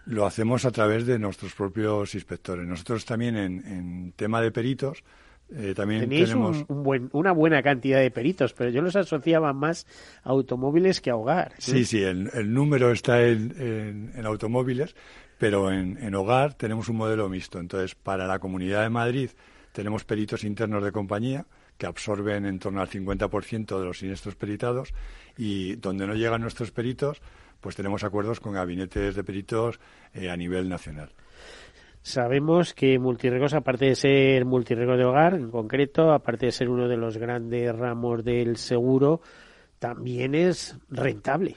Lo 0.07 0.27
hacemos 0.27 0.65
a 0.65 0.71
través 0.71 1.07
de 1.07 1.19
nuestros 1.19 1.55
propios 1.55 2.15
inspectores. 2.15 2.67
Nosotros 2.67 3.05
también 3.05 3.37
en, 3.37 4.13
tema 4.17 4.41
de 4.41 4.51
peritos 4.51 5.03
eh, 5.51 5.75
también 5.75 6.01
Tenéis 6.01 6.31
tenemos 6.31 6.65
una 7.13 7.33
buena 7.33 7.63
cantidad 7.63 8.01
de 8.01 8.11
peritos, 8.11 8.55
pero 8.55 8.71
yo 8.71 8.81
los 8.81 8.97
asociaba 8.97 9.53
más 9.53 9.87
a 10.23 10.31
automóviles 10.31 11.01
que 11.01 11.11
a 11.11 11.17
hogar. 11.17 11.53
Sí, 11.59 11.85
sí, 11.85 12.03
el, 12.03 12.53
número 12.53 12.91
está 12.91 13.23
en, 13.23 14.11
en, 14.15 14.27
automóviles, 14.27 14.97
pero 15.39 15.70
en, 15.70 16.14
hogar 16.14 16.55
tenemos 16.55 16.89
un 16.89 16.97
modelo 16.97 17.28
mixto. 17.28 17.59
Entonces, 17.59 17.95
para 17.95 18.26
la 18.26 18.39
Comunidad 18.39 18.82
de 18.82 18.91
Madrid 18.91 19.30
tenemos 19.72 20.05
peritos 20.05 20.45
internos 20.45 20.85
de 20.85 20.93
compañía 20.93 21.47
que 21.76 21.87
absorben 21.87 22.47
en 22.47 22.59
torno 22.59 22.80
al 22.80 22.89
50% 22.89 23.78
de 23.78 23.85
los 23.85 23.99
siniestros 23.99 24.37
peritados 24.37 24.95
y 25.37 25.74
donde 25.76 26.07
no 26.07 26.14
llegan 26.14 26.41
nuestros 26.41 26.70
peritos, 26.70 27.20
pues 27.61 27.74
tenemos 27.74 28.05
acuerdos 28.05 28.39
con 28.39 28.53
gabinetes 28.53 29.16
de 29.16 29.24
peritos 29.24 29.80
eh, 30.12 30.30
a 30.30 30.37
nivel 30.37 30.68
nacional. 30.68 31.11
Sabemos 32.03 32.74
que 32.74 32.99
Multirregos, 32.99 33.55
aparte 33.55 33.87
de 33.87 33.95
ser 33.95 34.45
multirrego 34.45 34.95
de 34.99 35.07
hogar, 35.07 35.32
en 35.32 35.51
concreto, 35.51 36.12
aparte 36.12 36.47
de 36.47 36.53
ser 36.53 36.68
uno 36.68 36.87
de 36.87 36.99
los 36.99 37.16
grandes 37.16 37.74
ramos 37.74 38.22
del 38.22 38.59
seguro, 38.59 39.22
también 39.78 40.35
es 40.35 40.76
rentable. 40.91 41.57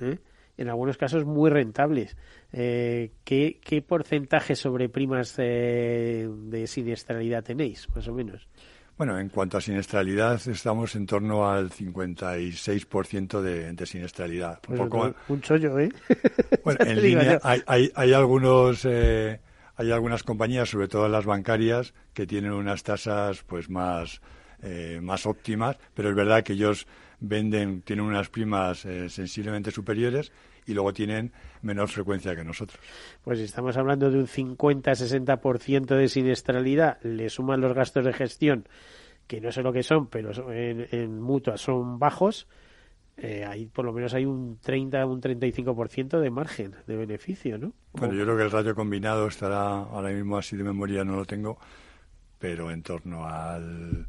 ¿eh? 0.00 0.18
En 0.56 0.68
algunos 0.68 0.96
casos 0.96 1.24
muy 1.24 1.50
rentables. 1.50 2.16
Eh, 2.52 3.12
¿qué, 3.24 3.84
porcentaje 3.86 4.56
sobre 4.56 4.88
primas 4.88 5.34
eh, 5.38 6.28
de 6.28 6.66
siniestralidad 6.66 7.44
tenéis, 7.44 7.88
más 7.94 8.08
o 8.08 8.14
menos? 8.14 8.48
Bueno, 8.96 9.18
en 9.18 9.28
cuanto 9.28 9.58
a 9.58 9.60
siniestralidad, 9.60 10.40
estamos 10.48 10.96
en 10.96 11.06
torno 11.06 11.48
al 11.48 11.70
56% 11.70 13.40
de, 13.40 13.72
de 13.72 13.86
siniestralidad. 13.86 14.60
un, 14.68 14.76
pues 14.76 14.80
poco... 14.80 15.14
un 15.28 15.40
chollo, 15.40 15.78
¿eh? 15.78 15.90
Bueno, 16.64 16.80
en 16.84 17.02
línea 17.02 17.38
hay, 17.42 17.62
hay, 17.66 17.92
hay, 17.94 18.12
algunos... 18.12 18.84
Eh, 18.84 19.40
hay 19.76 19.92
algunas 19.92 20.24
compañías, 20.24 20.68
sobre 20.70 20.88
todo 20.88 21.08
las 21.08 21.24
bancarias, 21.24 21.94
que 22.12 22.26
tienen 22.26 22.50
unas 22.50 22.82
tasas 22.82 23.44
pues 23.44 23.70
más 23.70 24.20
eh, 24.62 25.00
más 25.02 25.26
óptimas, 25.26 25.78
pero 25.94 26.10
es 26.10 26.16
verdad 26.16 26.42
que 26.42 26.54
ellos 26.54 26.86
venden, 27.20 27.82
tienen 27.82 28.04
unas 28.04 28.28
primas 28.28 28.84
eh, 28.84 29.08
sensiblemente 29.08 29.70
superiores 29.70 30.32
y 30.66 30.74
luego 30.74 30.92
tienen 30.92 31.32
menor 31.62 31.88
frecuencia 31.88 32.36
que 32.36 32.44
nosotros. 32.44 32.80
Pues 33.22 33.38
si 33.38 33.44
estamos 33.44 33.76
hablando 33.76 34.10
de 34.10 34.18
un 34.18 34.26
50-60% 34.26 35.96
de 35.96 36.08
siniestralidad, 36.08 37.00
le 37.02 37.30
suman 37.30 37.60
los 37.60 37.74
gastos 37.74 38.04
de 38.04 38.12
gestión, 38.12 38.68
que 39.26 39.40
no 39.40 39.50
sé 39.50 39.62
lo 39.62 39.72
que 39.72 39.82
son, 39.82 40.08
pero 40.08 40.52
en, 40.52 40.86
en 40.90 41.20
mutuas 41.20 41.60
son 41.60 41.98
bajos, 41.98 42.46
eh, 43.20 43.44
ahí 43.44 43.66
por 43.66 43.84
lo 43.84 43.92
menos 43.92 44.14
hay 44.14 44.24
un 44.24 44.58
30, 44.60 45.04
un 45.06 45.20
35% 45.20 46.20
de 46.20 46.30
margen 46.30 46.74
de 46.86 46.96
beneficio, 46.96 47.58
¿no? 47.58 47.72
Bueno, 47.92 48.14
yo 48.14 48.22
creo 48.22 48.36
que 48.36 48.44
el 48.44 48.50
ratio 48.50 48.74
combinado 48.76 49.26
estará 49.26 49.78
ahora 49.78 50.10
mismo 50.10 50.38
así 50.38 50.56
de 50.56 50.62
memoria, 50.62 51.04
no 51.04 51.16
lo 51.16 51.24
tengo, 51.24 51.58
pero 52.38 52.70
en 52.70 52.82
torno 52.82 53.26
al 53.26 54.06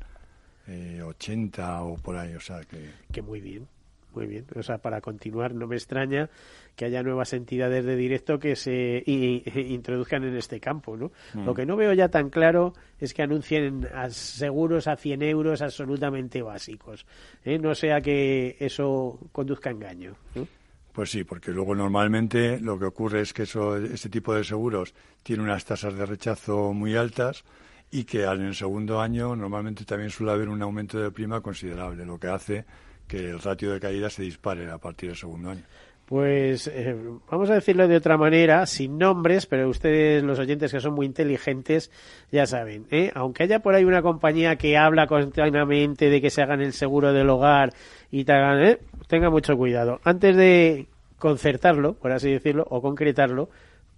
eh, 0.69 1.01
80 1.01 1.83
o 1.83 1.95
por 1.97 2.15
ahí, 2.15 2.35
o 2.35 2.39
sea 2.39 2.61
que... 2.61 2.91
Que 3.11 3.21
muy 3.21 3.41
bien. 3.41 3.67
Muy 4.13 4.25
bien. 4.25 4.45
O 4.55 4.63
sea, 4.63 4.79
para 4.79 5.01
continuar, 5.01 5.53
no 5.53 5.67
me 5.67 5.75
extraña 5.75 6.29
que 6.75 6.85
haya 6.85 7.03
nuevas 7.03 7.33
entidades 7.33 7.85
de 7.85 7.95
directo 7.95 8.39
que 8.39 8.55
se 8.55 9.03
introduzcan 9.05 10.23
en 10.23 10.35
este 10.35 10.59
campo, 10.59 10.97
¿no? 10.97 11.11
Mm. 11.33 11.45
Lo 11.45 11.53
que 11.53 11.65
no 11.65 11.75
veo 11.75 11.93
ya 11.93 12.09
tan 12.09 12.29
claro 12.29 12.73
es 12.99 13.13
que 13.13 13.21
anuncien 13.21 13.87
a 13.93 14.09
seguros 14.09 14.87
a 14.87 14.95
100 14.95 15.21
euros 15.23 15.61
absolutamente 15.61 16.41
básicos. 16.41 17.05
¿eh? 17.43 17.59
No 17.59 17.75
sea 17.75 18.01
que 18.01 18.57
eso 18.59 19.19
conduzca 19.31 19.69
a 19.69 19.73
engaño. 19.73 20.15
¿no? 20.35 20.47
Pues 20.93 21.11
sí, 21.11 21.23
porque 21.23 21.51
luego 21.51 21.75
normalmente 21.75 22.59
lo 22.59 22.79
que 22.79 22.85
ocurre 22.85 23.21
es 23.21 23.31
que 23.31 23.43
eso, 23.43 23.77
este 23.77 24.09
tipo 24.09 24.33
de 24.33 24.43
seguros 24.43 24.93
tiene 25.21 25.43
unas 25.43 25.65
tasas 25.65 25.95
de 25.95 26.05
rechazo 26.05 26.73
muy 26.73 26.95
altas 26.95 27.43
y 27.91 28.03
que 28.03 28.23
en 28.23 28.41
el 28.41 28.55
segundo 28.55 29.01
año 29.01 29.35
normalmente 29.35 29.85
también 29.85 30.09
suele 30.09 30.31
haber 30.31 30.49
un 30.49 30.61
aumento 30.61 30.99
de 30.99 31.11
prima 31.11 31.41
considerable, 31.41 32.05
lo 32.05 32.19
que 32.19 32.27
hace 32.27 32.65
que 33.07 33.29
el 33.29 33.41
ratio 33.41 33.71
de 33.71 33.79
caída 33.79 34.09
se 34.09 34.21
dispare 34.21 34.69
a 34.69 34.77
partir 34.77 35.09
del 35.09 35.17
segundo 35.17 35.49
año. 35.49 35.63
Pues 36.05 36.65
eh, 36.67 36.95
vamos 37.29 37.51
a 37.51 37.53
decirlo 37.53 37.87
de 37.87 37.95
otra 37.95 38.17
manera, 38.17 38.65
sin 38.65 38.97
nombres, 38.97 39.45
pero 39.45 39.69
ustedes, 39.69 40.23
los 40.23 40.39
oyentes 40.39 40.71
que 40.71 40.79
son 40.79 40.95
muy 40.95 41.05
inteligentes, 41.05 41.91
ya 42.31 42.47
saben, 42.47 42.87
¿eh? 42.89 43.11
aunque 43.13 43.43
haya 43.43 43.59
por 43.59 43.75
ahí 43.75 43.83
una 43.83 44.01
compañía 44.01 44.55
que 44.55 44.75
habla 44.75 45.05
continuamente 45.05 46.09
de 46.09 46.19
que 46.19 46.31
se 46.31 46.41
hagan 46.41 46.61
el 46.61 46.73
seguro 46.73 47.13
del 47.13 47.29
hogar 47.29 47.73
y 48.09 48.23
tal, 48.23 48.63
¿eh? 48.63 48.79
tenga 49.07 49.29
mucho 49.29 49.55
cuidado. 49.55 49.99
Antes 50.03 50.35
de 50.35 50.87
concertarlo, 51.19 51.93
por 51.93 52.11
así 52.11 52.31
decirlo, 52.31 52.65
o 52.71 52.81
concretarlo, 52.81 53.49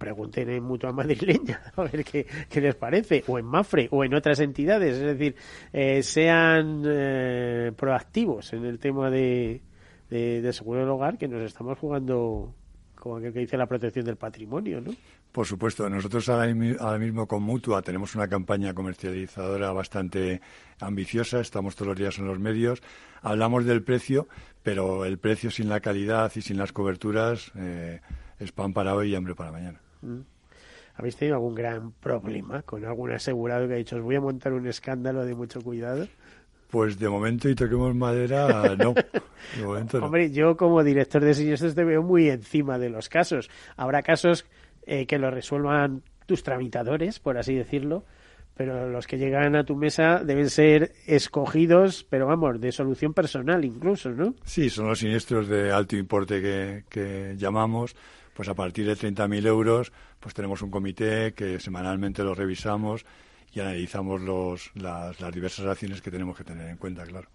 pregunten 0.02 0.50
en 0.50 0.64
Mutua 0.64 0.92
Madrileña 0.92 1.60
a 1.76 1.82
ver 1.84 2.04
qué, 2.04 2.26
les 2.60 2.74
parece, 2.74 3.22
o 3.28 3.38
en 3.38 3.46
Mafre, 3.46 3.88
o 3.92 4.02
en 4.02 4.14
otras 4.14 4.40
entidades. 4.40 4.96
Es 4.96 5.16
decir, 5.16 5.36
eh, 5.72 6.02
sean 6.02 6.82
eh, 6.84 7.70
proactivos 7.76 8.52
en 8.52 8.64
el 8.64 8.80
tema 8.80 9.10
de, 9.10 9.62
de, 10.10 10.42
de, 10.42 10.52
seguro 10.52 10.80
del 10.80 10.88
hogar, 10.88 11.18
que 11.18 11.28
nos 11.28 11.42
estamos 11.42 11.78
jugando, 11.78 12.52
como 12.96 13.16
aquel 13.18 13.32
que 13.32 13.40
dice, 13.40 13.56
la 13.56 13.66
protección 13.66 14.04
del 14.04 14.16
patrimonio, 14.16 14.80
¿no? 14.80 14.92
Por 15.30 15.46
supuesto, 15.46 15.88
nosotros 15.88 16.28
ahora, 16.28 16.52
ahora 16.80 16.98
mismo 16.98 17.26
con 17.26 17.42
Mutua 17.42 17.80
tenemos 17.80 18.14
una 18.14 18.28
campaña 18.28 18.74
comercializadora 18.74 19.72
bastante 19.72 20.42
ambiciosa, 20.78 21.40
estamos 21.40 21.74
todos 21.74 21.88
los 21.88 21.96
días 21.96 22.18
en 22.18 22.26
los 22.26 22.38
medios, 22.38 22.82
hablamos 23.22 23.64
del 23.64 23.82
precio, 23.82 24.28
pero 24.62 25.06
el 25.06 25.18
precio 25.18 25.50
sin 25.50 25.70
la 25.70 25.80
calidad 25.80 26.30
y 26.34 26.42
sin 26.42 26.58
las 26.58 26.72
coberturas 26.72 27.50
eh, 27.56 28.00
es 28.38 28.52
pan 28.52 28.74
para 28.74 28.94
hoy 28.94 29.12
y 29.12 29.14
hambre 29.14 29.34
para 29.34 29.52
mañana. 29.52 29.81
¿Habéis 30.94 31.16
tenido 31.16 31.36
algún 31.36 31.54
gran 31.54 31.92
problema 31.92 32.62
con 32.62 32.84
algún 32.84 33.12
asegurado 33.12 33.66
que 33.66 33.74
ha 33.74 33.76
dicho 33.76 33.96
os 33.96 34.02
voy 34.02 34.16
a 34.16 34.20
montar 34.20 34.52
un 34.52 34.66
escándalo 34.66 35.24
de 35.24 35.34
mucho 35.34 35.60
cuidado? 35.62 36.06
Pues 36.68 36.98
de 36.98 37.08
momento, 37.08 37.48
y 37.48 37.54
toquemos 37.54 37.94
madera, 37.94 38.74
no. 38.76 38.94
De 39.56 39.64
momento 39.64 40.00
no. 40.00 40.06
Hombre, 40.06 40.30
yo 40.30 40.56
como 40.56 40.82
director 40.82 41.22
de 41.22 41.34
siniestros 41.34 41.74
te 41.74 41.84
veo 41.84 42.02
muy 42.02 42.30
encima 42.30 42.78
de 42.78 42.88
los 42.88 43.08
casos. 43.10 43.50
Habrá 43.76 44.02
casos 44.02 44.46
eh, 44.86 45.06
que 45.06 45.18
lo 45.18 45.30
resuelvan 45.30 46.02
tus 46.24 46.42
tramitadores, 46.42 47.18
por 47.18 47.36
así 47.36 47.54
decirlo, 47.54 48.04
pero 48.56 48.88
los 48.88 49.06
que 49.06 49.18
llegan 49.18 49.54
a 49.54 49.64
tu 49.64 49.76
mesa 49.76 50.22
deben 50.24 50.48
ser 50.48 50.92
escogidos, 51.06 52.04
pero 52.08 52.26
vamos, 52.26 52.60
de 52.60 52.72
solución 52.72 53.12
personal 53.12 53.64
incluso, 53.64 54.10
¿no? 54.10 54.34
Sí, 54.44 54.70
son 54.70 54.88
los 54.88 54.98
siniestros 54.98 55.48
de 55.48 55.72
alto 55.72 55.96
importe 55.96 56.40
que, 56.40 56.84
que 56.88 57.34
llamamos 57.36 57.94
pues 58.34 58.48
a 58.48 58.54
partir 58.54 58.86
de 58.86 58.94
30.000 58.94 59.46
euros, 59.46 59.92
pues 60.20 60.34
tenemos 60.34 60.62
un 60.62 60.70
comité 60.70 61.34
que 61.34 61.60
semanalmente 61.60 62.22
lo 62.22 62.34
revisamos 62.34 63.04
y 63.52 63.60
analizamos 63.60 64.20
los, 64.20 64.70
las, 64.74 65.20
las 65.20 65.32
diversas 65.32 65.66
acciones 65.66 66.00
que 66.00 66.10
tenemos 66.10 66.36
que 66.36 66.44
tener 66.44 66.68
en 66.68 66.76
cuenta, 66.76 67.04
claro. 67.04 67.28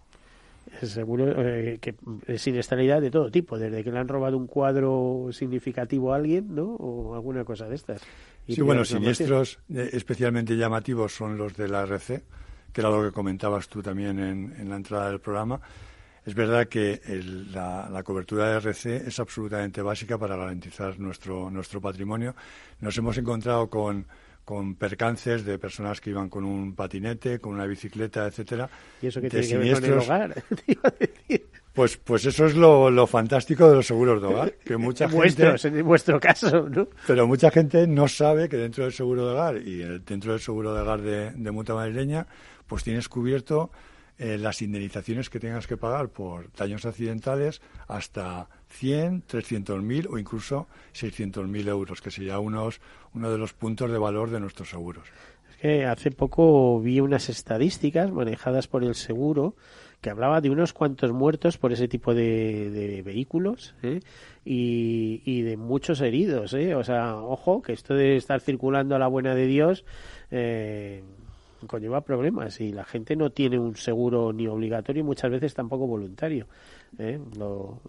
Seguro 0.82 1.32
eh, 1.38 1.78
que 1.80 1.94
es 2.26 2.42
siniestralidad 2.42 3.00
de 3.00 3.10
todo 3.10 3.30
tipo, 3.30 3.58
desde 3.58 3.82
que 3.82 3.90
le 3.90 3.98
han 3.98 4.08
robado 4.08 4.36
un 4.36 4.46
cuadro 4.46 5.28
significativo 5.32 6.12
a 6.12 6.16
alguien, 6.16 6.54
¿no? 6.54 6.74
O 6.74 7.14
alguna 7.14 7.44
cosa 7.44 7.68
de 7.68 7.74
estas. 7.74 8.02
Y 8.46 8.54
sí, 8.54 8.60
bueno, 8.60 8.84
siniestros 8.84 9.58
eh, 9.74 9.90
especialmente 9.92 10.56
llamativos 10.56 11.14
son 11.14 11.38
los 11.38 11.56
de 11.56 11.68
la 11.68 11.82
RC, 11.82 12.22
que 12.72 12.80
era 12.80 12.90
lo 12.90 13.02
que 13.02 13.12
comentabas 13.12 13.68
tú 13.68 13.82
también 13.82 14.18
en, 14.18 14.54
en 14.58 14.68
la 14.68 14.76
entrada 14.76 15.10
del 15.10 15.20
programa. 15.20 15.60
Es 16.28 16.34
verdad 16.34 16.68
que 16.68 17.00
el, 17.06 17.50
la, 17.52 17.88
la, 17.90 18.02
cobertura 18.02 18.50
de 18.50 18.56
RC 18.58 19.08
es 19.08 19.18
absolutamente 19.18 19.80
básica 19.80 20.18
para 20.18 20.36
garantizar 20.36 21.00
nuestro, 21.00 21.50
nuestro 21.50 21.80
patrimonio. 21.80 22.36
Nos 22.80 22.98
hemos 22.98 23.16
encontrado 23.16 23.70
con, 23.70 24.04
con 24.44 24.74
percances 24.74 25.42
de 25.46 25.58
personas 25.58 26.02
que 26.02 26.10
iban 26.10 26.28
con 26.28 26.44
un 26.44 26.74
patinete, 26.74 27.38
con 27.38 27.54
una 27.54 27.64
bicicleta, 27.64 28.26
etcétera. 28.26 28.68
¿Y 29.00 29.06
eso 29.06 29.22
que 29.22 29.30
tiene 29.30 29.48
que 29.48 29.56
ver 29.56 29.74
con 29.80 29.84
el 29.84 29.98
hogar? 29.98 30.44
Pues, 31.72 31.96
pues 31.96 32.24
eso 32.26 32.44
es 32.44 32.56
lo, 32.56 32.90
lo, 32.90 33.06
fantástico 33.06 33.70
de 33.70 33.76
los 33.76 33.86
seguros 33.86 34.20
de 34.20 34.26
hogar, 34.26 34.52
que 34.64 34.76
mucha 34.76 35.04
en 35.04 35.10
gente, 35.10 35.16
vuestros, 35.16 35.64
en 35.64 35.86
vuestro 35.86 36.18
caso, 36.18 36.68
¿no? 36.68 36.88
Pero 37.06 37.28
mucha 37.28 37.52
gente 37.52 37.86
no 37.86 38.08
sabe 38.08 38.48
que 38.48 38.56
dentro 38.56 38.82
del 38.82 38.92
seguro 38.92 39.24
de 39.26 39.32
hogar 39.32 39.56
y 39.58 39.76
dentro 40.00 40.32
del 40.32 40.40
seguro 40.40 40.74
de 40.74 40.80
hogar 40.80 41.00
de, 41.00 41.30
de 41.30 41.50
Mutua 41.52 41.76
Madrileña, 41.76 42.26
pues 42.66 42.82
tienes 42.82 43.08
cubierto 43.08 43.70
eh, 44.18 44.36
las 44.38 44.62
indemnizaciones 44.62 45.30
que 45.30 45.38
tengas 45.38 45.66
que 45.66 45.76
pagar 45.76 46.08
por 46.08 46.52
daños 46.52 46.84
accidentales 46.84 47.60
hasta 47.86 48.48
100, 48.68 49.22
300 49.26 49.82
mil 49.82 50.08
o 50.08 50.18
incluso 50.18 50.66
600 50.92 51.46
mil 51.46 51.68
euros, 51.68 52.00
que 52.00 52.10
sería 52.10 52.38
unos, 52.38 52.80
uno 53.14 53.30
de 53.30 53.38
los 53.38 53.52
puntos 53.52 53.90
de 53.90 53.98
valor 53.98 54.30
de 54.30 54.40
nuestros 54.40 54.70
seguros. 54.70 55.08
Es 55.50 55.56
que 55.56 55.86
hace 55.86 56.10
poco 56.10 56.80
vi 56.80 57.00
unas 57.00 57.28
estadísticas 57.28 58.10
manejadas 58.10 58.66
por 58.66 58.82
el 58.82 58.94
seguro 58.94 59.54
que 60.00 60.10
hablaba 60.10 60.40
de 60.40 60.50
unos 60.50 60.72
cuantos 60.72 61.12
muertos 61.12 61.58
por 61.58 61.72
ese 61.72 61.88
tipo 61.88 62.14
de, 62.14 63.02
vehículos 63.04 63.74
¿eh? 63.82 64.00
y, 64.44 65.22
y, 65.24 65.42
de 65.42 65.56
muchos 65.56 66.00
heridos. 66.00 66.54
¿eh? 66.54 66.74
O 66.74 66.84
sea, 66.84 67.16
ojo, 67.16 67.62
que 67.62 67.72
esto 67.72 67.94
de 67.94 68.16
estar 68.16 68.40
circulando 68.40 68.94
a 68.94 68.98
la 68.98 69.08
buena 69.08 69.34
de 69.34 69.46
Dios 69.46 69.84
eh, 70.30 71.02
conlleva 71.66 72.02
problemas 72.02 72.60
y 72.60 72.72
la 72.72 72.84
gente 72.84 73.16
no 73.16 73.30
tiene 73.30 73.58
un 73.58 73.76
seguro 73.76 74.32
ni 74.32 74.46
obligatorio 74.46 75.00
y 75.00 75.04
muchas 75.04 75.30
veces 75.30 75.54
tampoco 75.54 75.86
voluntario. 75.86 76.46
¿eh? 76.98 77.18
Lo, 77.36 77.80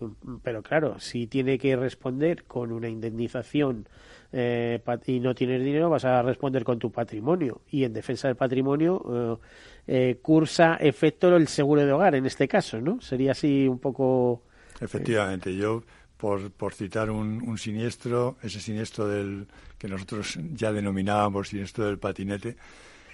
pero 0.43 0.63
claro, 0.63 0.99
si 0.99 1.27
tiene 1.27 1.57
que 1.57 1.75
responder 1.75 2.43
con 2.45 2.71
una 2.71 2.89
indemnización 2.89 3.87
eh, 4.31 4.81
y 5.05 5.19
no 5.19 5.35
tienes 5.35 5.63
dinero, 5.63 5.89
vas 5.89 6.05
a 6.05 6.21
responder 6.21 6.63
con 6.63 6.79
tu 6.79 6.91
patrimonio. 6.91 7.61
Y 7.69 7.83
en 7.83 7.93
defensa 7.93 8.27
del 8.27 8.37
patrimonio 8.37 9.39
eh, 9.87 10.19
cursa 10.21 10.75
efecto 10.75 11.35
el 11.35 11.47
seguro 11.47 11.85
de 11.85 11.91
hogar, 11.91 12.15
en 12.15 12.25
este 12.25 12.47
caso, 12.47 12.79
¿no? 12.81 13.01
Sería 13.01 13.31
así 13.31 13.67
un 13.67 13.79
poco. 13.79 14.43
Efectivamente, 14.79 15.55
yo. 15.55 15.83
Por, 16.19 16.51
por 16.51 16.73
citar 16.73 17.09
un, 17.09 17.41
un 17.47 17.57
siniestro, 17.57 18.35
ese 18.43 18.59
siniestro 18.59 19.07
del 19.07 19.47
que 19.77 19.87
nosotros 19.87 20.37
ya 20.53 20.73
denominábamos 20.73 21.47
siniestro 21.47 21.85
del 21.85 21.97
patinete, 21.97 22.57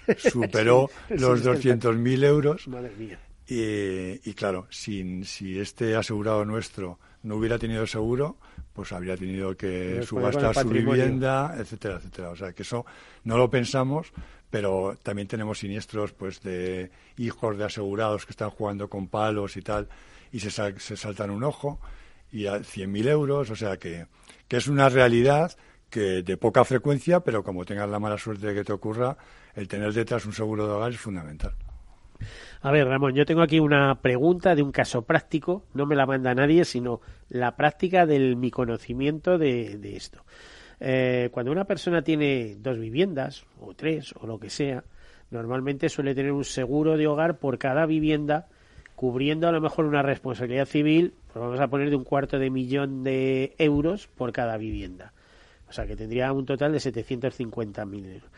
superó 0.18 0.90
sí, 1.08 1.14
los 1.18 1.40
sí, 1.40 1.46
200.000 1.46 2.24
euros. 2.24 2.68
Madre 2.68 2.92
mía. 2.96 3.18
Y, 3.48 4.28
y, 4.28 4.34
claro, 4.34 4.66
si, 4.70 5.24
si 5.24 5.58
este 5.58 5.94
asegurado 5.94 6.44
nuestro 6.44 6.98
no 7.22 7.36
hubiera 7.36 7.58
tenido 7.58 7.86
seguro, 7.86 8.38
pues 8.72 8.92
habría 8.92 9.16
tenido 9.16 9.56
que 9.56 10.02
subastar 10.02 10.54
su 10.54 10.68
vivienda, 10.68 11.54
etcétera, 11.56 11.96
etcétera. 11.96 12.30
O 12.30 12.36
sea, 12.36 12.52
que 12.52 12.62
eso 12.62 12.84
no 13.24 13.38
lo 13.38 13.48
pensamos, 13.48 14.12
pero 14.50 14.96
también 15.02 15.28
tenemos 15.28 15.58
siniestros 15.60 16.12
pues 16.12 16.42
de 16.42 16.90
hijos 17.16 17.56
de 17.56 17.64
asegurados 17.64 18.26
que 18.26 18.32
están 18.32 18.50
jugando 18.50 18.88
con 18.88 19.08
palos 19.08 19.56
y 19.56 19.62
tal, 19.62 19.88
y 20.32 20.40
se, 20.40 20.50
sal, 20.50 20.78
se 20.80 20.96
saltan 20.96 21.30
un 21.30 21.44
ojo, 21.44 21.80
y 22.30 22.46
a 22.46 22.58
100.000 22.58 23.08
euros, 23.08 23.50
o 23.50 23.56
sea 23.56 23.76
que, 23.76 24.06
que 24.48 24.56
es 24.56 24.68
una 24.68 24.88
realidad 24.88 25.56
que 25.90 26.22
de 26.22 26.36
poca 26.36 26.64
frecuencia, 26.64 27.20
pero 27.20 27.42
como 27.42 27.64
tengas 27.64 27.88
la 27.88 27.98
mala 27.98 28.18
suerte 28.18 28.48
de 28.48 28.54
que 28.54 28.64
te 28.64 28.72
ocurra, 28.72 29.16
el 29.54 29.68
tener 29.68 29.92
detrás 29.92 30.26
un 30.26 30.32
seguro 30.32 30.66
de 30.66 30.72
hogar 30.72 30.92
es 30.92 30.98
fundamental. 30.98 31.54
A 32.62 32.70
ver, 32.70 32.88
Ramón, 32.88 33.14
yo 33.14 33.26
tengo 33.26 33.42
aquí 33.42 33.60
una 33.60 34.00
pregunta 34.00 34.54
de 34.54 34.62
un 34.62 34.72
caso 34.72 35.02
práctico, 35.02 35.64
no 35.74 35.86
me 35.86 35.96
la 35.96 36.06
manda 36.06 36.34
nadie, 36.34 36.64
sino 36.64 37.00
la 37.28 37.56
práctica 37.56 38.06
de 38.06 38.34
mi 38.34 38.50
conocimiento 38.50 39.38
de, 39.38 39.96
esto. 39.96 40.24
Eh, 40.80 41.28
cuando 41.32 41.52
una 41.52 41.64
persona 41.64 42.02
tiene 42.02 42.56
dos 42.58 42.78
viviendas, 42.78 43.44
o 43.60 43.74
tres, 43.74 44.14
o 44.18 44.26
lo 44.26 44.38
que 44.38 44.50
sea, 44.50 44.84
normalmente 45.30 45.88
suele 45.88 46.14
tener 46.14 46.32
un 46.32 46.44
seguro 46.44 46.96
de 46.96 47.06
hogar 47.06 47.38
por 47.38 47.58
cada 47.58 47.86
vivienda, 47.86 48.48
cubriendo 48.94 49.48
a 49.48 49.52
lo 49.52 49.60
mejor 49.60 49.84
una 49.84 50.02
responsabilidad 50.02 50.66
civil, 50.66 51.14
pues 51.32 51.44
vamos 51.44 51.60
a 51.60 51.68
poner 51.68 51.90
de 51.90 51.96
un 51.96 52.04
cuarto 52.04 52.38
de 52.38 52.50
millón 52.50 53.04
de 53.04 53.54
euros 53.58 54.08
por 54.08 54.32
cada 54.32 54.56
vivienda. 54.56 55.12
O 55.68 55.72
sea 55.72 55.86
que 55.86 55.96
tendría 55.96 56.32
un 56.32 56.46
total 56.46 56.72
de 56.72 56.78
750.000 56.78 58.06
euros. 58.06 58.30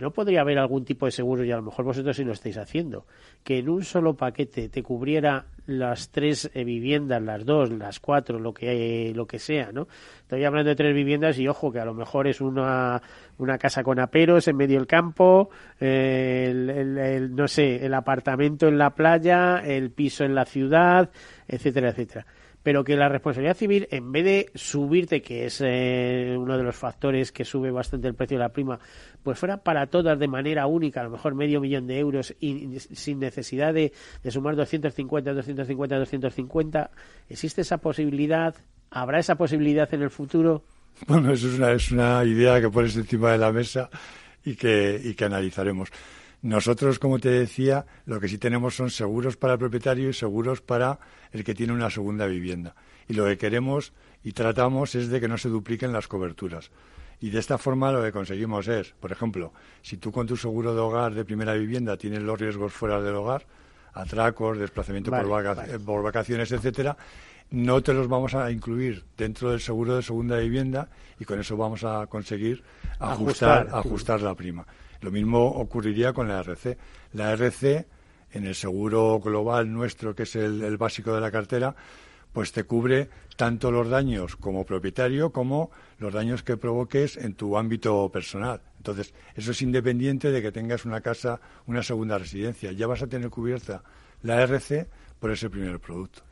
¿No 0.00 0.12
podría 0.12 0.40
haber 0.40 0.58
algún 0.58 0.86
tipo 0.86 1.04
de 1.04 1.12
seguro, 1.12 1.44
y 1.44 1.52
a 1.52 1.56
lo 1.56 1.62
mejor 1.62 1.84
vosotros 1.84 2.16
sí 2.16 2.24
lo 2.24 2.32
estáis 2.32 2.56
haciendo, 2.56 3.04
que 3.44 3.58
en 3.58 3.68
un 3.68 3.84
solo 3.84 4.14
paquete 4.14 4.70
te 4.70 4.82
cubriera 4.82 5.44
las 5.66 6.08
tres 6.08 6.50
eh, 6.54 6.64
viviendas, 6.64 7.22
las 7.22 7.44
dos, 7.44 7.70
las 7.70 8.00
cuatro, 8.00 8.38
lo 8.38 8.54
que, 8.54 9.12
lo 9.14 9.26
que 9.26 9.38
sea, 9.38 9.72
¿no? 9.72 9.88
Estoy 10.22 10.42
hablando 10.44 10.70
de 10.70 10.76
tres 10.76 10.94
viviendas 10.94 11.38
y 11.38 11.46
ojo 11.48 11.70
que 11.70 11.80
a 11.80 11.84
lo 11.84 11.92
mejor 11.92 12.28
es 12.28 12.40
una, 12.40 13.02
una 13.36 13.58
casa 13.58 13.82
con 13.82 14.00
aperos 14.00 14.48
en 14.48 14.56
medio 14.56 14.78
del 14.78 14.86
campo, 14.86 15.50
el, 15.78 17.34
no 17.36 17.46
sé, 17.46 17.84
el 17.84 17.92
apartamento 17.92 18.68
en 18.68 18.78
la 18.78 18.94
playa, 18.94 19.58
el 19.58 19.90
piso 19.90 20.24
en 20.24 20.34
la 20.34 20.46
ciudad, 20.46 21.10
etcétera, 21.46 21.90
etcétera 21.90 22.26
pero 22.62 22.84
que 22.84 22.96
la 22.96 23.08
responsabilidad 23.08 23.56
civil, 23.56 23.88
en 23.90 24.12
vez 24.12 24.24
de 24.24 24.50
subirte, 24.54 25.22
que 25.22 25.46
es 25.46 25.62
eh, 25.64 26.36
uno 26.38 26.58
de 26.58 26.62
los 26.62 26.76
factores 26.76 27.32
que 27.32 27.44
sube 27.44 27.70
bastante 27.70 28.08
el 28.08 28.14
precio 28.14 28.36
de 28.36 28.44
la 28.44 28.50
prima, 28.50 28.78
pues 29.22 29.38
fuera 29.38 29.58
para 29.58 29.86
todas 29.86 30.18
de 30.18 30.28
manera 30.28 30.66
única, 30.66 31.00
a 31.00 31.04
lo 31.04 31.10
mejor 31.10 31.34
medio 31.34 31.60
millón 31.60 31.86
de 31.86 31.98
euros 31.98 32.34
y, 32.40 32.78
sin 32.78 33.18
necesidad 33.18 33.72
de, 33.72 33.92
sumar 34.28 34.56
250, 34.56 35.32
250, 35.32 35.98
250, 35.98 36.90
¿existe 37.28 37.62
esa 37.62 37.78
posibilidad? 37.78 38.54
¿Habrá 38.90 39.18
esa 39.18 39.36
posibilidad 39.36 39.92
en 39.94 40.02
el 40.02 40.10
futuro? 40.10 40.64
Bueno, 41.06 41.32
eso 41.32 41.48
es 41.48 41.54
una, 41.54 41.72
es 41.72 41.90
una 41.90 42.24
idea 42.24 42.60
que 42.60 42.68
pones 42.68 42.94
encima 42.96 43.32
de 43.32 43.38
la 43.38 43.52
mesa 43.52 43.88
y 44.44 44.54
que, 44.54 45.00
y 45.02 45.14
que 45.14 45.24
analizaremos. 45.24 45.90
Nosotros, 46.42 46.98
como 46.98 47.18
te 47.18 47.28
decía, 47.28 47.84
lo 48.06 48.18
que 48.18 48.28
sí 48.28 48.38
tenemos 48.38 48.74
son 48.74 48.90
seguros 48.90 49.36
para 49.36 49.54
el 49.54 49.58
propietario 49.58 50.08
y 50.08 50.14
seguros 50.14 50.62
para 50.62 50.98
el 51.32 51.44
que 51.44 51.54
tiene 51.54 51.74
una 51.74 51.90
segunda 51.90 52.26
vivienda. 52.26 52.74
Y 53.08 53.12
lo 53.12 53.26
que 53.26 53.36
queremos 53.36 53.92
y 54.24 54.32
tratamos 54.32 54.94
es 54.94 55.08
de 55.08 55.20
que 55.20 55.28
no 55.28 55.36
se 55.36 55.50
dupliquen 55.50 55.92
las 55.92 56.08
coberturas. 56.08 56.70
Y 57.20 57.28
de 57.28 57.38
esta 57.38 57.58
forma 57.58 57.92
lo 57.92 58.02
que 58.02 58.12
conseguimos 58.12 58.68
es, 58.68 58.92
por 58.98 59.12
ejemplo, 59.12 59.52
si 59.82 59.98
tú 59.98 60.10
con 60.10 60.26
tu 60.26 60.36
seguro 60.36 60.74
de 60.74 60.80
hogar 60.80 61.12
de 61.12 61.26
primera 61.26 61.52
vivienda 61.52 61.98
tienes 61.98 62.22
los 62.22 62.40
riesgos 62.40 62.72
fuera 62.72 63.02
del 63.02 63.14
hogar, 63.14 63.46
atracos, 63.92 64.58
desplazamiento 64.58 65.10
por, 65.10 66.02
vacaciones, 66.02 66.50
etcétera, 66.52 66.96
no 67.50 67.82
te 67.82 67.92
los 67.92 68.08
vamos 68.08 68.34
a 68.34 68.50
incluir 68.50 69.04
dentro 69.18 69.50
del 69.50 69.60
seguro 69.60 69.96
de 69.96 70.02
segunda 70.02 70.38
vivienda 70.38 70.88
y 71.18 71.26
con 71.26 71.38
eso 71.38 71.56
vamos 71.58 71.84
a 71.84 72.06
conseguir 72.06 72.62
ajustar, 72.98 73.68
ajustar 73.70 74.22
la 74.22 74.34
prima. 74.34 74.66
Lo 75.00 75.10
mismo 75.10 75.46
ocurriría 75.46 76.12
con 76.12 76.28
la 76.28 76.40
RC. 76.40 76.76
La 77.14 77.32
RC, 77.32 77.86
en 78.32 78.46
el 78.46 78.54
seguro 78.54 79.18
global 79.20 79.72
nuestro, 79.72 80.14
que 80.14 80.24
es 80.24 80.36
el, 80.36 80.76
básico 80.76 81.14
de 81.14 81.20
la 81.20 81.30
cartera, 81.30 81.74
pues 82.32 82.52
te 82.52 82.64
cubre 82.64 83.08
tanto 83.36 83.70
los 83.70 83.88
daños 83.88 84.36
como 84.36 84.64
propietario 84.64 85.30
como 85.32 85.70
los 85.98 86.12
daños 86.12 86.42
que 86.42 86.56
provoques 86.56 87.16
en 87.16 87.34
tu 87.34 87.56
ámbito 87.56 88.08
personal. 88.10 88.60
Entonces, 88.76 89.14
eso 89.34 89.50
es 89.50 89.62
independiente 89.62 90.30
de 90.30 90.42
que 90.42 90.52
tengas 90.52 90.84
una 90.84 91.00
casa, 91.00 91.40
una 91.66 91.82
segunda 91.82 92.18
residencia. 92.18 92.72
Ya 92.72 92.86
vas 92.86 93.02
a 93.02 93.06
tener 93.06 93.30
cubierta 93.30 93.82
la 94.22 94.42
RC 94.42 94.86
por 95.18 95.30
ese 95.30 95.50
primer 95.50 95.80
producto. 95.80 96.22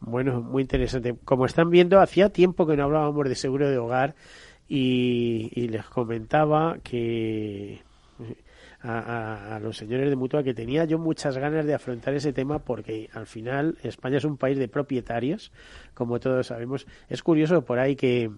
Bueno, 0.00 0.40
muy 0.40 0.62
interesante. 0.62 1.14
Como 1.24 1.44
están 1.44 1.70
viendo, 1.70 2.00
hacía 2.00 2.30
tiempo 2.30 2.66
que 2.66 2.76
no 2.76 2.84
hablábamos 2.84 3.28
de 3.28 3.34
seguro 3.34 3.68
de 3.68 3.78
hogar 3.78 4.14
y 4.68 5.68
les 5.68 5.84
comentaba 5.86 6.78
que 6.82 7.80
a, 8.80 9.58
los 9.62 9.76
señores 9.76 10.08
de 10.08 10.16
Mutua 10.16 10.42
que 10.42 10.54
tenía 10.54 10.84
yo 10.84 10.98
muchas 10.98 11.36
ganas 11.36 11.66
de 11.66 11.74
afrontar 11.74 12.14
ese 12.14 12.32
tema 12.32 12.60
porque 12.60 13.08
al 13.12 13.26
final 13.26 13.76
España 13.82 14.18
es 14.18 14.24
un 14.24 14.36
país 14.36 14.58
de 14.58 14.68
propietarios, 14.68 15.52
como 15.94 16.20
todos 16.20 16.46
sabemos. 16.46 16.86
Es 17.08 17.22
curioso 17.22 17.62
por 17.62 17.78
ahí 17.78 17.96
que 17.96 18.30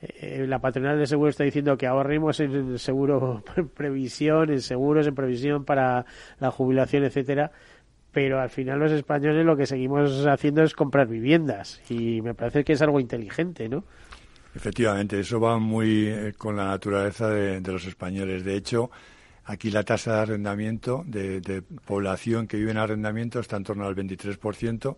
eh, 0.00 0.46
la 0.46 0.60
patronal 0.60 0.98
de 0.98 1.06
seguro 1.06 1.30
está 1.30 1.44
diciendo 1.44 1.76
que 1.76 1.86
ahorremos 1.86 2.38
en 2.40 2.78
seguro 2.78 3.42
previsión, 3.74 4.50
en 4.50 4.60
seguros 4.60 5.06
en 5.06 5.14
previsión 5.14 5.64
para 5.64 6.06
la 6.38 6.50
jubilación, 6.50 7.04
etcétera 7.04 7.50
pero 8.10 8.40
al 8.40 8.48
final 8.48 8.78
los 8.78 8.90
españoles 8.90 9.44
lo 9.44 9.56
que 9.56 9.66
seguimos 9.66 10.26
haciendo 10.26 10.62
es 10.62 10.74
comprar 10.74 11.06
viviendas 11.06 11.80
y 11.90 12.22
me 12.22 12.34
parece 12.34 12.64
que 12.64 12.72
es 12.72 12.82
algo 12.82 13.00
inteligente, 13.00 13.68
¿no? 13.68 13.84
Efectivamente, 14.58 15.20
eso 15.20 15.38
va 15.38 15.56
muy 15.60 16.08
eh, 16.08 16.32
con 16.36 16.56
la 16.56 16.64
naturaleza 16.64 17.30
de, 17.30 17.60
los 17.60 17.86
españoles. 17.86 18.42
De 18.42 18.56
hecho, 18.56 18.90
aquí 19.44 19.70
la 19.70 19.84
tasa 19.84 20.16
de 20.16 20.20
arrendamiento 20.22 21.04
de, 21.06 21.62
población 21.86 22.48
que 22.48 22.56
vive 22.56 22.72
en 22.72 22.78
arrendamiento 22.78 23.38
está 23.38 23.56
en 23.56 23.62
torno 23.62 23.86
al 23.86 23.94
23%, 23.94 24.96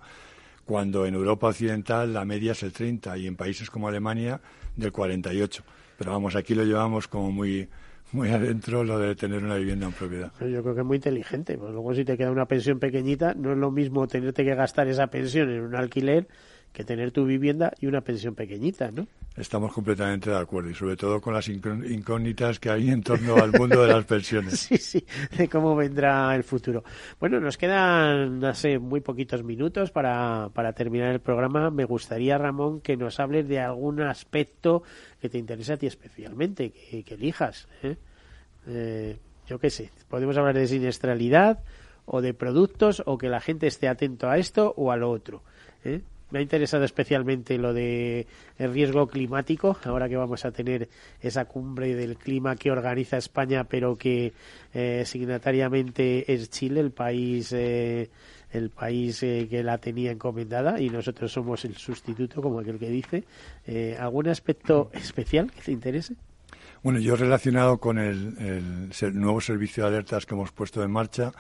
cuando 0.65 1.05
en 1.05 1.13
Europa 1.13 1.49
Occidental 1.49 2.15
la 2.15 2.25
media 2.25 2.53
es 2.53 2.63
el 2.63 2.73
30% 2.73 3.21
y 3.21 3.27
en 3.27 3.37
países 3.37 3.69
como 3.69 3.87
Alemania 3.87 4.41
del 4.77 4.95
48%. 4.95 5.61
Pero 5.99 6.13
vamos, 6.13 6.37
aquí 6.37 6.55
lo 6.55 6.65
llevamos 6.65 7.07
como 7.07 7.31
muy 7.31 7.69
muy 8.13 8.31
adentro 8.31 8.83
lo 8.83 8.99
de 8.99 9.15
tener 9.15 9.45
una 9.45 9.57
vivienda 9.57 9.87
en 9.87 9.93
propiedad. 9.93 10.33
Yo 10.41 10.63
creo 10.63 10.75
que 10.75 10.81
es 10.81 10.87
muy 10.87 10.97
inteligente. 10.97 11.59
Pues 11.59 11.71
luego 11.71 11.95
si 11.95 12.07
te 12.07 12.17
queda 12.17 12.31
una 12.31 12.47
pensión 12.47 12.79
pequeñita, 12.79 13.35
no 13.35 13.53
es 13.53 13.59
lo 13.59 13.71
mismo 13.71 14.09
tenerte 14.09 14.43
que 14.43 14.55
gastar 14.55 14.89
esa 14.89 15.09
pensión 15.09 15.51
en 15.51 15.61
un 15.61 15.77
alquiler 15.77 16.29
que 16.73 16.85
tener 16.85 17.11
tu 17.11 17.25
vivienda 17.25 17.73
y 17.81 17.87
una 17.87 18.01
pensión 18.01 18.35
pequeñita, 18.35 18.91
¿no? 18.91 19.07
Estamos 19.37 19.73
completamente 19.73 20.29
de 20.31 20.37
acuerdo 20.37 20.71
y 20.71 20.75
sobre 20.75 20.97
todo 20.97 21.21
con 21.21 21.33
las 21.33 21.49
incógnitas 21.49 22.59
que 22.59 22.68
hay 22.68 22.91
en 22.91 23.03
torno 23.03 23.37
al 23.37 23.53
mundo 23.53 23.83
de 23.83 23.89
las 23.89 24.05
pensiones. 24.05 24.59
sí, 24.61 24.77
sí, 24.77 25.07
de 25.37 25.49
cómo 25.49 25.77
vendrá 25.77 26.35
el 26.35 26.43
futuro. 26.43 26.83
Bueno, 27.18 27.41
nos 27.41 27.57
quedan, 27.57 28.55
sé, 28.55 28.79
muy 28.79 29.01
poquitos 29.01 29.45
minutos 29.45 29.93
para, 29.93 30.51
para 30.53 30.73
terminar 30.73 31.12
el 31.12 31.21
programa. 31.21 31.71
Me 31.71 31.85
gustaría, 31.85 32.39
Ramón, 32.39 32.81
que 32.81 32.97
nos 32.97 33.21
hables 33.21 33.49
de 33.49 33.61
algún 33.61 34.03
aspecto 34.03 34.83
que 35.21 35.29
te 35.29 35.39
interese 35.39 35.75
a 35.75 35.77
ti 35.77 35.87
especialmente, 35.87 36.71
que, 36.71 37.05
elijas. 37.14 37.68
¿eh? 37.83 37.97
Eh, 38.66 39.16
yo 39.47 39.59
qué 39.59 39.71
sé, 39.71 39.91
podemos 40.09 40.37
hablar 40.37 40.55
de 40.55 40.66
siniestralidad 40.66 41.61
o 42.05 42.21
de 42.21 42.35
productos 42.35 43.03
o 43.07 43.16
que 43.16 43.29
la 43.29 43.41
gente 43.41 43.68
esté 43.68 43.89
atento 43.89 44.29
a 44.29 44.39
esto 44.39 44.75
o 44.77 44.91
a 44.91 44.97
lo 44.97 45.11
otro. 45.11 45.43
¿eh? 45.85 46.03
Me 46.31 46.39
ha 46.39 46.43
interesado 46.43 46.85
especialmente 46.85 47.59
lo 47.59 47.72
de 47.72 48.26
el 48.59 48.72
riesgo 48.72 49.07
climático, 49.09 49.76
ahora 49.85 50.09
que 50.09 50.16
vamos 50.16 50.45
a 50.45 50.53
tener 50.53 50.89
esa 51.20 51.45
cumbre 51.47 51.95
del 51.95 52.16
clima 52.16 52.57
que 52.57 52.70
organiza 52.70 53.16
España, 53.16 53.64
pero 53.64 53.97
que 53.97 54.33
eh, 54.72 55.03
signatariamente 55.05 56.33
es 56.33 56.51
Chile, 56.51 56.81
el 56.81 56.93
país 56.93 57.53
eh, 57.53 58.11
el 58.53 58.70
país 58.70 59.22
eh, 59.22 59.47
que 59.49 59.62
la 59.62 59.78
tenía 59.78 60.11
encomendada 60.11 60.81
y 60.81 60.91
nosotros 60.91 61.33
somos 61.33 61.64
el 61.64 61.76
sustituto, 61.76 62.43
como 62.43 62.61
aquel 62.61 62.78
que 62.78 62.89
dice. 62.89 63.24
Eh, 63.66 63.97
¿Algún 63.99 64.28
aspecto 64.28 64.91
especial 64.93 65.51
que 65.51 65.61
te 65.61 65.72
interese? 65.72 66.14
Bueno, 66.83 66.99
yo 66.99 67.14
relacionado 67.14 67.78
con 67.78 67.99
el, 67.99 68.91
nuevo 69.12 69.41
servicio 69.41 69.85
de 69.85 69.91
alertas 69.91 70.26
que 70.26 70.35
hemos 70.35 70.51
puesto 70.51 70.83
en 70.83 70.91
marcha, 70.91 71.33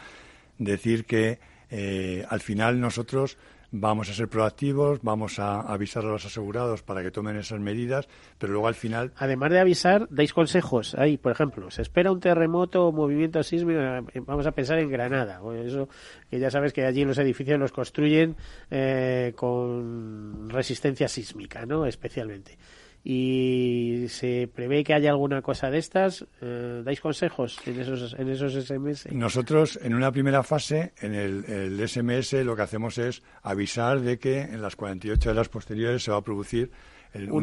decir 0.58 1.06
que 1.06 1.38
eh, 1.70 2.24
al 2.28 2.40
final 2.40 2.78
nosotros 2.80 3.38
vamos 3.72 4.10
a 4.10 4.14
ser 4.14 4.28
proactivos, 4.28 5.00
vamos 5.02 5.38
a 5.38 5.60
avisar 5.60 6.04
a 6.04 6.08
los 6.08 6.24
asegurados 6.24 6.82
para 6.82 7.02
que 7.02 7.10
tomen 7.10 7.36
esas 7.36 7.60
medidas, 7.60 8.08
pero 8.38 8.52
luego 8.52 8.68
al 8.68 8.74
final... 8.74 9.12
Además 9.16 9.50
de 9.50 9.60
avisar, 9.60 10.08
dais 10.10 10.32
consejos. 10.32 10.94
Ahí, 10.94 11.16
por 11.16 11.32
ejemplo, 11.32 11.70
se 11.70 11.82
espera 11.82 12.10
un 12.12 12.20
terremoto 12.20 12.86
o 12.86 12.92
movimiento 12.92 13.42
sísmico, 13.42 13.80
eh, 13.80 14.20
vamos 14.26 14.46
a 14.46 14.52
pensar 14.52 14.78
en 14.78 14.90
Granada. 14.90 15.40
Eso 15.64 15.88
que 16.28 16.38
ya 16.38 16.50
sabes 16.50 16.72
que 16.72 16.84
allí 16.84 17.04
los 17.04 17.18
edificios 17.18 17.58
los 17.58 17.72
construyen 17.72 18.36
eh, 18.70 19.32
con 19.36 20.50
resistencia 20.50 21.08
sísmica, 21.08 21.66
¿no? 21.66 21.86
Especialmente 21.86 22.58
y 23.02 24.06
se 24.08 24.48
prevé 24.52 24.84
que 24.84 24.92
haya 24.92 25.10
alguna 25.10 25.40
cosa 25.40 25.70
de 25.70 25.78
estas, 25.78 26.26
eh, 26.42 26.82
¿dais 26.84 27.00
consejos 27.00 27.56
en 27.64 27.80
esos, 27.80 28.14
en 28.18 28.28
esos 28.28 28.52
SMS? 28.52 29.10
Nosotros, 29.12 29.78
en 29.82 29.94
una 29.94 30.12
primera 30.12 30.42
fase, 30.42 30.92
en 31.00 31.14
el, 31.14 31.44
el, 31.46 31.88
SMS, 31.88 32.44
lo 32.44 32.54
que 32.54 32.62
hacemos 32.62 32.98
es 32.98 33.22
avisar 33.42 34.00
de 34.00 34.18
que 34.18 34.42
en 34.42 34.60
las 34.60 34.76
48 34.76 35.30
horas 35.30 35.48
posteriores 35.48 36.02
se 36.02 36.10
va 36.10 36.18
a 36.18 36.22
producir 36.22 36.70
un, 37.14 37.42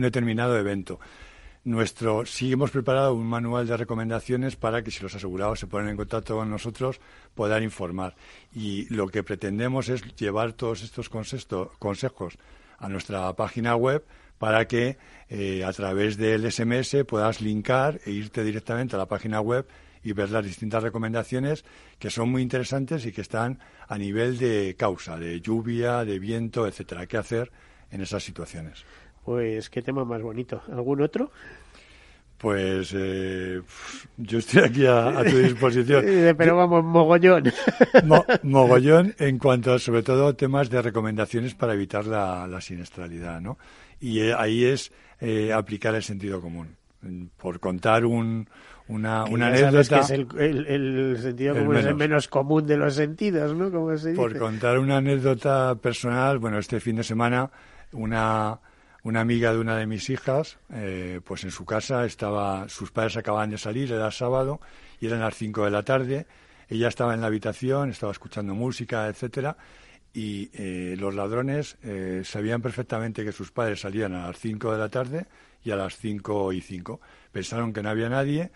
determinado 0.00 0.56
evento. 0.56 1.00
Nuestro, 1.64 2.24
sí 2.24 2.52
hemos 2.52 2.70
preparado 2.70 3.12
un 3.14 3.26
manual 3.26 3.66
de 3.66 3.76
recomendaciones 3.76 4.54
para 4.54 4.82
que 4.82 4.92
si 4.92 5.02
los 5.02 5.16
asegurados 5.16 5.58
se 5.58 5.66
ponen 5.66 5.88
en 5.88 5.96
contacto 5.96 6.36
con 6.36 6.48
nosotros 6.48 7.00
puedan 7.34 7.64
informar. 7.64 8.14
Y 8.54 8.86
lo 8.94 9.08
que 9.08 9.24
pretendemos 9.24 9.88
es 9.88 10.04
llevar 10.14 10.52
todos 10.52 10.84
estos 10.84 11.08
consejos 11.08 12.38
a 12.78 12.88
nuestra 12.88 13.34
página 13.34 13.74
web 13.74 14.04
para 14.38 14.66
que 14.66 14.96
eh, 15.28 15.64
a 15.64 15.72
través 15.72 16.16
del 16.16 16.50
SMS 16.50 17.04
puedas 17.06 17.40
linkar 17.40 18.00
e 18.04 18.10
irte 18.10 18.44
directamente 18.44 18.96
a 18.96 18.98
la 18.98 19.06
página 19.06 19.40
web 19.40 19.66
y 20.02 20.12
ver 20.12 20.30
las 20.30 20.44
distintas 20.44 20.82
recomendaciones 20.82 21.64
que 21.98 22.10
son 22.10 22.30
muy 22.30 22.42
interesantes 22.42 23.04
y 23.06 23.12
que 23.12 23.22
están 23.22 23.58
a 23.88 23.98
nivel 23.98 24.38
de 24.38 24.76
causa, 24.78 25.18
de 25.18 25.40
lluvia, 25.40 26.04
de 26.04 26.20
viento, 26.20 26.66
etcétera. 26.66 27.06
¿Qué 27.06 27.16
hacer 27.16 27.50
en 27.90 28.02
esas 28.02 28.22
situaciones? 28.22 28.84
Pues 29.24 29.68
qué 29.68 29.82
tema 29.82 30.04
más 30.04 30.22
bonito. 30.22 30.62
¿Algún 30.70 31.02
otro? 31.02 31.32
Pues 32.38 32.92
eh, 32.94 33.62
yo 34.18 34.38
estoy 34.38 34.62
aquí 34.62 34.86
a, 34.86 35.24
tu 35.28 35.38
disposición. 35.38 36.04
Pero 36.38 36.56
vamos, 36.56 36.84
mogollón. 36.84 37.52
mogollón 38.42 39.14
en 39.18 39.38
cuanto 39.38 39.72
a, 39.72 39.78
sobre 39.80 40.02
todo, 40.04 40.36
temas 40.36 40.70
de 40.70 40.82
recomendaciones 40.82 41.54
para 41.54 41.74
evitar 41.74 42.06
la, 42.06 42.46
la 42.46 42.60
siniestralidad, 42.60 43.40
¿no? 43.40 43.58
Y 44.00 44.20
eh, 44.20 44.34
ahí 44.36 44.64
es 44.64 44.92
eh, 45.20 45.52
aplicar 45.52 45.94
el 45.94 46.02
sentido 46.02 46.40
común. 46.40 46.76
Por 47.36 47.60
contar 47.60 48.04
un, 48.04 48.48
una, 48.88 49.24
una 49.24 49.48
anécdota. 49.48 49.98
Que 49.98 50.02
es 50.04 50.10
el, 50.10 51.18
sentido 51.20 51.54
común 51.54 51.76
es 51.76 51.86
el 51.86 51.94
menos 51.94 52.28
común 52.28 52.66
de 52.66 52.76
los 52.76 52.94
sentidos, 52.94 53.54
¿no? 53.54 53.70
Como 53.70 53.96
se 53.96 54.10
dice. 54.10 54.20
Por 54.20 54.36
contar 54.38 54.78
una 54.78 54.96
anécdota 54.96 55.76
personal, 55.76 56.38
bueno, 56.38 56.58
este 56.58 56.80
fin 56.80 56.96
de 56.96 57.04
semana, 57.04 57.50
una 57.92 58.58
una 59.06 59.20
amiga 59.20 59.52
de 59.52 59.60
una 59.60 59.76
de 59.76 59.86
mis 59.86 60.10
hijas, 60.10 60.58
eh, 60.72 61.20
pues 61.22 61.44
en 61.44 61.52
su 61.52 61.64
casa 61.64 62.04
estaba, 62.04 62.68
sus 62.68 62.90
padres 62.90 63.16
acababan 63.16 63.50
de 63.50 63.56
salir, 63.56 63.92
era 63.92 64.10
sábado, 64.10 64.60
y 64.98 65.06
eran 65.06 65.20
las 65.20 65.36
cinco 65.36 65.64
de 65.64 65.70
la 65.70 65.84
tarde, 65.84 66.26
ella 66.68 66.88
estaba 66.88 67.14
en 67.14 67.20
la 67.20 67.28
habitación, 67.28 67.90
estaba 67.90 68.10
escuchando 68.10 68.52
música, 68.56 69.06
etcétera, 69.06 69.56
y 70.16 70.48
eh, 70.54 70.96
los 70.98 71.14
ladrones 71.14 71.76
eh, 71.82 72.22
sabían 72.24 72.62
perfectamente 72.62 73.22
que 73.22 73.32
sus 73.32 73.50
padres 73.52 73.80
salían 73.80 74.14
a 74.14 74.28
las 74.28 74.38
cinco 74.38 74.72
de 74.72 74.78
la 74.78 74.88
tarde 74.88 75.26
y 75.62 75.70
a 75.72 75.76
las 75.76 75.98
cinco 75.98 76.54
y 76.54 76.62
cinco. 76.62 77.02
Pensaron 77.30 77.70
que 77.74 77.82
no 77.82 77.90
había 77.90 78.08
nadie 78.08 78.50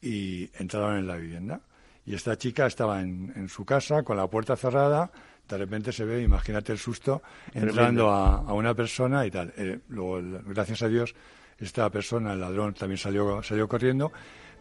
y 0.00 0.48
entraron 0.56 0.98
en 0.98 1.08
la 1.08 1.16
vivienda. 1.16 1.62
Y 2.06 2.14
esta 2.14 2.38
chica 2.38 2.66
estaba 2.66 3.00
en, 3.00 3.32
en 3.34 3.48
su 3.48 3.64
casa 3.64 4.04
con 4.04 4.18
la 4.18 4.28
puerta 4.28 4.54
cerrada, 4.54 5.10
de 5.48 5.58
repente 5.58 5.90
se 5.90 6.04
ve, 6.04 6.22
imagínate 6.22 6.70
el 6.70 6.78
susto, 6.78 7.22
entrando 7.52 8.08
a, 8.10 8.54
una 8.54 8.72
persona 8.72 9.26
y 9.26 9.32
tal. 9.32 9.52
Eh, 9.56 9.80
luego, 9.88 10.20
gracias 10.46 10.82
a 10.82 10.88
Dios, 10.88 11.16
esta 11.58 11.90
persona, 11.90 12.34
el 12.34 12.40
ladrón, 12.40 12.74
también 12.74 12.98
salió, 12.98 13.42
salió 13.42 13.66
corriendo, 13.66 14.12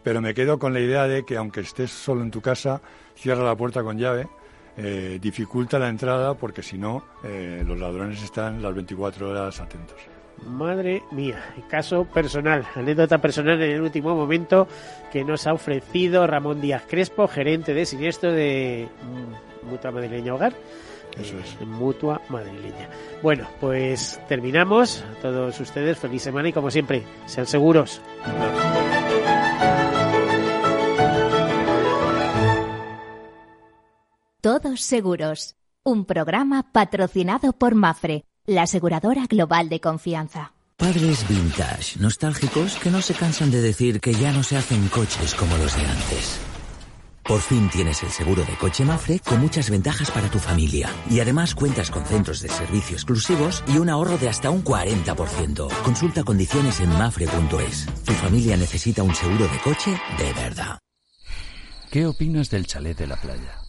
pero 0.02 0.20
me 0.20 0.34
quedo 0.34 0.58
con 0.58 0.74
la 0.74 0.80
idea 0.80 1.04
de 1.08 1.26
que 1.26 1.38
aunque 1.38 1.60
estés 1.60 1.92
solo 1.92 2.24
en 2.24 2.32
tu 2.32 2.42
casa, 2.42 2.82
cierra 3.16 3.44
la 3.44 3.56
puerta 3.56 3.84
con 3.84 4.00
llave, 4.00 4.28
eh, 4.82 5.20
dificulta 5.22 5.78
la 5.78 5.90
entrada 5.90 6.34
porque 6.36 6.64
si 6.64 6.78
no, 6.78 7.04
eh, 7.24 7.64
los 7.66 7.78
ladrones 7.78 8.24
están 8.24 8.62
las 8.62 8.74
24 8.74 9.30
horas 9.30 9.60
atentos. 9.60 9.98
Madre 10.48 11.04
mía, 11.12 11.54
caso 11.70 12.06
personal, 12.06 12.66
anécdota 12.74 13.18
personal 13.18 13.62
en 13.62 13.72
el 13.72 13.82
último 13.82 14.16
momento 14.16 14.70
que 15.12 15.26
nos 15.26 15.46
ha 15.48 15.54
ofrecido 15.54 16.26
Ramón 16.26 16.62
Díaz 16.62 16.84
Crespo, 16.88 17.28
gerente 17.28 17.74
de 17.74 17.86
siniestro 17.86 18.32
de 18.32 18.88
Mutua 19.64 19.92
Madrileña 19.92 20.34
Hogar. 20.34 20.54
Eso 21.20 21.38
es. 21.40 21.60
Mutua 21.68 22.22
Madrileña. 22.30 22.90
Bueno, 23.22 23.50
pues 23.60 24.22
terminamos. 24.30 25.04
A 25.18 25.22
todos 25.22 25.60
ustedes, 25.60 25.98
feliz 25.98 26.22
semana 26.22 26.50
y 26.50 26.54
como 26.54 26.72
siempre, 26.72 27.04
sean 27.26 27.48
seguros. 27.48 28.02
Todos 34.42 34.80
seguros. 34.80 35.58
Un 35.84 36.06
programa 36.06 36.72
patrocinado 36.72 37.52
por 37.52 37.76
Mafre, 37.76 38.24
la 38.46 38.62
aseguradora 38.62 39.26
global 39.26 39.68
de 39.68 39.82
confianza. 39.82 40.54
Padres 40.78 41.28
vintage, 41.28 42.00
nostálgicos 42.00 42.78
que 42.78 42.90
no 42.90 43.02
se 43.02 43.16
cansan 43.16 43.52
de 43.52 43.62
decir 43.62 44.00
que 44.00 44.14
ya 44.14 44.32
no 44.32 44.44
se 44.44 44.56
hacen 44.56 44.88
coches 44.88 45.36
como 45.36 45.58
los 45.58 45.76
de 45.76 45.86
antes. 45.86 46.40
Por 47.22 47.42
fin 47.42 47.70
tienes 47.70 48.02
el 48.02 48.12
seguro 48.12 48.46
de 48.46 48.54
coche 48.54 48.86
Mafre 48.86 49.20
con 49.20 49.42
muchas 49.42 49.70
ventajas 49.70 50.10
para 50.10 50.32
tu 50.32 50.40
familia. 50.40 50.90
Y 51.10 51.20
además 51.20 51.54
cuentas 51.54 51.92
con 51.92 52.06
centros 52.06 52.42
de 52.42 52.48
servicio 52.48 52.96
exclusivos 52.96 53.62
y 53.68 53.78
un 53.78 53.90
ahorro 53.90 54.18
de 54.18 54.30
hasta 54.30 54.52
un 54.52 54.64
40%. 54.64 55.68
Consulta 55.84 56.24
condiciones 56.24 56.80
en 56.80 56.98
mafre.es. 56.98 57.88
Tu 58.06 58.14
familia 58.14 58.56
necesita 58.56 59.04
un 59.04 59.14
seguro 59.14 59.50
de 59.50 59.60
coche 59.62 60.00
de 60.18 60.32
verdad. 60.32 60.80
¿Qué 61.92 62.06
opinas 62.06 62.50
del 62.50 62.66
chalet 62.66 62.98
de 62.98 63.08
la 63.08 63.18
playa? 63.18 63.69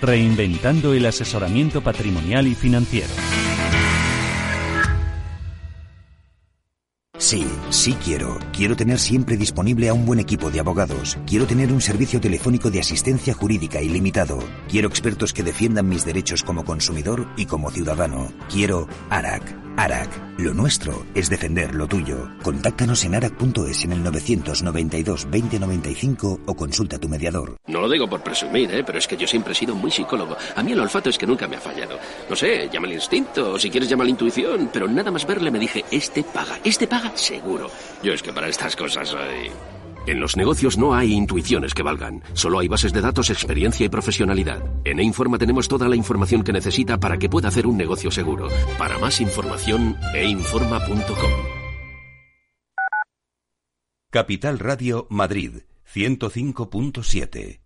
reinventando 0.00 0.94
el 0.94 1.06
asesoramiento 1.06 1.80
patrimonial 1.80 2.46
y 2.46 2.54
financiero. 2.54 3.12
Sí, 7.26 7.44
sí 7.70 7.92
quiero. 8.04 8.38
Quiero 8.52 8.76
tener 8.76 9.00
siempre 9.00 9.36
disponible 9.36 9.88
a 9.88 9.94
un 9.94 10.06
buen 10.06 10.20
equipo 10.20 10.48
de 10.48 10.60
abogados. 10.60 11.18
Quiero 11.26 11.44
tener 11.44 11.72
un 11.72 11.80
servicio 11.80 12.20
telefónico 12.20 12.70
de 12.70 12.78
asistencia 12.78 13.34
jurídica 13.34 13.82
ilimitado. 13.82 14.38
Quiero 14.68 14.86
expertos 14.86 15.32
que 15.32 15.42
defiendan 15.42 15.88
mis 15.88 16.04
derechos 16.04 16.44
como 16.44 16.64
consumidor 16.64 17.26
y 17.36 17.46
como 17.46 17.72
ciudadano. 17.72 18.28
Quiero 18.48 18.86
ARAC. 19.10 19.42
ARAC. 19.76 20.26
Lo 20.38 20.52
nuestro 20.52 21.06
es 21.14 21.30
defender 21.30 21.74
lo 21.74 21.86
tuyo. 21.86 22.30
Contáctanos 22.42 23.04
en 23.04 23.14
arac.es 23.14 23.84
en 23.84 23.92
el 23.92 24.02
992 24.02 25.28
2095 25.30 26.40
o 26.44 26.54
consulta 26.54 26.96
a 26.96 26.98
tu 26.98 27.08
mediador. 27.08 27.56
No 27.66 27.80
lo 27.80 27.88
digo 27.88 28.06
por 28.06 28.22
presumir, 28.22 28.70
¿eh? 28.70 28.84
pero 28.84 28.98
es 28.98 29.08
que 29.08 29.16
yo 29.16 29.26
siempre 29.26 29.52
he 29.52 29.56
sido 29.56 29.74
muy 29.74 29.90
psicólogo. 29.90 30.36
A 30.54 30.62
mí 30.62 30.72
el 30.72 30.80
olfato 30.80 31.08
es 31.08 31.16
que 31.16 31.26
nunca 31.26 31.48
me 31.48 31.56
ha 31.56 31.60
fallado. 31.60 31.98
No 32.28 32.36
sé, 32.36 32.68
llama 32.70 32.86
el 32.86 32.94
instinto, 32.94 33.52
o 33.52 33.58
si 33.58 33.70
quieres 33.70 33.88
llama 33.88 34.04
la 34.04 34.10
intuición, 34.10 34.68
pero 34.70 34.86
nada 34.88 35.10
más 35.10 35.26
verle 35.26 35.50
me 35.50 35.58
dije, 35.58 35.84
este 35.90 36.22
paga, 36.22 36.58
este 36.62 36.86
paga 36.86 37.12
seguro. 37.16 37.70
Yo 38.02 38.12
es 38.12 38.22
que 38.22 38.32
para 38.32 38.48
estas 38.48 38.76
cosas 38.76 39.08
soy... 39.08 39.50
En 40.06 40.20
los 40.20 40.36
negocios 40.36 40.78
no 40.78 40.94
hay 40.94 41.12
intuiciones 41.12 41.74
que 41.74 41.82
valgan, 41.82 42.22
solo 42.32 42.60
hay 42.60 42.68
bases 42.68 42.92
de 42.92 43.00
datos, 43.00 43.28
experiencia 43.28 43.84
y 43.84 43.88
profesionalidad. 43.88 44.62
En 44.84 45.00
E-Informa 45.00 45.36
tenemos 45.36 45.66
toda 45.66 45.88
la 45.88 45.96
información 45.96 46.44
que 46.44 46.52
necesita 46.52 46.98
para 46.98 47.18
que 47.18 47.28
pueda 47.28 47.48
hacer 47.48 47.66
un 47.66 47.76
negocio 47.76 48.12
seguro. 48.12 48.48
Para 48.78 48.98
más 48.98 49.20
información, 49.20 49.96
einforma.com. 50.14 51.56
Capital 54.10 54.60
Radio 54.60 55.08
Madrid, 55.10 55.62
105.7. 55.92 57.65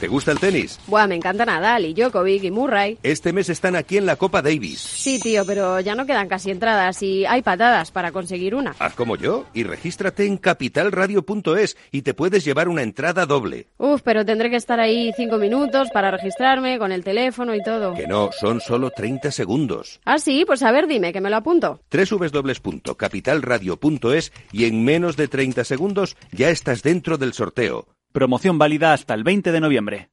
¿Te 0.00 0.06
gusta 0.06 0.30
el 0.30 0.38
tenis? 0.38 0.78
Buah, 0.86 1.08
me 1.08 1.16
encanta 1.16 1.44
Nadal 1.44 1.84
y 1.84 1.92
Djokovic 1.92 2.44
y 2.44 2.52
Murray. 2.52 2.98
Este 3.02 3.32
mes 3.32 3.48
están 3.48 3.74
aquí 3.74 3.96
en 3.96 4.06
la 4.06 4.14
Copa 4.14 4.42
Davis. 4.42 4.78
Sí, 4.78 5.18
tío, 5.18 5.44
pero 5.44 5.80
ya 5.80 5.96
no 5.96 6.06
quedan 6.06 6.28
casi 6.28 6.52
entradas 6.52 7.02
y 7.02 7.26
hay 7.26 7.42
patadas 7.42 7.90
para 7.90 8.12
conseguir 8.12 8.54
una. 8.54 8.76
Haz 8.78 8.94
como 8.94 9.16
yo 9.16 9.46
y 9.54 9.64
regístrate 9.64 10.24
en 10.24 10.36
capitalradio.es 10.36 11.76
y 11.90 12.02
te 12.02 12.14
puedes 12.14 12.44
llevar 12.44 12.68
una 12.68 12.82
entrada 12.82 13.26
doble. 13.26 13.66
Uf, 13.76 14.02
pero 14.02 14.24
tendré 14.24 14.50
que 14.50 14.56
estar 14.56 14.78
ahí 14.78 15.10
cinco 15.16 15.36
minutos 15.36 15.88
para 15.92 16.12
registrarme 16.12 16.78
con 16.78 16.92
el 16.92 17.02
teléfono 17.02 17.56
y 17.56 17.62
todo. 17.64 17.94
Que 17.94 18.06
no, 18.06 18.30
son 18.30 18.60
solo 18.60 18.90
30 18.90 19.32
segundos. 19.32 19.98
Ah, 20.04 20.20
sí, 20.20 20.44
pues 20.46 20.62
a 20.62 20.70
ver, 20.70 20.86
dime, 20.86 21.12
que 21.12 21.20
me 21.20 21.28
lo 21.28 21.38
apunto. 21.38 21.80
www.capitalradio.es 21.90 24.32
y 24.52 24.66
en 24.66 24.84
menos 24.84 25.16
de 25.16 25.26
30 25.26 25.64
segundos 25.64 26.16
ya 26.30 26.50
estás 26.50 26.84
dentro 26.84 27.18
del 27.18 27.32
sorteo. 27.32 27.97
Promoción 28.18 28.58
válida 28.58 28.94
hasta 28.94 29.14
el 29.14 29.22
20 29.22 29.52
de 29.52 29.60
noviembre. 29.60 30.10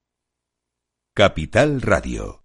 Capital 1.15 1.81
Radio. 1.81 2.44